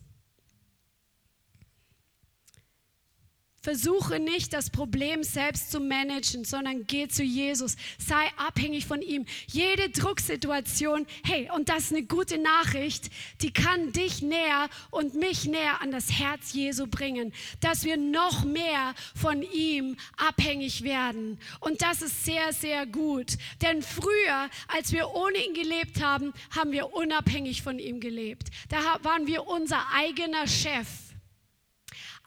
Versuche 3.68 4.18
nicht 4.18 4.54
das 4.54 4.70
Problem 4.70 5.22
selbst 5.22 5.70
zu 5.70 5.78
managen, 5.78 6.46
sondern 6.46 6.86
geh 6.86 7.06
zu 7.06 7.22
Jesus. 7.22 7.76
Sei 7.98 8.24
abhängig 8.38 8.86
von 8.86 9.02
ihm. 9.02 9.26
Jede 9.46 9.90
Drucksituation, 9.90 11.06
hey, 11.22 11.50
und 11.54 11.68
das 11.68 11.84
ist 11.84 11.92
eine 11.92 12.04
gute 12.04 12.38
Nachricht, 12.38 13.10
die 13.42 13.52
kann 13.52 13.92
dich 13.92 14.22
näher 14.22 14.70
und 14.90 15.16
mich 15.16 15.44
näher 15.44 15.82
an 15.82 15.90
das 15.90 16.10
Herz 16.18 16.54
Jesu 16.54 16.86
bringen, 16.86 17.34
dass 17.60 17.84
wir 17.84 17.98
noch 17.98 18.42
mehr 18.42 18.94
von 19.14 19.42
ihm 19.42 19.98
abhängig 20.16 20.82
werden. 20.82 21.38
Und 21.60 21.82
das 21.82 22.00
ist 22.00 22.24
sehr, 22.24 22.54
sehr 22.54 22.86
gut. 22.86 23.36
Denn 23.60 23.82
früher, 23.82 24.48
als 24.68 24.92
wir 24.92 25.10
ohne 25.10 25.44
ihn 25.44 25.52
gelebt 25.52 26.02
haben, 26.02 26.32
haben 26.56 26.72
wir 26.72 26.94
unabhängig 26.94 27.60
von 27.60 27.78
ihm 27.78 28.00
gelebt. 28.00 28.48
Da 28.70 28.78
waren 29.02 29.26
wir 29.26 29.46
unser 29.46 29.84
eigener 29.92 30.46
Chef. 30.46 30.88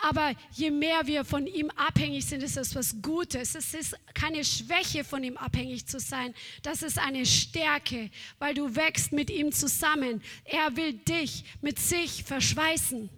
Aber 0.03 0.33
je 0.51 0.71
mehr 0.71 1.05
wir 1.05 1.23
von 1.23 1.45
ihm 1.45 1.69
abhängig 1.71 2.25
sind, 2.25 2.41
ist 2.41 2.57
das 2.57 2.73
was 2.73 3.01
Gutes. 3.01 3.53
Es 3.53 3.73
ist 3.75 3.95
keine 4.15 4.43
Schwäche, 4.43 5.03
von 5.03 5.23
ihm 5.23 5.37
abhängig 5.37 5.85
zu 5.85 5.99
sein. 5.99 6.33
Das 6.63 6.81
ist 6.81 6.97
eine 6.97 7.25
Stärke, 7.25 8.09
weil 8.39 8.55
du 8.55 8.75
wächst 8.75 9.11
mit 9.11 9.29
ihm 9.29 9.51
zusammen. 9.51 10.23
Er 10.43 10.75
will 10.75 10.93
dich 10.93 11.43
mit 11.61 11.77
sich 11.77 12.23
verschweißen. 12.23 13.09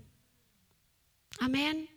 Amen. 1.40 1.88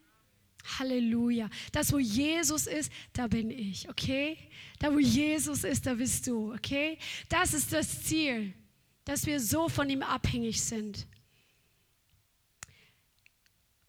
Halleluja. 0.78 1.50
Das, 1.72 1.92
wo 1.92 1.98
Jesus 1.98 2.68
ist, 2.68 2.92
da 3.12 3.26
bin 3.26 3.50
ich, 3.50 3.88
okay? 3.88 4.38
Da, 4.78 4.92
wo 4.92 4.98
Jesus 4.98 5.64
ist, 5.64 5.86
da 5.86 5.94
bist 5.94 6.26
du, 6.28 6.52
okay? 6.52 6.98
Das 7.28 7.54
ist 7.54 7.72
das 7.72 8.04
Ziel, 8.04 8.52
dass 9.04 9.26
wir 9.26 9.40
so 9.40 9.68
von 9.68 9.88
ihm 9.90 10.02
abhängig 10.02 10.62
sind. 10.62 11.06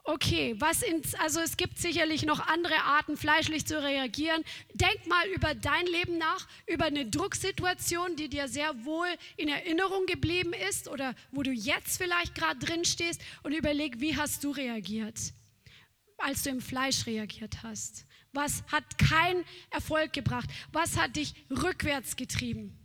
Okay, 0.08 0.54
was 0.58 0.80
ins, 0.80 1.14
also 1.16 1.38
es 1.40 1.58
gibt 1.58 1.76
sicherlich 1.76 2.24
noch 2.24 2.40
andere 2.40 2.76
Arten, 2.76 3.18
fleischlich 3.18 3.66
zu 3.66 3.78
reagieren. 3.82 4.42
Denk 4.72 5.06
mal 5.06 5.26
über 5.34 5.54
dein 5.54 5.84
Leben 5.84 6.16
nach, 6.16 6.48
über 6.66 6.86
eine 6.86 7.04
Drucksituation, 7.04 8.16
die 8.16 8.30
dir 8.30 8.48
sehr 8.48 8.86
wohl 8.86 9.08
in 9.36 9.50
Erinnerung 9.50 10.06
geblieben 10.06 10.54
ist 10.66 10.88
oder 10.88 11.14
wo 11.30 11.42
du 11.42 11.50
jetzt 11.50 11.98
vielleicht 11.98 12.34
gerade 12.34 12.58
drin 12.58 12.86
stehst 12.86 13.20
und 13.42 13.52
überleg, 13.52 14.00
wie 14.00 14.16
hast 14.16 14.42
du 14.44 14.50
reagiert, 14.50 15.18
als 16.16 16.42
du 16.42 16.48
im 16.48 16.62
Fleisch 16.62 17.04
reagiert 17.04 17.62
hast. 17.62 18.06
Was 18.32 18.64
hat 18.72 18.96
keinen 18.96 19.44
Erfolg 19.68 20.14
gebracht? 20.14 20.48
Was 20.72 20.96
hat 20.96 21.16
dich 21.16 21.34
rückwärts 21.50 22.16
getrieben? 22.16 22.78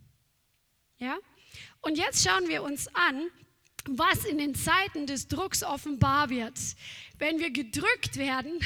Ja? 0.97 1.15
Und 1.79 1.97
jetzt 1.97 2.27
schauen 2.27 2.49
wir 2.49 2.63
uns 2.63 2.93
an, 2.93 3.29
was 3.85 4.25
in 4.25 4.37
den 4.37 4.55
Zeiten 4.55 5.07
des 5.07 5.27
Drucks 5.27 5.63
offenbar 5.63 6.29
wird. 6.29 6.57
Wenn 7.17 7.39
wir 7.39 7.51
gedrückt 7.51 8.17
werden, 8.17 8.59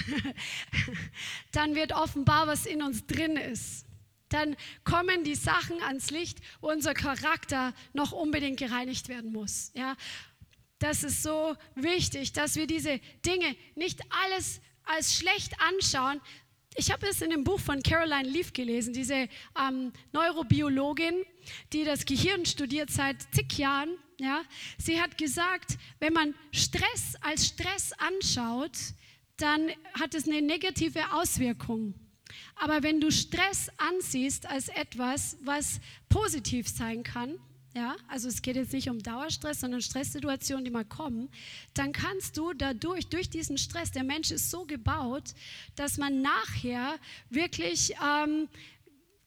dann 1.51 1.76
wird 1.76 1.93
offenbar, 1.93 2.47
was 2.47 2.65
in 2.65 2.82
uns 2.82 3.05
drin 3.07 3.36
ist. 3.36 3.86
Dann 4.30 4.55
kommen 4.84 5.24
die 5.24 5.36
Sachen 5.36 5.82
ans 5.84 6.11
Licht, 6.11 6.39
wo 6.59 6.70
unser 6.70 6.93
Charakter 6.93 7.74
noch 7.93 8.11
unbedingt 8.11 8.59
gereinigt 8.59 9.09
werden 9.09 9.32
muss. 9.32 9.72
Ja? 9.74 9.95
Das 10.80 11.03
ist 11.03 11.24
so 11.24 11.55
wichtig, 11.76 12.34
dass 12.34 12.55
wir 12.55 12.68
diese 12.68 12.99
Dinge 13.26 13.55
nicht 13.76 14.01
alles 14.26 14.61
als 14.84 15.15
schlecht 15.15 15.53
anschauen. 15.61 16.22
Ich 16.76 16.91
habe 16.91 17.07
es 17.07 17.22
in 17.22 17.32
dem 17.32 17.43
Buch 17.43 17.59
von 17.59 17.82
Caroline 17.82 18.30
Leaf 18.30 18.53
gelesen, 18.53 18.93
diese 18.93 19.28
ähm, 19.59 19.91
Neurobiologin, 20.11 21.24
die 21.74 21.84
das 21.86 22.05
Gehirn 22.05 22.45
studiert 22.45 22.91
seit 22.91 23.18
zig 23.34 23.57
Jahren 23.57 23.97
ja? 24.18 24.43
Sie 24.78 25.01
hat 25.01 25.18
gesagt, 25.18 25.78
wenn 25.99 26.13
man 26.13 26.34
Stress 26.51 27.15
als 27.22 27.47
Stress 27.47 27.93
anschaut, 27.93 28.78
dann 29.38 29.70
hat 29.93 30.15
es 30.15 30.28
eine 30.28 30.41
negative 30.41 31.13
Auswirkung. 31.13 31.93
Aber 32.55 32.84
wenn 32.84 32.99
du 32.99 33.11
Stress 33.11 33.70
ansiehst 33.78 34.47
als 34.47 34.70
etwas, 34.70 35.38
was 35.41 35.80
positiv 36.09 36.68
sein 36.68 37.03
kann, 37.03 37.39
ja, 37.76 37.95
also 38.07 38.28
es 38.28 38.41
geht 38.41 38.55
jetzt 38.55 38.74
nicht 38.74 38.89
um 38.89 38.97
Dauerstress, 38.97 39.59
sondern 39.59 39.82
Stresssituationen, 39.82 40.65
die 40.65 40.72
mal 40.72 40.84
kommen, 40.84 41.30
dann 41.76 41.91
kannst 41.91 42.36
du 42.36 42.53
dadurch, 42.53 43.07
durch 43.07 43.30
diesen 43.30 43.59
Stress, 43.59 43.91
der 43.91 44.03
Mensch 44.03 44.32
ist 44.32 44.49
so 44.49 44.65
gebaut, 44.65 45.36
dass 45.76 45.97
man 45.97 46.24
nachher 46.24 46.97
wirklich, 47.30 47.93
ähm, 48.03 48.49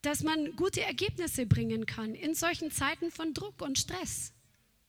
dass 0.02 0.24
man 0.24 0.56
gute 0.56 0.82
Ergebnisse 0.82 1.46
bringen 1.46 1.86
kann 1.86 2.16
in 2.16 2.34
solchen 2.34 2.72
Zeiten 2.72 3.12
von 3.12 3.34
Druck 3.34 3.62
und 3.62 3.78
Stress. 3.78 4.32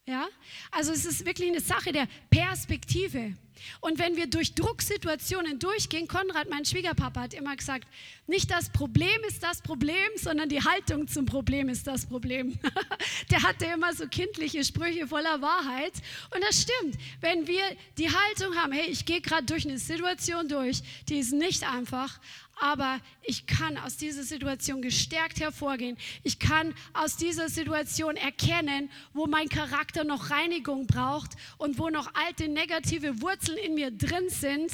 Ja? 0.07 0.27
Also 0.71 0.91
es 0.91 1.05
ist 1.05 1.25
wirklich 1.25 1.49
eine 1.49 1.61
Sache 1.61 1.91
der 1.91 2.07
Perspektive. 2.29 3.35
Und 3.79 3.99
wenn 3.99 4.15
wir 4.15 4.27
durch 4.27 4.55
Drucksituationen 4.55 5.59
durchgehen, 5.59 6.07
Konrad, 6.07 6.49
mein 6.49 6.65
Schwiegerpapa, 6.65 7.21
hat 7.21 7.33
immer 7.35 7.55
gesagt, 7.55 7.87
nicht 8.25 8.49
das 8.49 8.71
Problem 8.71 9.21
ist 9.27 9.43
das 9.43 9.61
Problem, 9.61 10.09
sondern 10.15 10.49
die 10.49 10.63
Haltung 10.63 11.07
zum 11.07 11.25
Problem 11.25 11.69
ist 11.69 11.85
das 11.85 12.05
Problem. 12.07 12.57
Der 13.31 13.43
hatte 13.43 13.65
immer 13.65 13.93
so 13.93 14.07
kindliche 14.07 14.63
Sprüche 14.63 15.07
voller 15.07 15.41
Wahrheit. 15.41 15.93
Und 16.33 16.43
das 16.43 16.63
stimmt. 16.63 16.97
Wenn 17.19 17.45
wir 17.45 17.63
die 17.97 18.09
Haltung 18.09 18.55
haben, 18.55 18.71
hey, 18.71 18.89
ich 18.89 19.05
gehe 19.05 19.21
gerade 19.21 19.45
durch 19.45 19.67
eine 19.67 19.77
Situation 19.77 20.47
durch, 20.47 20.81
die 21.07 21.19
ist 21.19 21.33
nicht 21.33 21.63
einfach, 21.63 22.19
aber 22.59 22.99
ich 23.23 23.47
kann 23.47 23.77
aus 23.77 23.97
dieser 23.97 24.23
Situation 24.23 24.81
gestärkt 24.81 25.39
hervorgehen. 25.39 25.97
Ich 26.23 26.37
kann 26.37 26.75
aus 26.93 27.17
dieser 27.17 27.49
Situation 27.49 28.15
erkennen, 28.15 28.89
wo 29.13 29.25
mein 29.25 29.49
Charakter 29.49 30.03
noch 30.03 30.29
Reinigung 30.29 30.85
braucht 30.85 31.31
und 31.57 31.79
wo 31.79 31.89
noch 31.89 32.13
alte 32.13 32.47
negative 32.47 33.21
Wurzeln 33.21 33.57
in 33.57 33.73
mir 33.73 33.89
drin 33.89 34.29
sind. 34.29 34.71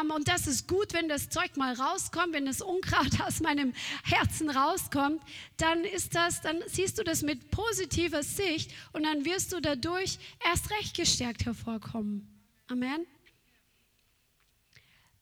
Ähm, 0.00 0.10
und 0.10 0.28
das 0.28 0.46
ist 0.46 0.68
gut, 0.68 0.94
wenn 0.94 1.08
das 1.08 1.28
Zeug 1.28 1.56
mal 1.56 1.74
rauskommt, 1.74 2.32
wenn 2.32 2.46
das 2.46 2.62
Unkraut 2.62 3.20
aus 3.26 3.40
meinem 3.40 3.74
Herzen 4.04 4.48
rauskommt, 4.50 5.22
dann 5.58 5.84
ist 5.84 6.14
das, 6.14 6.40
dann 6.40 6.62
siehst 6.66 6.98
du 6.98 7.04
das 7.04 7.22
mit 7.22 7.50
positiver 7.50 8.22
Sicht 8.22 8.72
und 8.92 9.02
dann 9.02 9.24
wirst 9.24 9.52
du 9.52 9.60
dadurch 9.60 10.18
erst 10.44 10.70
recht 10.70 10.96
gestärkt 10.96 11.44
hervorkommen. 11.44 12.26
Amen. 12.68 13.06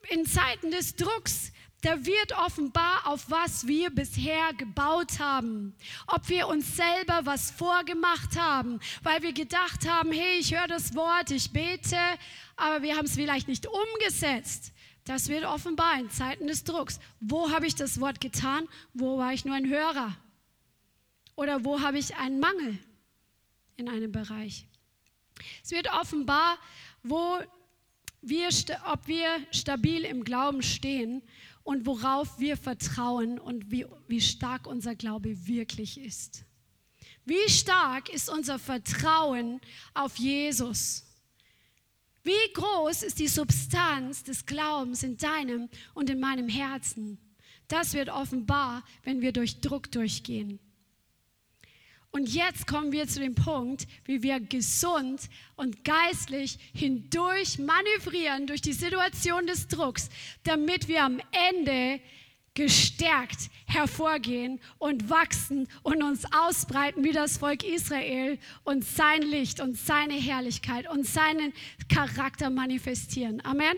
In 0.09 0.24
Zeiten 0.24 0.70
des 0.70 0.94
Drucks 0.94 1.53
da 1.82 2.04
wird 2.04 2.32
offenbar, 2.38 3.06
auf 3.06 3.30
was 3.30 3.66
wir 3.66 3.90
bisher 3.90 4.52
gebaut 4.54 5.18
haben. 5.18 5.74
Ob 6.06 6.28
wir 6.28 6.48
uns 6.48 6.76
selber 6.76 7.20
was 7.24 7.50
vorgemacht 7.50 8.38
haben, 8.38 8.80
weil 9.02 9.22
wir 9.22 9.32
gedacht 9.32 9.88
haben, 9.88 10.10
hey, 10.12 10.38
ich 10.38 10.54
höre 10.54 10.66
das 10.66 10.94
Wort, 10.94 11.30
ich 11.30 11.52
bete, 11.52 11.98
aber 12.56 12.82
wir 12.82 12.96
haben 12.96 13.04
es 13.04 13.14
vielleicht 13.14 13.46
nicht 13.46 13.66
umgesetzt. 13.66 14.72
Das 15.04 15.28
wird 15.28 15.44
offenbar 15.44 16.00
in 16.00 16.10
Zeiten 16.10 16.48
des 16.48 16.64
Drucks. 16.64 16.98
Wo 17.20 17.50
habe 17.50 17.66
ich 17.66 17.76
das 17.76 18.00
Wort 18.00 18.20
getan? 18.20 18.66
Wo 18.92 19.18
war 19.18 19.32
ich 19.32 19.44
nur 19.44 19.54
ein 19.54 19.68
Hörer? 19.68 20.16
Oder 21.36 21.64
wo 21.64 21.80
habe 21.80 21.98
ich 21.98 22.16
einen 22.16 22.40
Mangel 22.40 22.78
in 23.76 23.88
einem 23.88 24.10
Bereich? 24.10 24.66
Es 25.62 25.70
wird 25.70 25.92
offenbar, 25.92 26.58
wo 27.02 27.38
wir, 28.22 28.48
ob 28.90 29.06
wir 29.06 29.46
stabil 29.52 30.04
im 30.04 30.24
Glauben 30.24 30.62
stehen 30.62 31.22
und 31.66 31.84
worauf 31.84 32.38
wir 32.38 32.56
vertrauen 32.56 33.40
und 33.40 33.72
wie, 33.72 33.84
wie 34.06 34.20
stark 34.20 34.68
unser 34.68 34.94
Glaube 34.94 35.48
wirklich 35.48 35.98
ist. 35.98 36.44
Wie 37.24 37.50
stark 37.50 38.08
ist 38.08 38.30
unser 38.30 38.60
Vertrauen 38.60 39.60
auf 39.92 40.16
Jesus? 40.16 41.04
Wie 42.22 42.52
groß 42.54 43.02
ist 43.02 43.18
die 43.18 43.26
Substanz 43.26 44.22
des 44.22 44.46
Glaubens 44.46 45.02
in 45.02 45.16
deinem 45.16 45.68
und 45.92 46.08
in 46.08 46.20
meinem 46.20 46.48
Herzen? 46.48 47.18
Das 47.66 47.94
wird 47.94 48.10
offenbar, 48.10 48.84
wenn 49.02 49.20
wir 49.20 49.32
durch 49.32 49.60
Druck 49.60 49.90
durchgehen. 49.90 50.60
Und 52.16 52.32
jetzt 52.32 52.66
kommen 52.66 52.92
wir 52.92 53.06
zu 53.06 53.20
dem 53.20 53.34
Punkt, 53.34 53.86
wie 54.06 54.22
wir 54.22 54.40
gesund 54.40 55.28
und 55.54 55.84
geistlich 55.84 56.58
hindurch 56.72 57.58
manövrieren 57.58 58.46
durch 58.46 58.62
die 58.62 58.72
Situation 58.72 59.46
des 59.46 59.68
Drucks, 59.68 60.08
damit 60.42 60.88
wir 60.88 61.04
am 61.04 61.20
Ende 61.50 62.00
gestärkt 62.54 63.50
hervorgehen 63.66 64.60
und 64.78 65.10
wachsen 65.10 65.68
und 65.82 66.02
uns 66.02 66.24
ausbreiten 66.32 67.04
wie 67.04 67.12
das 67.12 67.36
Volk 67.36 67.62
Israel 67.62 68.38
und 68.64 68.82
sein 68.82 69.20
Licht 69.20 69.60
und 69.60 69.76
seine 69.76 70.14
Herrlichkeit 70.14 70.88
und 70.88 71.06
seinen 71.06 71.52
Charakter 71.92 72.48
manifestieren. 72.48 73.44
Amen. 73.44 73.76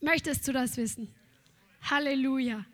Möchtest 0.00 0.48
du 0.48 0.52
das 0.52 0.76
wissen? 0.76 1.14
Halleluja. 1.88 2.66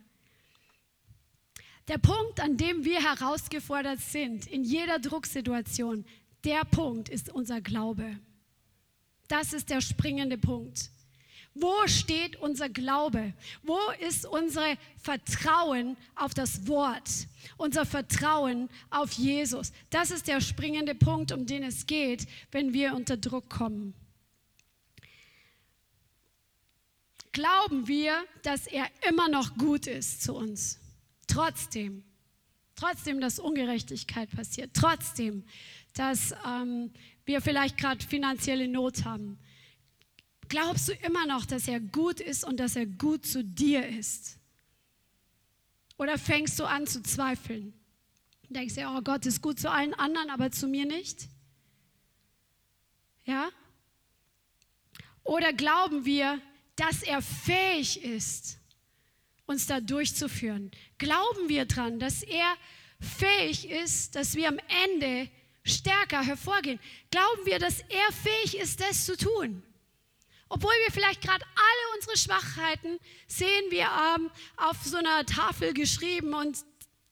Der 1.87 1.97
Punkt, 1.97 2.39
an 2.39 2.57
dem 2.57 2.85
wir 2.85 3.01
herausgefordert 3.01 3.99
sind, 3.99 4.47
in 4.47 4.63
jeder 4.63 4.99
Drucksituation, 4.99 6.05
der 6.43 6.63
Punkt 6.65 7.09
ist 7.09 7.29
unser 7.29 7.61
Glaube. 7.61 8.17
Das 9.27 9.53
ist 9.53 9.69
der 9.69 9.81
springende 9.81 10.37
Punkt. 10.37 10.89
Wo 11.55 11.87
steht 11.87 12.37
unser 12.37 12.67
Glaube? 12.67 13.33
Wo 13.61 13.77
ist 14.07 14.25
unser 14.25 14.75
Vertrauen 15.01 15.97
auf 16.15 16.33
das 16.33 16.67
Wort? 16.67 17.09
Unser 17.57 17.85
Vertrauen 17.85 18.69
auf 18.89 19.11
Jesus? 19.11 19.71
Das 19.89 20.09
ist 20.09 20.27
der 20.27 20.41
springende 20.41 20.95
Punkt, 20.95 21.31
um 21.31 21.45
den 21.45 21.63
es 21.63 21.85
geht, 21.85 22.27
wenn 22.51 22.73
wir 22.73 22.95
unter 22.95 23.17
Druck 23.17 23.49
kommen. 23.49 23.93
glauben 27.33 27.87
wir, 27.87 28.23
dass 28.43 28.67
er 28.67 28.87
immer 29.09 29.27
noch 29.27 29.57
gut 29.57 29.87
ist 29.87 30.23
zu 30.23 30.35
uns. 30.35 30.79
Trotzdem. 31.33 32.03
Trotzdem, 32.75 33.19
dass 33.19 33.39
Ungerechtigkeit 33.39 34.29
passiert. 34.31 34.71
Trotzdem, 34.73 35.43
dass 35.93 36.33
ähm, 36.45 36.91
wir 37.25 37.41
vielleicht 37.41 37.77
gerade 37.77 38.05
finanzielle 38.05 38.67
Not 38.67 39.05
haben. 39.05 39.39
Glaubst 40.47 40.89
du 40.89 40.93
immer 40.93 41.25
noch, 41.25 41.45
dass 41.45 41.67
er 41.67 41.79
gut 41.79 42.19
ist 42.19 42.43
und 42.43 42.59
dass 42.59 42.75
er 42.75 42.85
gut 42.85 43.25
zu 43.25 43.43
dir 43.43 43.87
ist? 43.87 44.37
Oder 45.97 46.17
fängst 46.17 46.59
du 46.59 46.65
an 46.65 46.85
zu 46.85 47.01
zweifeln? 47.01 47.73
Denkst 48.49 48.75
du, 48.75 48.87
oh 48.87 49.01
Gott 49.01 49.25
ist 49.25 49.41
gut 49.41 49.59
zu 49.59 49.71
allen 49.71 49.95
anderen, 49.95 50.29
aber 50.29 50.51
zu 50.51 50.67
mir 50.67 50.85
nicht? 50.85 51.27
Ja? 53.25 53.49
Oder 55.23 55.53
glauben 55.53 56.05
wir, 56.05 56.39
dass 56.75 57.01
er 57.01 57.21
fähig 57.21 58.03
ist, 58.03 58.59
uns 59.45 59.67
da 59.67 59.79
durchzuführen? 59.79 60.71
Glauben 60.97 61.49
wir 61.49 61.65
dran, 61.65 61.99
dass 61.99 62.23
er 62.23 62.55
fähig 62.99 63.69
ist, 63.69 64.15
dass 64.15 64.35
wir 64.35 64.47
am 64.47 64.59
Ende 64.85 65.29
stärker 65.63 66.23
hervorgehen? 66.23 66.79
Glauben 67.11 67.45
wir, 67.45 67.59
dass 67.59 67.81
er 67.81 68.11
fähig 68.11 68.57
ist, 68.57 68.79
das 68.81 69.05
zu 69.05 69.17
tun? 69.17 69.63
Obwohl 70.49 70.73
wir 70.85 70.91
vielleicht 70.91 71.21
gerade 71.21 71.43
alle 71.55 71.95
unsere 71.95 72.15
Schwachheiten 72.15 72.99
sehen 73.27 73.71
wir 73.71 73.89
ähm, 74.15 74.29
auf 74.57 74.77
so 74.83 74.97
einer 74.97 75.25
Tafel 75.25 75.73
geschrieben 75.73 76.33
und 76.33 76.63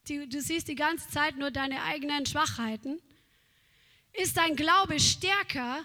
die, 0.07 0.29
du 0.29 0.41
siehst 0.41 0.67
die 0.67 0.75
ganze 0.75 1.09
Zeit 1.09 1.37
nur 1.37 1.49
deine 1.49 1.81
eigenen 1.83 2.25
Schwachheiten, 2.25 3.01
ist 4.13 4.37
dein 4.37 4.55
Glaube 4.55 4.99
stärker, 4.99 5.83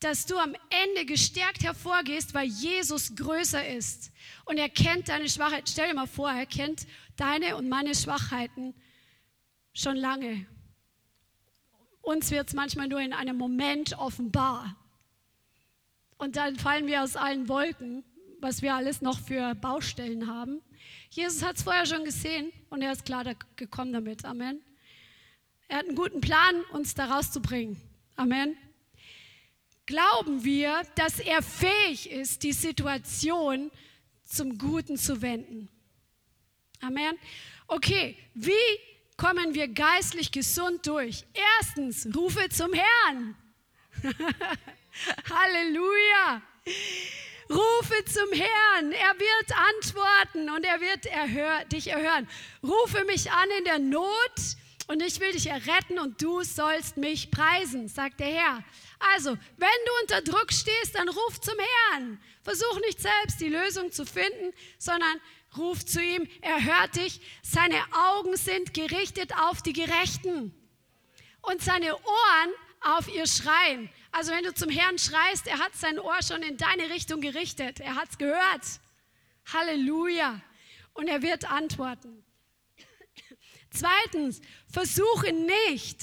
dass 0.00 0.26
du 0.26 0.36
am 0.38 0.54
Ende 0.84 1.06
gestärkt 1.06 1.62
hervorgehst, 1.62 2.34
weil 2.34 2.46
Jesus 2.46 3.14
größer 3.16 3.66
ist 3.66 4.12
und 4.44 4.58
er 4.58 4.68
kennt 4.68 5.08
deine 5.08 5.28
Schwachheiten. 5.28 5.66
Stell 5.66 5.88
dir 5.88 5.94
mal 5.94 6.06
vor, 6.06 6.30
er 6.30 6.46
kennt 6.46 6.86
deine 7.16 7.56
und 7.56 7.68
meine 7.68 7.94
Schwachheiten 7.94 8.74
schon 9.72 9.96
lange. 9.96 10.46
Uns 12.02 12.30
wird 12.30 12.48
es 12.48 12.54
manchmal 12.54 12.88
nur 12.88 13.00
in 13.00 13.14
einem 13.14 13.38
Moment 13.38 13.96
offenbar. 13.98 14.76
Und 16.18 16.36
dann 16.36 16.56
fallen 16.56 16.86
wir 16.86 17.02
aus 17.02 17.16
allen 17.16 17.48
Wolken, 17.48 18.04
was 18.40 18.62
wir 18.62 18.74
alles 18.74 19.00
noch 19.00 19.18
für 19.18 19.54
Baustellen 19.54 20.28
haben. 20.28 20.60
Jesus 21.10 21.42
hat 21.42 21.56
es 21.56 21.62
vorher 21.62 21.86
schon 21.86 22.04
gesehen 22.04 22.52
und 22.68 22.82
er 22.82 22.92
ist 22.92 23.04
klar 23.04 23.24
gekommen 23.56 23.92
damit. 23.92 24.24
Amen. 24.24 24.60
Er 25.68 25.78
hat 25.78 25.86
einen 25.86 25.96
guten 25.96 26.20
Plan, 26.20 26.62
uns 26.72 26.94
da 26.94 27.06
rauszubringen. 27.06 27.80
Amen. 28.16 28.56
Glauben 29.86 30.44
wir, 30.44 30.82
dass 30.94 31.18
er 31.20 31.42
fähig 31.42 32.10
ist, 32.10 32.42
die 32.42 32.52
Situation 32.52 33.70
zum 34.24 34.56
Guten 34.56 34.96
zu 34.96 35.20
wenden? 35.20 35.68
Amen. 36.80 37.18
Okay, 37.66 38.16
wie 38.34 38.52
kommen 39.16 39.54
wir 39.54 39.68
geistlich 39.68 40.32
gesund 40.32 40.86
durch? 40.86 41.24
Erstens, 41.60 42.08
rufe 42.14 42.48
zum 42.48 42.72
Herrn. 42.72 43.36
Halleluja. 45.30 46.42
Rufe 47.50 48.04
zum 48.06 48.32
Herrn, 48.32 48.92
er 48.92 49.14
wird 49.18 49.52
antworten 49.74 50.48
und 50.48 50.64
er 50.64 50.80
wird 50.80 51.04
erhör, 51.06 51.64
dich 51.66 51.88
erhören. 51.88 52.26
Rufe 52.62 53.04
mich 53.04 53.30
an 53.30 53.48
in 53.58 53.64
der 53.64 53.78
Not 53.78 54.32
und 54.86 55.02
ich 55.02 55.20
will 55.20 55.32
dich 55.32 55.48
erretten 55.48 55.98
und 55.98 56.22
du 56.22 56.42
sollst 56.42 56.96
mich 56.96 57.30
preisen, 57.30 57.88
sagt 57.88 58.20
der 58.20 58.28
Herr. 58.28 58.64
Also, 59.12 59.36
wenn 59.56 59.68
du 59.86 59.92
unter 60.02 60.22
Druck 60.22 60.52
stehst, 60.52 60.94
dann 60.94 61.08
ruf 61.08 61.40
zum 61.40 61.56
Herrn. 61.58 62.20
Versuch 62.42 62.80
nicht 62.80 63.00
selbst 63.00 63.40
die 63.40 63.48
Lösung 63.48 63.92
zu 63.92 64.06
finden, 64.06 64.52
sondern 64.78 65.20
ruf 65.56 65.84
zu 65.84 66.02
ihm, 66.02 66.28
er 66.40 66.62
hört 66.62 66.96
dich. 66.96 67.20
Seine 67.42 67.80
Augen 67.92 68.36
sind 68.36 68.74
gerichtet 68.74 69.34
auf 69.36 69.62
die 69.62 69.72
Gerechten 69.72 70.54
und 71.42 71.62
seine 71.62 71.94
Ohren 71.94 72.50
auf 72.80 73.12
ihr 73.12 73.26
Schreien. 73.26 73.90
Also 74.12 74.32
wenn 74.32 74.44
du 74.44 74.54
zum 74.54 74.70
Herrn 74.70 74.98
schreist, 74.98 75.46
er 75.46 75.58
hat 75.58 75.74
sein 75.74 75.98
Ohr 75.98 76.22
schon 76.22 76.42
in 76.42 76.56
deine 76.56 76.90
Richtung 76.90 77.20
gerichtet. 77.20 77.80
Er 77.80 77.96
hat 77.96 78.10
es 78.10 78.18
gehört. 78.18 78.80
Halleluja. 79.52 80.40
Und 80.92 81.08
er 81.08 81.22
wird 81.22 81.50
antworten. 81.50 82.24
Zweitens, 83.70 84.40
versuche 84.72 85.32
nicht 85.32 85.98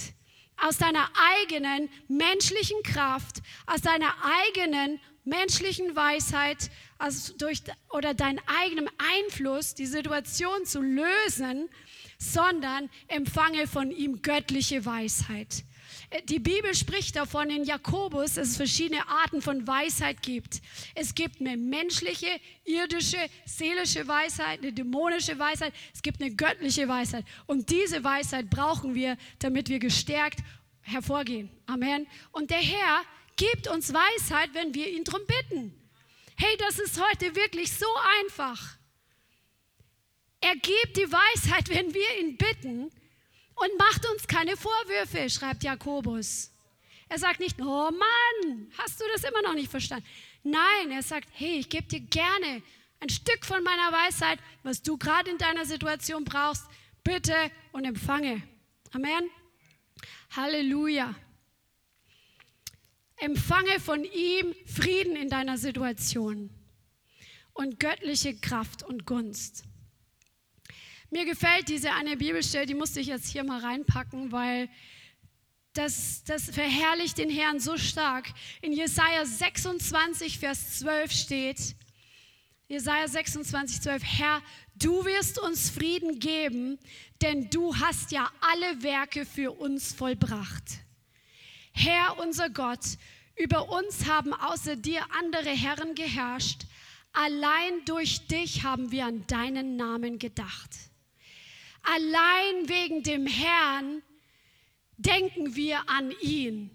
aus 0.61 0.77
deiner 0.77 1.09
eigenen 1.41 1.89
menschlichen 2.07 2.81
Kraft, 2.83 3.41
aus 3.65 3.81
deiner 3.81 4.13
eigenen 4.45 4.99
menschlichen 5.23 5.95
Weisheit 5.95 6.69
also 6.97 7.33
durch, 7.37 7.61
oder 7.89 8.13
deinem 8.13 8.39
eigenen 8.61 8.89
Einfluss 9.15 9.73
die 9.73 9.85
Situation 9.85 10.65
zu 10.65 10.81
lösen, 10.81 11.69
sondern 12.17 12.89
empfange 13.07 13.67
von 13.67 13.91
ihm 13.91 14.21
göttliche 14.21 14.85
Weisheit. 14.85 15.63
Die 16.27 16.39
Bibel 16.39 16.75
spricht 16.75 17.15
davon 17.15 17.49
in 17.49 17.63
Jakobus, 17.63 18.33
dass 18.33 18.49
es 18.49 18.57
verschiedene 18.57 19.07
Arten 19.07 19.41
von 19.41 19.65
Weisheit 19.65 20.21
gibt. 20.21 20.61
Es 20.93 21.15
gibt 21.15 21.39
eine 21.39 21.55
menschliche, 21.55 22.27
irdische, 22.65 23.17
seelische 23.45 24.05
Weisheit, 24.07 24.59
eine 24.59 24.73
dämonische 24.73 25.39
Weisheit, 25.39 25.73
es 25.93 26.01
gibt 26.01 26.21
eine 26.21 26.35
göttliche 26.35 26.87
Weisheit. 26.89 27.23
Und 27.45 27.69
diese 27.69 28.03
Weisheit 28.03 28.49
brauchen 28.49 28.93
wir, 28.93 29.17
damit 29.39 29.69
wir 29.69 29.79
gestärkt 29.79 30.39
hervorgehen. 30.81 31.49
Amen. 31.65 32.05
Und 32.33 32.49
der 32.49 32.61
Herr 32.61 33.03
gibt 33.37 33.69
uns 33.69 33.93
Weisheit, 33.93 34.49
wenn 34.53 34.73
wir 34.73 34.89
ihn 34.89 35.05
darum 35.05 35.21
bitten. 35.25 35.73
Hey, 36.35 36.57
das 36.57 36.77
ist 36.77 37.01
heute 37.01 37.35
wirklich 37.35 37.71
so 37.71 37.87
einfach. 38.19 38.77
Er 40.41 40.55
gibt 40.55 40.97
die 40.97 41.09
Weisheit, 41.09 41.69
wenn 41.69 41.93
wir 41.93 42.19
ihn 42.19 42.35
bitten 42.35 42.91
und 43.61 43.77
macht 43.77 44.05
uns 44.07 44.27
keine 44.27 44.57
Vorwürfe, 44.57 45.29
schreibt 45.29 45.63
Jakobus. 45.63 46.51
Er 47.09 47.19
sagt 47.19 47.39
nicht, 47.39 47.61
oh 47.61 47.91
Mann, 47.91 48.71
hast 48.77 48.99
du 48.99 49.03
das 49.13 49.23
immer 49.23 49.41
noch 49.43 49.53
nicht 49.53 49.69
verstanden? 49.69 50.07
Nein, 50.43 50.89
er 50.89 51.03
sagt, 51.03 51.29
hey, 51.33 51.59
ich 51.59 51.69
gebe 51.69 51.87
dir 51.87 51.99
gerne 51.99 52.63
ein 52.99 53.09
Stück 53.09 53.45
von 53.45 53.63
meiner 53.63 53.91
Weisheit, 53.91 54.39
was 54.63 54.81
du 54.81 54.97
gerade 54.97 55.29
in 55.29 55.37
deiner 55.37 55.65
Situation 55.65 56.23
brauchst, 56.23 56.63
bitte 57.03 57.35
und 57.71 57.85
empfange. 57.85 58.41
Amen. 58.93 59.29
Halleluja. 60.35 61.13
Empfange 63.17 63.79
von 63.79 64.03
ihm 64.03 64.55
Frieden 64.65 65.15
in 65.15 65.29
deiner 65.29 65.57
Situation 65.57 66.49
und 67.53 67.79
göttliche 67.79 68.35
Kraft 68.35 68.81
und 68.81 69.05
Gunst. 69.05 69.65
Mir 71.13 71.25
gefällt 71.25 71.67
diese 71.67 71.91
eine 71.91 72.15
Bibelstelle, 72.15 72.65
die 72.65 72.73
musste 72.73 73.01
ich 73.01 73.07
jetzt 73.07 73.27
hier 73.27 73.43
mal 73.43 73.59
reinpacken, 73.59 74.31
weil 74.31 74.69
das, 75.73 76.23
das 76.23 76.49
verherrlicht 76.49 77.17
den 77.17 77.29
Herrn 77.29 77.59
so 77.59 77.77
stark. 77.77 78.29
In 78.61 78.71
Jesaja 78.71 79.25
26, 79.25 80.39
Vers 80.39 80.79
12 80.79 81.11
steht, 81.11 81.75
Jesaja 82.69 83.09
26, 83.09 83.81
12, 83.81 84.03
Herr, 84.05 84.41
du 84.75 85.03
wirst 85.03 85.37
uns 85.37 85.69
Frieden 85.69 86.19
geben, 86.19 86.79
denn 87.21 87.49
du 87.49 87.75
hast 87.75 88.13
ja 88.13 88.31
alle 88.39 88.81
Werke 88.81 89.25
für 89.25 89.51
uns 89.51 89.91
vollbracht. 89.91 90.63
Herr, 91.73 92.19
unser 92.19 92.49
Gott, 92.49 92.85
über 93.35 93.67
uns 93.67 94.05
haben 94.05 94.33
außer 94.33 94.77
dir 94.77 95.03
andere 95.19 95.49
Herren 95.49 95.93
geherrscht. 95.93 96.61
Allein 97.11 97.83
durch 97.83 98.27
dich 98.27 98.63
haben 98.63 98.91
wir 98.91 99.07
an 99.07 99.27
deinen 99.27 99.75
Namen 99.75 100.17
gedacht. 100.17 100.90
Allein 101.83 102.69
wegen 102.69 103.03
dem 103.03 103.25
Herrn 103.27 104.01
denken 104.97 105.55
wir 105.55 105.89
an 105.89 106.11
ihn. 106.21 106.69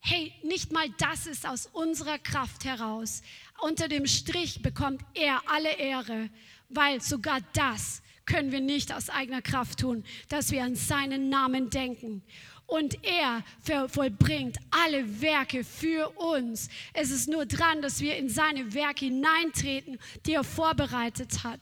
Hey, 0.00 0.32
nicht 0.44 0.70
mal 0.70 0.88
das 0.98 1.26
ist 1.26 1.46
aus 1.46 1.66
unserer 1.66 2.18
Kraft 2.18 2.64
heraus. 2.64 3.22
Unter 3.60 3.88
dem 3.88 4.06
Strich 4.06 4.62
bekommt 4.62 5.02
er 5.14 5.40
alle 5.50 5.72
Ehre, 5.78 6.30
weil 6.68 7.00
sogar 7.00 7.40
das 7.54 8.02
können 8.24 8.52
wir 8.52 8.60
nicht 8.60 8.92
aus 8.92 9.08
eigener 9.08 9.42
Kraft 9.42 9.80
tun, 9.80 10.04
dass 10.28 10.50
wir 10.50 10.62
an 10.62 10.76
seinen 10.76 11.28
Namen 11.28 11.70
denken. 11.70 12.22
Und 12.66 13.04
er 13.04 13.44
vollbringt 13.88 14.58
alle 14.70 15.20
Werke 15.20 15.64
für 15.64 16.10
uns. 16.10 16.68
Es 16.92 17.10
ist 17.10 17.28
nur 17.28 17.46
dran, 17.46 17.80
dass 17.80 18.00
wir 18.00 18.16
in 18.16 18.28
seine 18.28 18.74
Werke 18.74 19.06
hineintreten, 19.06 19.98
die 20.26 20.34
er 20.34 20.44
vorbereitet 20.44 21.44
hat. 21.44 21.60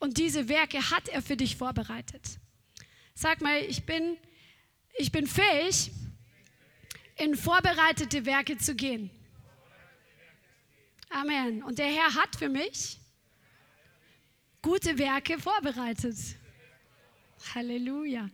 Und 0.00 0.16
diese 0.16 0.48
Werke 0.48 0.90
hat 0.90 1.08
er 1.08 1.22
für 1.22 1.36
dich 1.36 1.56
vorbereitet. 1.56 2.40
Sag 3.14 3.42
mal, 3.42 3.62
ich 3.62 3.84
bin, 3.84 4.16
ich 4.94 5.12
bin 5.12 5.26
fähig, 5.26 5.92
in 7.18 7.36
vorbereitete 7.36 8.24
Werke 8.24 8.56
zu 8.56 8.74
gehen. 8.74 9.10
Amen. 11.10 11.62
Und 11.62 11.78
der 11.78 11.88
Herr 11.88 12.14
hat 12.14 12.34
für 12.34 12.48
mich 12.48 12.98
gute 14.62 14.98
Werke 14.98 15.38
vorbereitet. 15.38 16.16
Halleluja. 17.54 18.30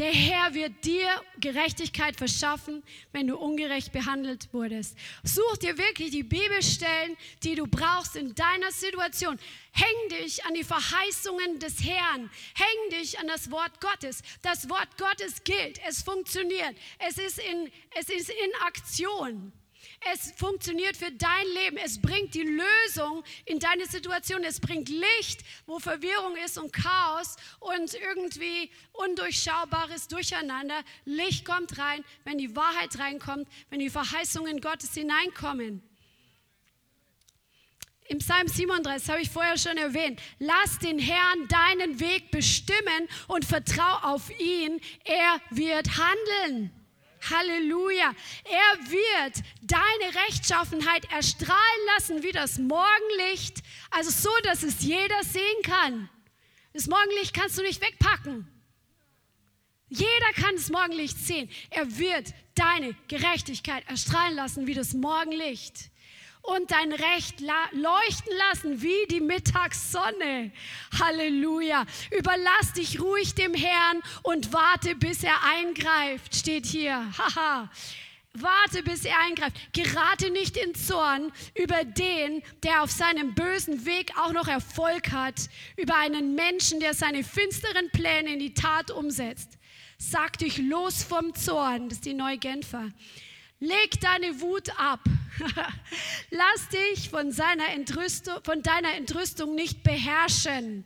Der 0.00 0.12
Herr 0.14 0.54
wird 0.54 0.82
dir 0.86 1.10
Gerechtigkeit 1.40 2.16
verschaffen, 2.16 2.82
wenn 3.12 3.26
du 3.26 3.36
ungerecht 3.36 3.92
behandelt 3.92 4.48
wurdest. 4.50 4.96
Such 5.24 5.58
dir 5.58 5.76
wirklich 5.76 6.10
die 6.10 6.22
Bibelstellen, 6.22 7.18
die 7.42 7.54
du 7.54 7.66
brauchst 7.66 8.16
in 8.16 8.34
deiner 8.34 8.72
Situation. 8.72 9.38
Häng 9.72 10.18
dich 10.22 10.42
an 10.46 10.54
die 10.54 10.64
Verheißungen 10.64 11.58
des 11.58 11.84
Herrn. 11.84 12.30
Häng 12.54 12.98
dich 12.98 13.18
an 13.18 13.26
das 13.26 13.50
Wort 13.50 13.78
Gottes. 13.82 14.22
Das 14.40 14.70
Wort 14.70 14.88
Gottes 14.96 15.44
gilt. 15.44 15.78
Es 15.86 16.02
funktioniert. 16.02 16.74
Es 16.98 17.18
ist 17.18 17.38
in, 17.38 17.70
es 17.94 18.08
ist 18.08 18.30
in 18.30 18.54
Aktion. 18.64 19.52
Es 20.08 20.32
funktioniert 20.32 20.96
für 20.96 21.12
dein 21.12 21.46
Leben. 21.62 21.76
Es 21.76 22.00
bringt 22.00 22.34
die 22.34 22.42
Lösung 22.42 23.22
in 23.44 23.58
deine 23.58 23.84
Situation. 23.84 24.42
Es 24.44 24.58
bringt 24.58 24.88
Licht, 24.88 25.42
wo 25.66 25.78
Verwirrung 25.78 26.36
ist 26.42 26.56
und 26.56 26.72
Chaos 26.72 27.36
und 27.58 27.92
irgendwie 27.94 28.70
undurchschaubares 28.92 30.08
Durcheinander. 30.08 30.82
Licht 31.04 31.44
kommt 31.44 31.76
rein, 31.78 32.02
wenn 32.24 32.38
die 32.38 32.56
Wahrheit 32.56 32.98
reinkommt, 32.98 33.46
wenn 33.68 33.80
die 33.80 33.90
Verheißungen 33.90 34.62
Gottes 34.62 34.94
hineinkommen. 34.94 35.82
Im 38.08 38.18
Psalm 38.18 38.48
37 38.48 39.08
habe 39.10 39.20
ich 39.20 39.30
vorher 39.30 39.58
schon 39.58 39.76
erwähnt. 39.76 40.20
Lass 40.38 40.78
den 40.78 40.98
Herrn 40.98 41.46
deinen 41.46 42.00
Weg 42.00 42.30
bestimmen 42.30 43.06
und 43.28 43.44
vertrau 43.44 44.14
auf 44.14 44.30
ihn. 44.40 44.80
Er 45.04 45.40
wird 45.50 45.88
handeln. 45.96 46.79
Halleluja. 47.28 48.14
Er 48.44 48.90
wird 48.90 49.44
deine 49.62 50.14
Rechtschaffenheit 50.26 51.10
erstrahlen 51.12 51.86
lassen 51.94 52.22
wie 52.22 52.32
das 52.32 52.58
Morgenlicht, 52.58 53.62
also 53.90 54.10
so, 54.10 54.30
dass 54.44 54.62
es 54.62 54.82
jeder 54.82 55.22
sehen 55.22 55.62
kann. 55.62 56.08
Das 56.72 56.86
Morgenlicht 56.86 57.34
kannst 57.34 57.58
du 57.58 57.62
nicht 57.62 57.82
wegpacken. 57.82 58.48
Jeder 59.88 60.32
kann 60.36 60.54
das 60.54 60.70
Morgenlicht 60.70 61.18
sehen. 61.18 61.50
Er 61.70 61.98
wird 61.98 62.32
deine 62.54 62.94
Gerechtigkeit 63.08 63.88
erstrahlen 63.88 64.36
lassen 64.36 64.66
wie 64.66 64.74
das 64.74 64.94
Morgenlicht 64.94 65.90
und 66.42 66.70
dein 66.70 66.92
Recht 66.92 67.40
leuchten 67.40 68.36
lassen 68.50 68.82
wie 68.82 69.06
die 69.10 69.20
Mittagssonne. 69.20 70.52
Halleluja. 70.98 71.84
Überlass 72.16 72.72
dich 72.74 73.00
ruhig 73.00 73.34
dem 73.34 73.54
Herrn 73.54 74.02
und 74.22 74.52
warte, 74.52 74.94
bis 74.94 75.22
er 75.22 75.42
eingreift, 75.44 76.34
steht 76.34 76.66
hier. 76.66 77.06
Haha. 77.18 77.70
Warte, 78.32 78.84
bis 78.84 79.04
er 79.04 79.18
eingreift. 79.18 79.56
Gerate 79.72 80.30
nicht 80.30 80.56
in 80.56 80.74
Zorn 80.74 81.32
über 81.54 81.84
den, 81.84 82.42
der 82.62 82.82
auf 82.82 82.90
seinem 82.90 83.34
bösen 83.34 83.86
Weg 83.86 84.12
auch 84.16 84.32
noch 84.32 84.46
Erfolg 84.46 85.10
hat, 85.10 85.48
über 85.76 85.96
einen 85.96 86.36
Menschen, 86.36 86.78
der 86.78 86.94
seine 86.94 87.24
finsteren 87.24 87.90
Pläne 87.90 88.34
in 88.34 88.38
die 88.38 88.54
Tat 88.54 88.92
umsetzt. 88.92 89.58
Sag 89.98 90.38
dich 90.38 90.58
los 90.58 91.02
vom 91.02 91.34
Zorn, 91.34 91.88
das 91.88 91.98
ist 91.98 92.06
die 92.06 92.14
neue 92.14 92.38
Genfer. 92.38 92.90
Leg 93.60 94.00
deine 94.00 94.40
Wut 94.40 94.70
ab. 94.78 95.00
Lass 96.30 96.68
dich 96.70 97.10
von, 97.10 97.30
seiner 97.30 97.68
Entrüstung, 97.68 98.42
von 98.42 98.62
deiner 98.62 98.94
Entrüstung 98.94 99.54
nicht 99.54 99.82
beherrschen. 99.82 100.84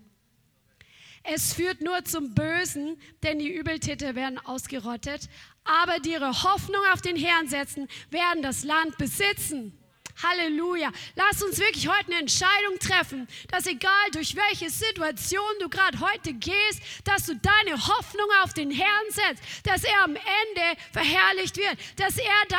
Es 1.23 1.55
führt 1.55 1.81
nur 1.81 2.05
zum 2.05 2.35
Bösen, 2.35 3.01
denn 3.23 3.39
die 3.39 3.49
Übeltäter 3.49 4.17
werden 4.17 4.39
ausgerottet. 4.39 5.29
Aber 5.65 6.01
die 6.01 6.13
ihre 6.13 6.43
Hoffnung 6.43 6.83
auf 6.93 7.01
den 7.01 7.17
Herrn 7.17 7.49
setzen, 7.49 7.89
werden 8.11 8.43
das 8.43 8.65
Land 8.65 8.99
besitzen. 8.99 9.79
Halleluja. 10.23 10.93
Lass 11.17 11.43
uns 11.43 11.59
wirklich 11.59 11.89
heute 11.89 12.07
eine 12.07 12.21
Entscheidung 12.21 12.79
treffen, 12.79 13.27
dass 13.49 13.67
egal 13.67 14.11
durch 14.13 14.37
welche 14.37 14.71
Situation 14.71 15.43
du 15.61 15.69
gerade 15.69 15.99
heute 16.01 16.35
gehst, 16.35 16.83
dass 17.05 17.27
du 17.27 17.35
deine 17.37 17.87
Hoffnung 17.87 18.29
auf 18.43 18.53
den 18.53 18.71
Herrn 18.71 19.11
setzt, 19.11 19.43
dass 19.65 19.85
er 19.85 20.05
am 20.05 20.15
Ende 20.15 20.81
verherrlicht 20.93 21.57
wird, 21.57 21.79
dass 21.97 22.17
er 22.19 22.59